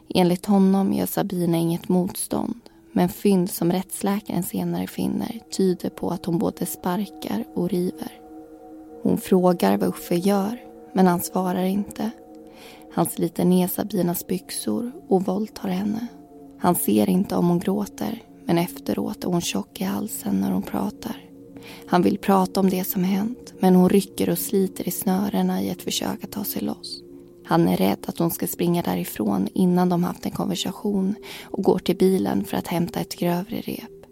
Enligt 0.09 0.47
honom 0.47 0.93
gör 0.93 1.07
Sabina 1.07 1.57
inget 1.57 1.89
motstånd 1.89 2.61
men 2.93 3.09
fynd 3.09 3.51
som 3.51 3.73
rättsläkaren 3.73 4.43
senare 4.43 4.87
finner 4.87 5.41
tyder 5.57 5.91
på 5.91 6.11
att 6.11 6.25
hon 6.27 6.39
både 6.39 6.67
sparkar 6.67 7.45
och 7.55 7.71
river. 7.71 8.13
Hon 9.03 9.19
frågar 9.19 9.77
vad 9.77 9.89
Uffe 9.89 10.15
gör 10.15 10.63
men 10.93 11.07
han 11.07 11.21
svarar 11.21 11.65
inte. 11.65 12.11
Han 12.97 13.07
sliter 13.07 13.45
ner 13.45 13.69
Sabinas 13.69 14.27
byxor 14.27 14.93
och 15.09 15.25
våldtar 15.25 15.69
henne. 15.69 16.07
Han 16.59 16.75
ser 16.75 17.11
inte 17.11 17.37
om 17.37 17.49
hon 17.49 17.59
gråter 17.59 18.23
men 18.45 18.59
efteråt 18.59 19.25
är 19.25 19.29
hon 19.29 19.41
tjock 19.41 19.81
i 19.81 19.85
halsen 19.85 20.41
när 20.41 20.51
hon 20.51 20.63
pratar. 20.63 21.17
Han 21.87 22.03
vill 22.03 22.19
prata 22.19 22.61
om 22.61 22.71
det 22.71 22.85
som 22.85 23.05
hänt 23.05 23.55
men 23.61 23.75
hon 23.75 23.89
rycker 23.89 24.31
och 24.31 24.39
sliter 24.39 24.89
i 24.89 24.91
snörena 24.91 25.63
i 25.63 25.69
ett 25.69 25.83
försök 25.83 26.25
att 26.25 26.31
ta 26.31 26.45
sig 26.45 26.63
loss. 26.63 27.03
Han 27.47 27.69
är 27.69 27.77
rädd 27.77 27.99
att 28.07 28.19
hon 28.19 28.31
ska 28.31 28.47
springa 28.47 28.83
därifrån 28.83 29.49
innan 29.55 29.89
de 29.89 30.05
haft 30.05 30.27
en 30.27 30.33
konversation 30.33 31.15
och 31.45 31.65
går 31.65 31.79
till 31.79 31.97
bilen 31.97 32.45
för 32.45 32.57
att 32.57 32.67
hämta 32.67 33.01
ett 33.01 33.17
grövre 33.17 33.61
rep. 33.61 34.07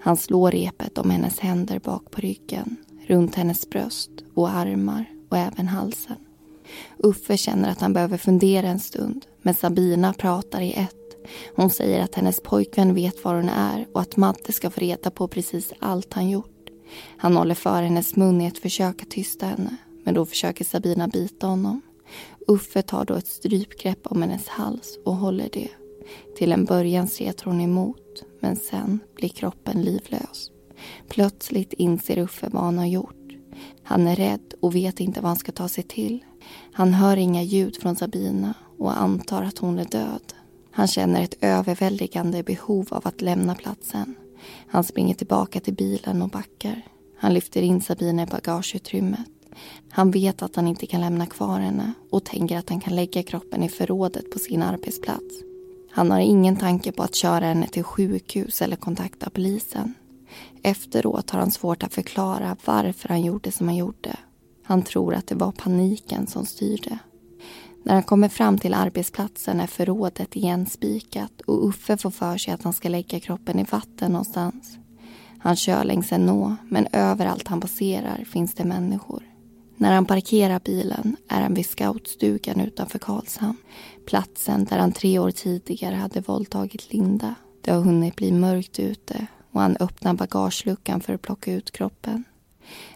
Han 0.00 0.16
slår 0.16 0.50
repet 0.50 0.98
om 0.98 1.10
hennes 1.10 1.40
händer 1.40 1.78
bak 1.78 2.10
på 2.10 2.20
ryggen, 2.20 2.76
runt 3.06 3.34
hennes 3.34 3.70
bröst 3.70 4.10
och 4.34 4.50
armar 4.50 5.04
och 5.28 5.36
även 5.36 5.68
halsen. 5.68 6.16
Uffe 6.98 7.36
känner 7.36 7.70
att 7.70 7.80
han 7.80 7.92
behöver 7.92 8.18
fundera 8.18 8.66
en 8.66 8.80
stund 8.80 9.26
men 9.42 9.54
Sabina 9.54 10.12
pratar 10.12 10.60
i 10.60 10.72
ett. 10.72 10.94
Hon 11.56 11.70
säger 11.70 12.04
att 12.04 12.14
hennes 12.14 12.40
pojkvän 12.40 12.94
vet 12.94 13.24
var 13.24 13.34
hon 13.34 13.48
är 13.48 13.86
och 13.92 14.00
att 14.00 14.16
matte 14.16 14.52
ska 14.52 14.70
få 14.70 14.80
reda 14.80 15.10
på 15.10 15.28
precis 15.28 15.72
allt 15.78 16.14
han 16.14 16.30
gjort. 16.30 16.70
Han 17.16 17.36
håller 17.36 17.54
för 17.54 17.82
hennes 17.82 18.16
mun 18.16 18.40
i 18.40 18.46
ett 18.46 18.58
försök 18.58 19.02
att 19.02 19.10
tysta 19.10 19.46
henne 19.46 19.76
men 20.04 20.14
då 20.14 20.26
försöker 20.26 20.64
Sabina 20.64 21.08
bita 21.08 21.46
honom. 21.46 21.82
Uffe 22.46 22.82
tar 22.82 23.04
då 23.04 23.14
ett 23.14 23.26
strypgrepp 23.26 24.06
om 24.06 24.22
hennes 24.22 24.48
hals 24.48 24.98
och 25.04 25.16
håller 25.16 25.48
det. 25.52 25.68
Till 26.36 26.52
en 26.52 26.64
början 26.64 27.08
stretar 27.08 27.44
hon 27.44 27.60
emot, 27.60 28.24
men 28.40 28.56
sen 28.56 29.00
blir 29.16 29.28
kroppen 29.28 29.82
livlös. 29.82 30.50
Plötsligt 31.08 31.72
inser 31.72 32.18
Uffe 32.18 32.48
vad 32.52 32.62
han 32.62 32.78
har 32.78 32.86
gjort. 32.86 33.14
Han 33.82 34.06
är 34.06 34.16
rädd 34.16 34.54
och 34.60 34.74
vet 34.74 35.00
inte 35.00 35.20
vad 35.20 35.28
han 35.28 35.38
ska 35.38 35.52
ta 35.52 35.68
sig 35.68 35.84
till. 35.84 36.24
Han 36.78 36.94
hör 36.94 37.16
inga 37.16 37.42
ljud 37.42 37.76
från 37.76 37.96
Sabina 37.96 38.54
och 38.78 39.00
antar 39.00 39.42
att 39.42 39.58
hon 39.58 39.78
är 39.78 39.84
död. 39.84 40.34
Han 40.72 40.88
känner 40.88 41.22
ett 41.22 41.36
överväldigande 41.40 42.42
behov 42.42 42.88
av 42.90 43.06
att 43.06 43.20
lämna 43.20 43.54
platsen. 43.54 44.14
Han 44.68 44.84
springer 44.84 45.14
tillbaka 45.14 45.60
till 45.60 45.74
bilen 45.74 46.22
och 46.22 46.28
backar. 46.28 46.82
Han 47.18 47.34
lyfter 47.34 47.62
in 47.62 47.80
Sabina 47.80 48.22
i 48.22 48.26
bagageutrymmet. 48.26 49.28
Han 49.90 50.10
vet 50.10 50.42
att 50.42 50.56
han 50.56 50.68
inte 50.68 50.86
kan 50.86 51.00
lämna 51.00 51.26
kvar 51.26 51.60
henne 51.60 51.92
och 52.10 52.24
tänker 52.24 52.58
att 52.58 52.68
han 52.68 52.80
kan 52.80 52.96
lägga 52.96 53.22
kroppen 53.22 53.62
i 53.62 53.68
förrådet 53.68 54.30
på 54.30 54.38
sin 54.38 54.62
arbetsplats. 54.62 55.34
Han 55.90 56.10
har 56.10 56.20
ingen 56.20 56.56
tanke 56.56 56.92
på 56.92 57.02
att 57.02 57.14
köra 57.14 57.44
henne 57.44 57.66
till 57.68 57.84
sjukhus 57.84 58.62
eller 58.62 58.76
kontakta 58.76 59.30
polisen. 59.30 59.94
Efteråt 60.62 61.30
har 61.30 61.40
han 61.40 61.50
svårt 61.50 61.82
att 61.82 61.94
förklara 61.94 62.56
varför 62.64 63.08
han 63.08 63.22
gjorde 63.22 63.52
som 63.52 63.68
han 63.68 63.76
gjorde. 63.76 64.16
Han 64.68 64.82
tror 64.82 65.14
att 65.14 65.26
det 65.26 65.34
var 65.34 65.52
paniken 65.52 66.26
som 66.26 66.46
styrde. 66.46 66.98
När 67.82 67.94
han 67.94 68.02
kommer 68.02 68.28
fram 68.28 68.58
till 68.58 68.74
arbetsplatsen 68.74 69.60
är 69.60 69.66
förrådet 69.66 70.36
igen 70.36 70.66
spikat 70.66 71.40
och 71.40 71.68
Uffe 71.68 71.96
får 71.96 72.10
för 72.10 72.38
sig 72.38 72.54
att 72.54 72.62
han 72.62 72.72
ska 72.72 72.88
lägga 72.88 73.20
kroppen 73.20 73.58
i 73.58 73.64
vatten 73.70 74.12
någonstans. 74.12 74.78
Han 75.38 75.56
kör 75.56 75.84
längs 75.84 76.12
en 76.12 76.26
nå, 76.26 76.56
men 76.68 76.86
överallt 76.92 77.48
han 77.48 77.60
passerar 77.60 78.24
finns 78.24 78.54
det 78.54 78.64
människor. 78.64 79.22
När 79.76 79.94
han 79.94 80.04
parkerar 80.04 80.60
bilen 80.64 81.16
är 81.28 81.40
han 81.40 81.54
vid 81.54 81.66
scoutstugan 81.66 82.60
utanför 82.60 82.98
Karlshamn. 82.98 83.56
Platsen 84.06 84.64
där 84.64 84.78
han 84.78 84.92
tre 84.92 85.18
år 85.18 85.30
tidigare 85.30 85.94
hade 85.94 86.20
våldtagit 86.20 86.92
Linda. 86.92 87.34
Det 87.60 87.70
har 87.70 87.80
hunnit 87.80 88.16
bli 88.16 88.32
mörkt 88.32 88.78
ute 88.78 89.26
och 89.52 89.60
han 89.60 89.76
öppnar 89.80 90.14
bagageluckan 90.14 91.00
för 91.00 91.14
att 91.14 91.22
plocka 91.22 91.52
ut 91.52 91.70
kroppen. 91.70 92.24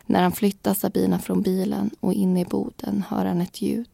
När 0.07 0.23
han 0.23 0.33
flyttar 0.33 0.75
Sabina 0.75 1.19
från 1.19 1.43
bilen 1.43 1.91
och 2.01 2.13
in 2.13 2.37
i 2.37 2.45
boden 2.45 3.05
hör 3.09 3.25
han 3.25 3.41
ett 3.41 3.63
ljud. 3.63 3.89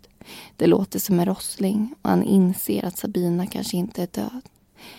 Det 0.57 0.67
låter 0.67 0.99
som 0.99 1.21
en 1.21 1.27
rossling 1.27 1.95
och 2.03 2.11
han 2.11 2.23
inser 2.23 2.85
att 2.85 2.99
Sabina 2.99 3.47
kanske 3.47 3.77
inte 3.77 4.03
är 4.03 4.09
död. 4.13 4.43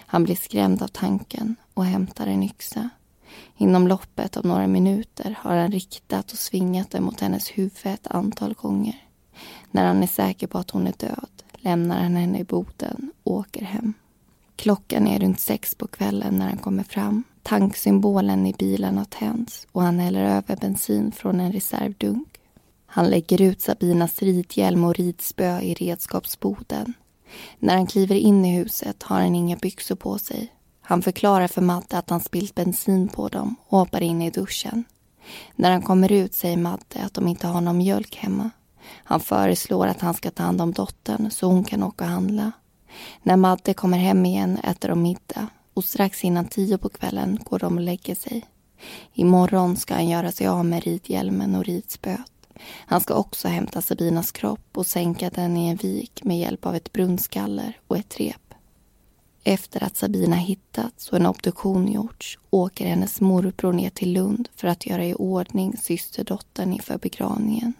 Han 0.05 0.23
blir 0.23 0.35
skrämd 0.35 0.81
av 0.81 0.87
tanken 0.87 1.55
och 1.73 1.85
hämtar 1.85 2.27
en 2.27 2.43
yxa. 2.43 2.89
Inom 3.57 3.87
loppet 3.87 4.37
av 4.37 4.45
några 4.45 4.67
minuter 4.67 5.35
har 5.39 5.55
han 5.55 5.71
riktat 5.71 6.31
och 6.31 6.37
svingat 6.37 6.91
den 6.91 7.03
mot 7.03 7.19
hennes 7.19 7.49
huvud 7.49 7.71
ett 7.83 8.07
antal 8.07 8.53
gånger. 8.53 9.03
När 9.71 9.85
han 9.85 10.03
är 10.03 10.07
säker 10.07 10.47
på 10.47 10.57
att 10.57 10.71
hon 10.71 10.87
är 10.87 10.93
död 10.97 11.43
lämnar 11.61 12.03
han 12.03 12.15
henne 12.15 12.39
i 12.39 12.43
boden 12.43 13.11
och 13.23 13.33
åker 13.33 13.65
hem. 13.65 13.93
Klockan 14.55 15.07
är 15.07 15.19
runt 15.19 15.39
sex 15.39 15.75
på 15.75 15.87
kvällen 15.87 16.35
när 16.39 16.47
han 16.47 16.57
kommer 16.57 16.83
fram. 16.83 17.23
Tanksymbolen 17.49 18.45
i 18.45 18.53
bilen 18.53 18.97
har 18.97 19.05
tänts 19.05 19.67
och 19.71 19.81
han 19.81 19.99
häller 19.99 20.23
över 20.23 20.55
bensin 20.55 21.11
från 21.11 21.39
en 21.39 21.51
reservdunk. 21.51 22.27
Han 22.85 23.09
lägger 23.09 23.41
ut 23.41 23.61
Sabinas 23.61 24.21
ridhjälm 24.21 24.83
och 24.83 24.95
ridspö 24.95 25.59
i 25.59 25.73
redskapsboden. 25.73 26.93
När 27.59 27.75
han 27.75 27.87
kliver 27.87 28.15
in 28.15 28.45
i 28.45 28.57
huset 28.57 29.03
har 29.03 29.21
han 29.21 29.35
inga 29.35 29.55
byxor 29.55 29.95
på 29.95 30.17
sig. 30.17 30.53
Han 30.81 31.01
förklarar 31.01 31.47
för 31.47 31.61
Madde 31.61 31.97
att 31.97 32.09
han 32.09 32.19
spillt 32.19 32.55
bensin 32.55 33.07
på 33.07 33.27
dem 33.27 33.55
och 33.67 33.79
hoppar 33.79 34.01
in 34.01 34.21
i 34.21 34.29
duschen. 34.29 34.83
När 35.55 35.71
han 35.71 35.81
kommer 35.81 36.11
ut 36.11 36.33
säger 36.33 36.57
Madde 36.57 37.03
att 37.05 37.13
de 37.13 37.27
inte 37.27 37.47
har 37.47 37.61
någon 37.61 37.77
mjölk 37.77 38.15
hemma. 38.15 38.49
Han 39.03 39.19
föreslår 39.19 39.87
att 39.87 40.01
han 40.01 40.13
ska 40.13 40.31
ta 40.31 40.43
hand 40.43 40.61
om 40.61 40.71
dottern 40.71 41.31
så 41.31 41.47
hon 41.47 41.63
kan 41.63 41.83
åka 41.83 42.03
och 42.03 42.09
handla. 42.09 42.51
När 43.23 43.35
Madde 43.35 43.73
kommer 43.73 43.97
hem 43.97 44.25
igen 44.25 44.57
äter 44.57 44.89
de 44.89 45.01
middag 45.01 45.47
och 45.73 45.85
strax 45.85 46.23
innan 46.23 46.47
tio 46.47 46.77
på 46.77 46.89
kvällen 46.89 47.39
går 47.43 47.59
de 47.59 47.77
och 47.77 47.83
lägger 47.83 48.15
sig. 48.15 48.45
Imorgon 49.13 49.75
ska 49.75 49.93
han 49.93 50.09
göra 50.09 50.31
sig 50.31 50.47
av 50.47 50.65
med 50.65 50.83
ridhjälmen 50.83 51.55
och 51.55 51.65
ridspöet. 51.65 52.31
Han 52.85 53.01
ska 53.01 53.13
också 53.13 53.47
hämta 53.47 53.81
Sabinas 53.81 54.31
kropp 54.31 54.77
och 54.77 54.87
sänka 54.87 55.29
den 55.29 55.57
i 55.57 55.69
en 55.69 55.75
vik 55.75 56.23
med 56.23 56.39
hjälp 56.39 56.65
av 56.65 56.75
ett 56.75 56.93
brunnskaller 56.93 57.79
och 57.87 57.97
ett 57.97 58.19
rep. 58.19 58.53
Efter 59.43 59.83
att 59.83 59.95
Sabina 59.95 60.35
hittats 60.35 61.09
och 61.09 61.17
en 61.17 61.25
obduktion 61.25 61.91
gjorts 61.91 62.39
åker 62.49 62.87
hennes 62.87 63.21
morbror 63.21 63.73
ner 63.73 63.89
till 63.89 64.13
Lund 64.13 64.49
för 64.55 64.67
att 64.67 64.85
göra 64.85 65.05
i 65.05 65.13
ordning 65.13 65.77
systerdottern 65.77 66.73
inför 66.73 66.97
begravningen. 66.97 67.73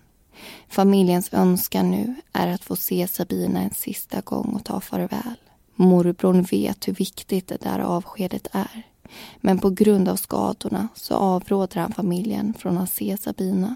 Familjens 0.68 1.34
önskan 1.34 1.92
nu 1.92 2.16
är 2.34 2.48
att 2.48 2.64
få 2.64 2.76
se 2.76 3.08
Sabina 3.08 3.62
en 3.62 3.74
sista 3.74 4.22
gång 4.22 4.56
och 4.56 4.66
ta 4.66 4.82
farväl. 4.82 5.38
Morbrorn 5.80 6.44
vet 6.44 6.88
hur 6.88 6.94
viktigt 6.94 7.48
det 7.48 7.62
där 7.62 7.80
avskedet 7.80 8.48
är. 8.52 8.84
Men 9.38 9.60
på 9.60 9.70
grund 9.70 10.10
av 10.10 10.16
skadorna 10.16 10.88
så 10.96 11.16
avråder 11.16 11.82
han 11.82 11.92
familjen 11.92 12.54
från 12.54 12.78
att 12.78 12.92
se 12.92 13.18
Sabina. 13.18 13.76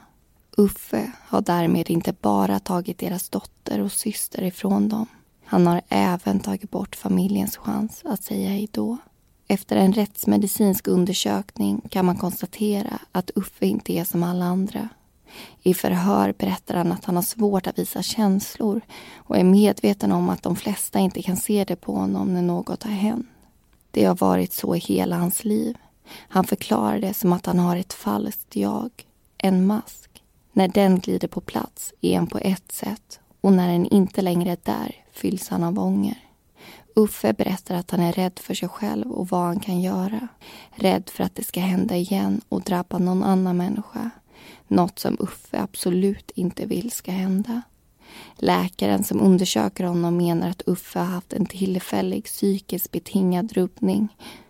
Uffe 0.57 1.11
har 1.27 1.41
därmed 1.41 1.89
inte 1.89 2.13
bara 2.21 2.59
tagit 2.59 2.97
deras 2.97 3.29
dotter 3.29 3.79
och 3.79 3.91
syster 3.91 4.43
ifrån 4.43 4.89
dem. 4.89 5.05
Han 5.45 5.67
har 5.67 5.81
även 5.89 6.39
tagit 6.39 6.71
bort 6.71 6.95
familjens 6.95 7.57
chans 7.57 8.01
att 8.05 8.23
säga 8.23 8.49
hej 8.49 8.69
då. 8.71 8.97
Efter 9.47 9.75
en 9.75 9.93
rättsmedicinsk 9.93 10.87
undersökning 10.87 11.81
kan 11.89 12.05
man 12.05 12.17
konstatera 12.17 12.99
att 13.11 13.31
Uffe 13.35 13.65
inte 13.65 13.93
är 13.93 14.03
som 14.03 14.23
alla 14.23 14.45
andra. 14.45 14.89
I 15.63 15.73
förhör 15.73 16.33
berättar 16.37 16.75
han 16.75 16.91
att 16.91 17.05
han 17.05 17.15
har 17.15 17.23
svårt 17.23 17.67
att 17.67 17.79
visa 17.79 18.01
känslor 18.01 18.81
och 19.15 19.37
är 19.37 19.43
medveten 19.43 20.11
om 20.11 20.29
att 20.29 20.43
de 20.43 20.55
flesta 20.55 20.99
inte 20.99 21.21
kan 21.21 21.37
se 21.37 21.63
det 21.63 21.75
på 21.75 21.95
honom 21.95 22.33
när 22.33 22.41
något 22.41 22.83
har 22.83 22.91
hänt. 22.91 23.27
Det 23.91 24.05
har 24.05 24.15
varit 24.15 24.53
så 24.53 24.75
i 24.75 24.79
hela 24.79 25.15
hans 25.15 25.43
liv. 25.43 25.77
Han 26.27 26.43
förklarar 26.43 26.99
det 26.99 27.13
som 27.13 27.33
att 27.33 27.45
han 27.45 27.59
har 27.59 27.77
ett 27.77 27.93
falskt 27.93 28.55
jag, 28.55 28.91
en 29.37 29.65
mask. 29.65 30.23
När 30.53 30.67
den 30.67 30.99
glider 30.99 31.27
på 31.27 31.41
plats 31.41 31.93
är 32.01 32.17
han 32.17 32.27
på 32.27 32.37
ett 32.37 32.71
sätt 32.71 33.19
och 33.41 33.53
när 33.53 33.71
den 33.71 33.85
inte 33.85 34.21
längre 34.21 34.51
är 34.51 34.57
där 34.63 34.95
fylls 35.11 35.49
han 35.49 35.63
av 35.63 35.79
ånger. 35.79 36.17
Uffe 36.95 37.33
berättar 37.33 37.75
att 37.75 37.91
han 37.91 37.99
är 37.99 38.11
rädd 38.11 38.39
för 38.39 38.53
sig 38.53 38.69
själv 38.69 39.11
och 39.11 39.27
vad 39.27 39.41
han 39.41 39.59
kan 39.59 39.81
göra. 39.81 40.27
Rädd 40.71 41.09
för 41.09 41.23
att 41.23 41.35
det 41.35 41.43
ska 41.43 41.59
hända 41.59 41.95
igen 41.95 42.41
och 42.49 42.61
drabba 42.61 42.97
någon 42.97 43.23
annan 43.23 43.57
människa. 43.57 44.09
Något 44.73 44.99
som 44.99 45.17
Uffe 45.19 45.61
absolut 45.61 46.31
inte 46.35 46.65
vill 46.65 46.91
ska 46.91 47.11
hända. 47.11 47.61
Läkaren 48.35 49.03
som 49.03 49.21
undersöker 49.21 49.83
honom 49.83 50.17
menar 50.17 50.49
att 50.49 50.61
Uffe 50.67 50.99
har 50.99 51.05
haft 51.05 51.33
en 51.33 51.45
tillfällig 51.45 52.23
psykiskt 52.23 52.91
betingad 52.91 53.53
rubbning 53.53 54.07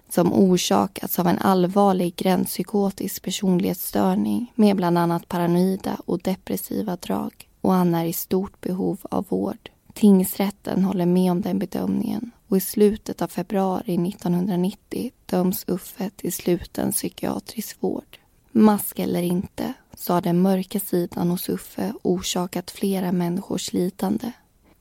som 0.09 0.33
orsakats 0.33 1.19
av 1.19 1.27
en 1.27 1.37
allvarlig 1.37 2.15
gränspsykotisk 2.15 3.23
personlighetsstörning 3.23 4.51
med 4.55 4.75
bland 4.75 4.97
annat 4.97 5.27
paranoida 5.27 5.97
och 6.05 6.19
depressiva 6.19 6.95
drag 6.95 7.49
och 7.61 7.73
han 7.73 7.95
är 7.95 8.05
i 8.05 8.13
stort 8.13 8.61
behov 8.61 8.97
av 9.03 9.25
vård. 9.29 9.69
Tingsrätten 9.93 10.83
håller 10.83 11.05
med 11.05 11.31
om 11.31 11.41
den 11.41 11.59
bedömningen 11.59 12.31
och 12.47 12.57
i 12.57 12.61
slutet 12.61 13.21
av 13.21 13.27
februari 13.27 14.07
1990 14.09 15.11
döms 15.25 15.65
Uffe 15.67 16.09
till 16.09 16.33
sluten 16.33 16.91
psykiatrisk 16.91 17.77
vård. 17.79 18.17
Mask 18.51 18.99
eller 18.99 19.21
inte 19.21 19.73
så 19.97 20.13
har 20.13 20.21
den 20.21 20.41
mörka 20.41 20.79
sidan 20.79 21.29
hos 21.29 21.49
Uffe 21.49 21.93
orsakat 22.01 22.71
flera 22.71 23.11
människors 23.11 23.73
lidande. 23.73 24.31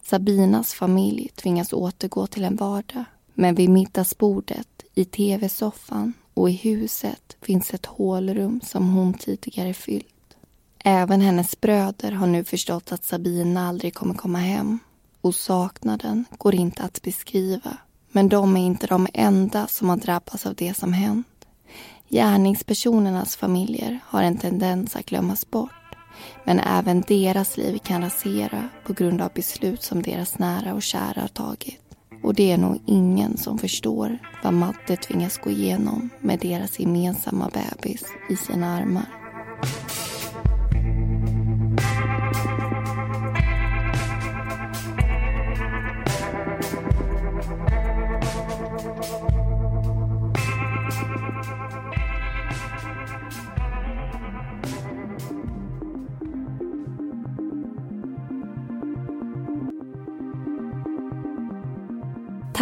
Sabinas 0.02 0.74
familj 0.74 1.28
tvingas 1.34 1.72
återgå 1.72 2.26
till 2.26 2.44
en 2.44 2.56
vardag 2.56 3.04
men 3.34 3.54
vid 3.54 3.70
middagsbordet, 3.70 4.68
i 4.94 5.04
tv-soffan 5.04 6.12
och 6.34 6.50
i 6.50 6.52
huset 6.52 7.36
finns 7.40 7.74
ett 7.74 7.86
hålrum 7.86 8.60
som 8.64 8.88
hon 8.88 9.14
tidigare 9.14 9.74
fyllt. 9.74 10.06
Även 10.84 11.20
hennes 11.20 11.60
bröder 11.60 12.12
har 12.12 12.26
nu 12.26 12.44
förstått 12.44 12.92
att 12.92 13.04
Sabina 13.04 13.68
aldrig 13.68 13.94
kommer 13.94 14.14
komma 14.14 14.38
hem 14.38 14.78
och 15.20 15.34
saknaden 15.34 16.24
går 16.38 16.54
inte 16.54 16.82
att 16.82 17.02
beskriva. 17.02 17.76
Men 18.12 18.28
de 18.28 18.56
är 18.56 18.66
inte 18.66 18.86
de 18.86 19.08
enda 19.14 19.66
som 19.66 19.88
har 19.88 19.96
drabbats 19.96 20.46
av 20.46 20.54
det 20.54 20.74
som 20.74 20.92
hänt. 20.92 21.26
Gärningspersonernas 22.12 23.36
familjer 23.36 23.98
har 24.04 24.22
en 24.22 24.36
tendens 24.36 24.96
att 24.96 25.06
glömmas 25.06 25.50
bort. 25.50 25.96
Men 26.44 26.58
även 26.58 27.00
deras 27.00 27.56
liv 27.56 27.78
kan 27.78 28.02
rasera 28.02 28.68
på 28.84 28.92
grund 28.92 29.20
av 29.20 29.30
beslut 29.34 29.82
som 29.82 30.02
deras 30.02 30.38
nära 30.38 30.74
och 30.74 30.82
kära 30.82 31.20
har 31.20 31.28
tagit. 31.28 31.80
Och 32.22 32.34
det 32.34 32.52
är 32.52 32.58
nog 32.58 32.80
ingen 32.86 33.36
som 33.36 33.58
förstår 33.58 34.18
vad 34.44 34.54
Madde 34.54 34.96
tvingas 34.96 35.38
gå 35.38 35.50
igenom 35.50 36.10
med 36.20 36.38
deras 36.38 36.80
gemensamma 36.80 37.50
bebis 37.50 38.04
i 38.30 38.36
sina 38.36 38.76
armar. 38.76 39.08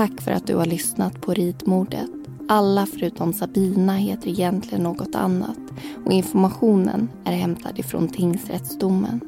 Tack 0.01 0.20
för 0.20 0.32
att 0.32 0.46
du 0.46 0.57
har 0.57 0.66
lyssnat 0.66 1.20
på 1.20 1.34
Ritmordet. 1.34 2.11
Alla 2.48 2.86
förutom 2.86 3.32
Sabina 3.32 3.96
heter 3.96 4.28
egentligen 4.28 4.82
något 4.82 5.14
annat 5.14 5.59
och 6.05 6.12
informationen 6.12 7.09
är 7.24 7.32
hämtad 7.32 7.78
ifrån 7.78 8.09
tingsrättsdomen. 8.09 9.20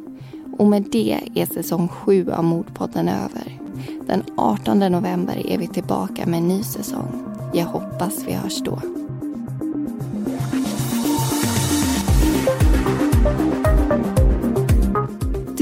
Och 0.58 0.66
med 0.66 0.84
det 0.92 1.20
är 1.34 1.46
säsong 1.46 1.88
7 1.88 2.30
av 2.30 2.44
Mordpodden 2.44 3.08
över. 3.08 3.58
Den 4.06 4.22
18 4.36 4.78
november 4.78 5.46
är 5.46 5.58
vi 5.58 5.68
tillbaka 5.68 6.26
med 6.26 6.38
en 6.38 6.48
ny 6.48 6.62
säsong. 6.62 7.24
Jag 7.54 7.66
hoppas 7.66 8.24
vi 8.26 8.32
hörs 8.32 8.62
då. 8.64 9.01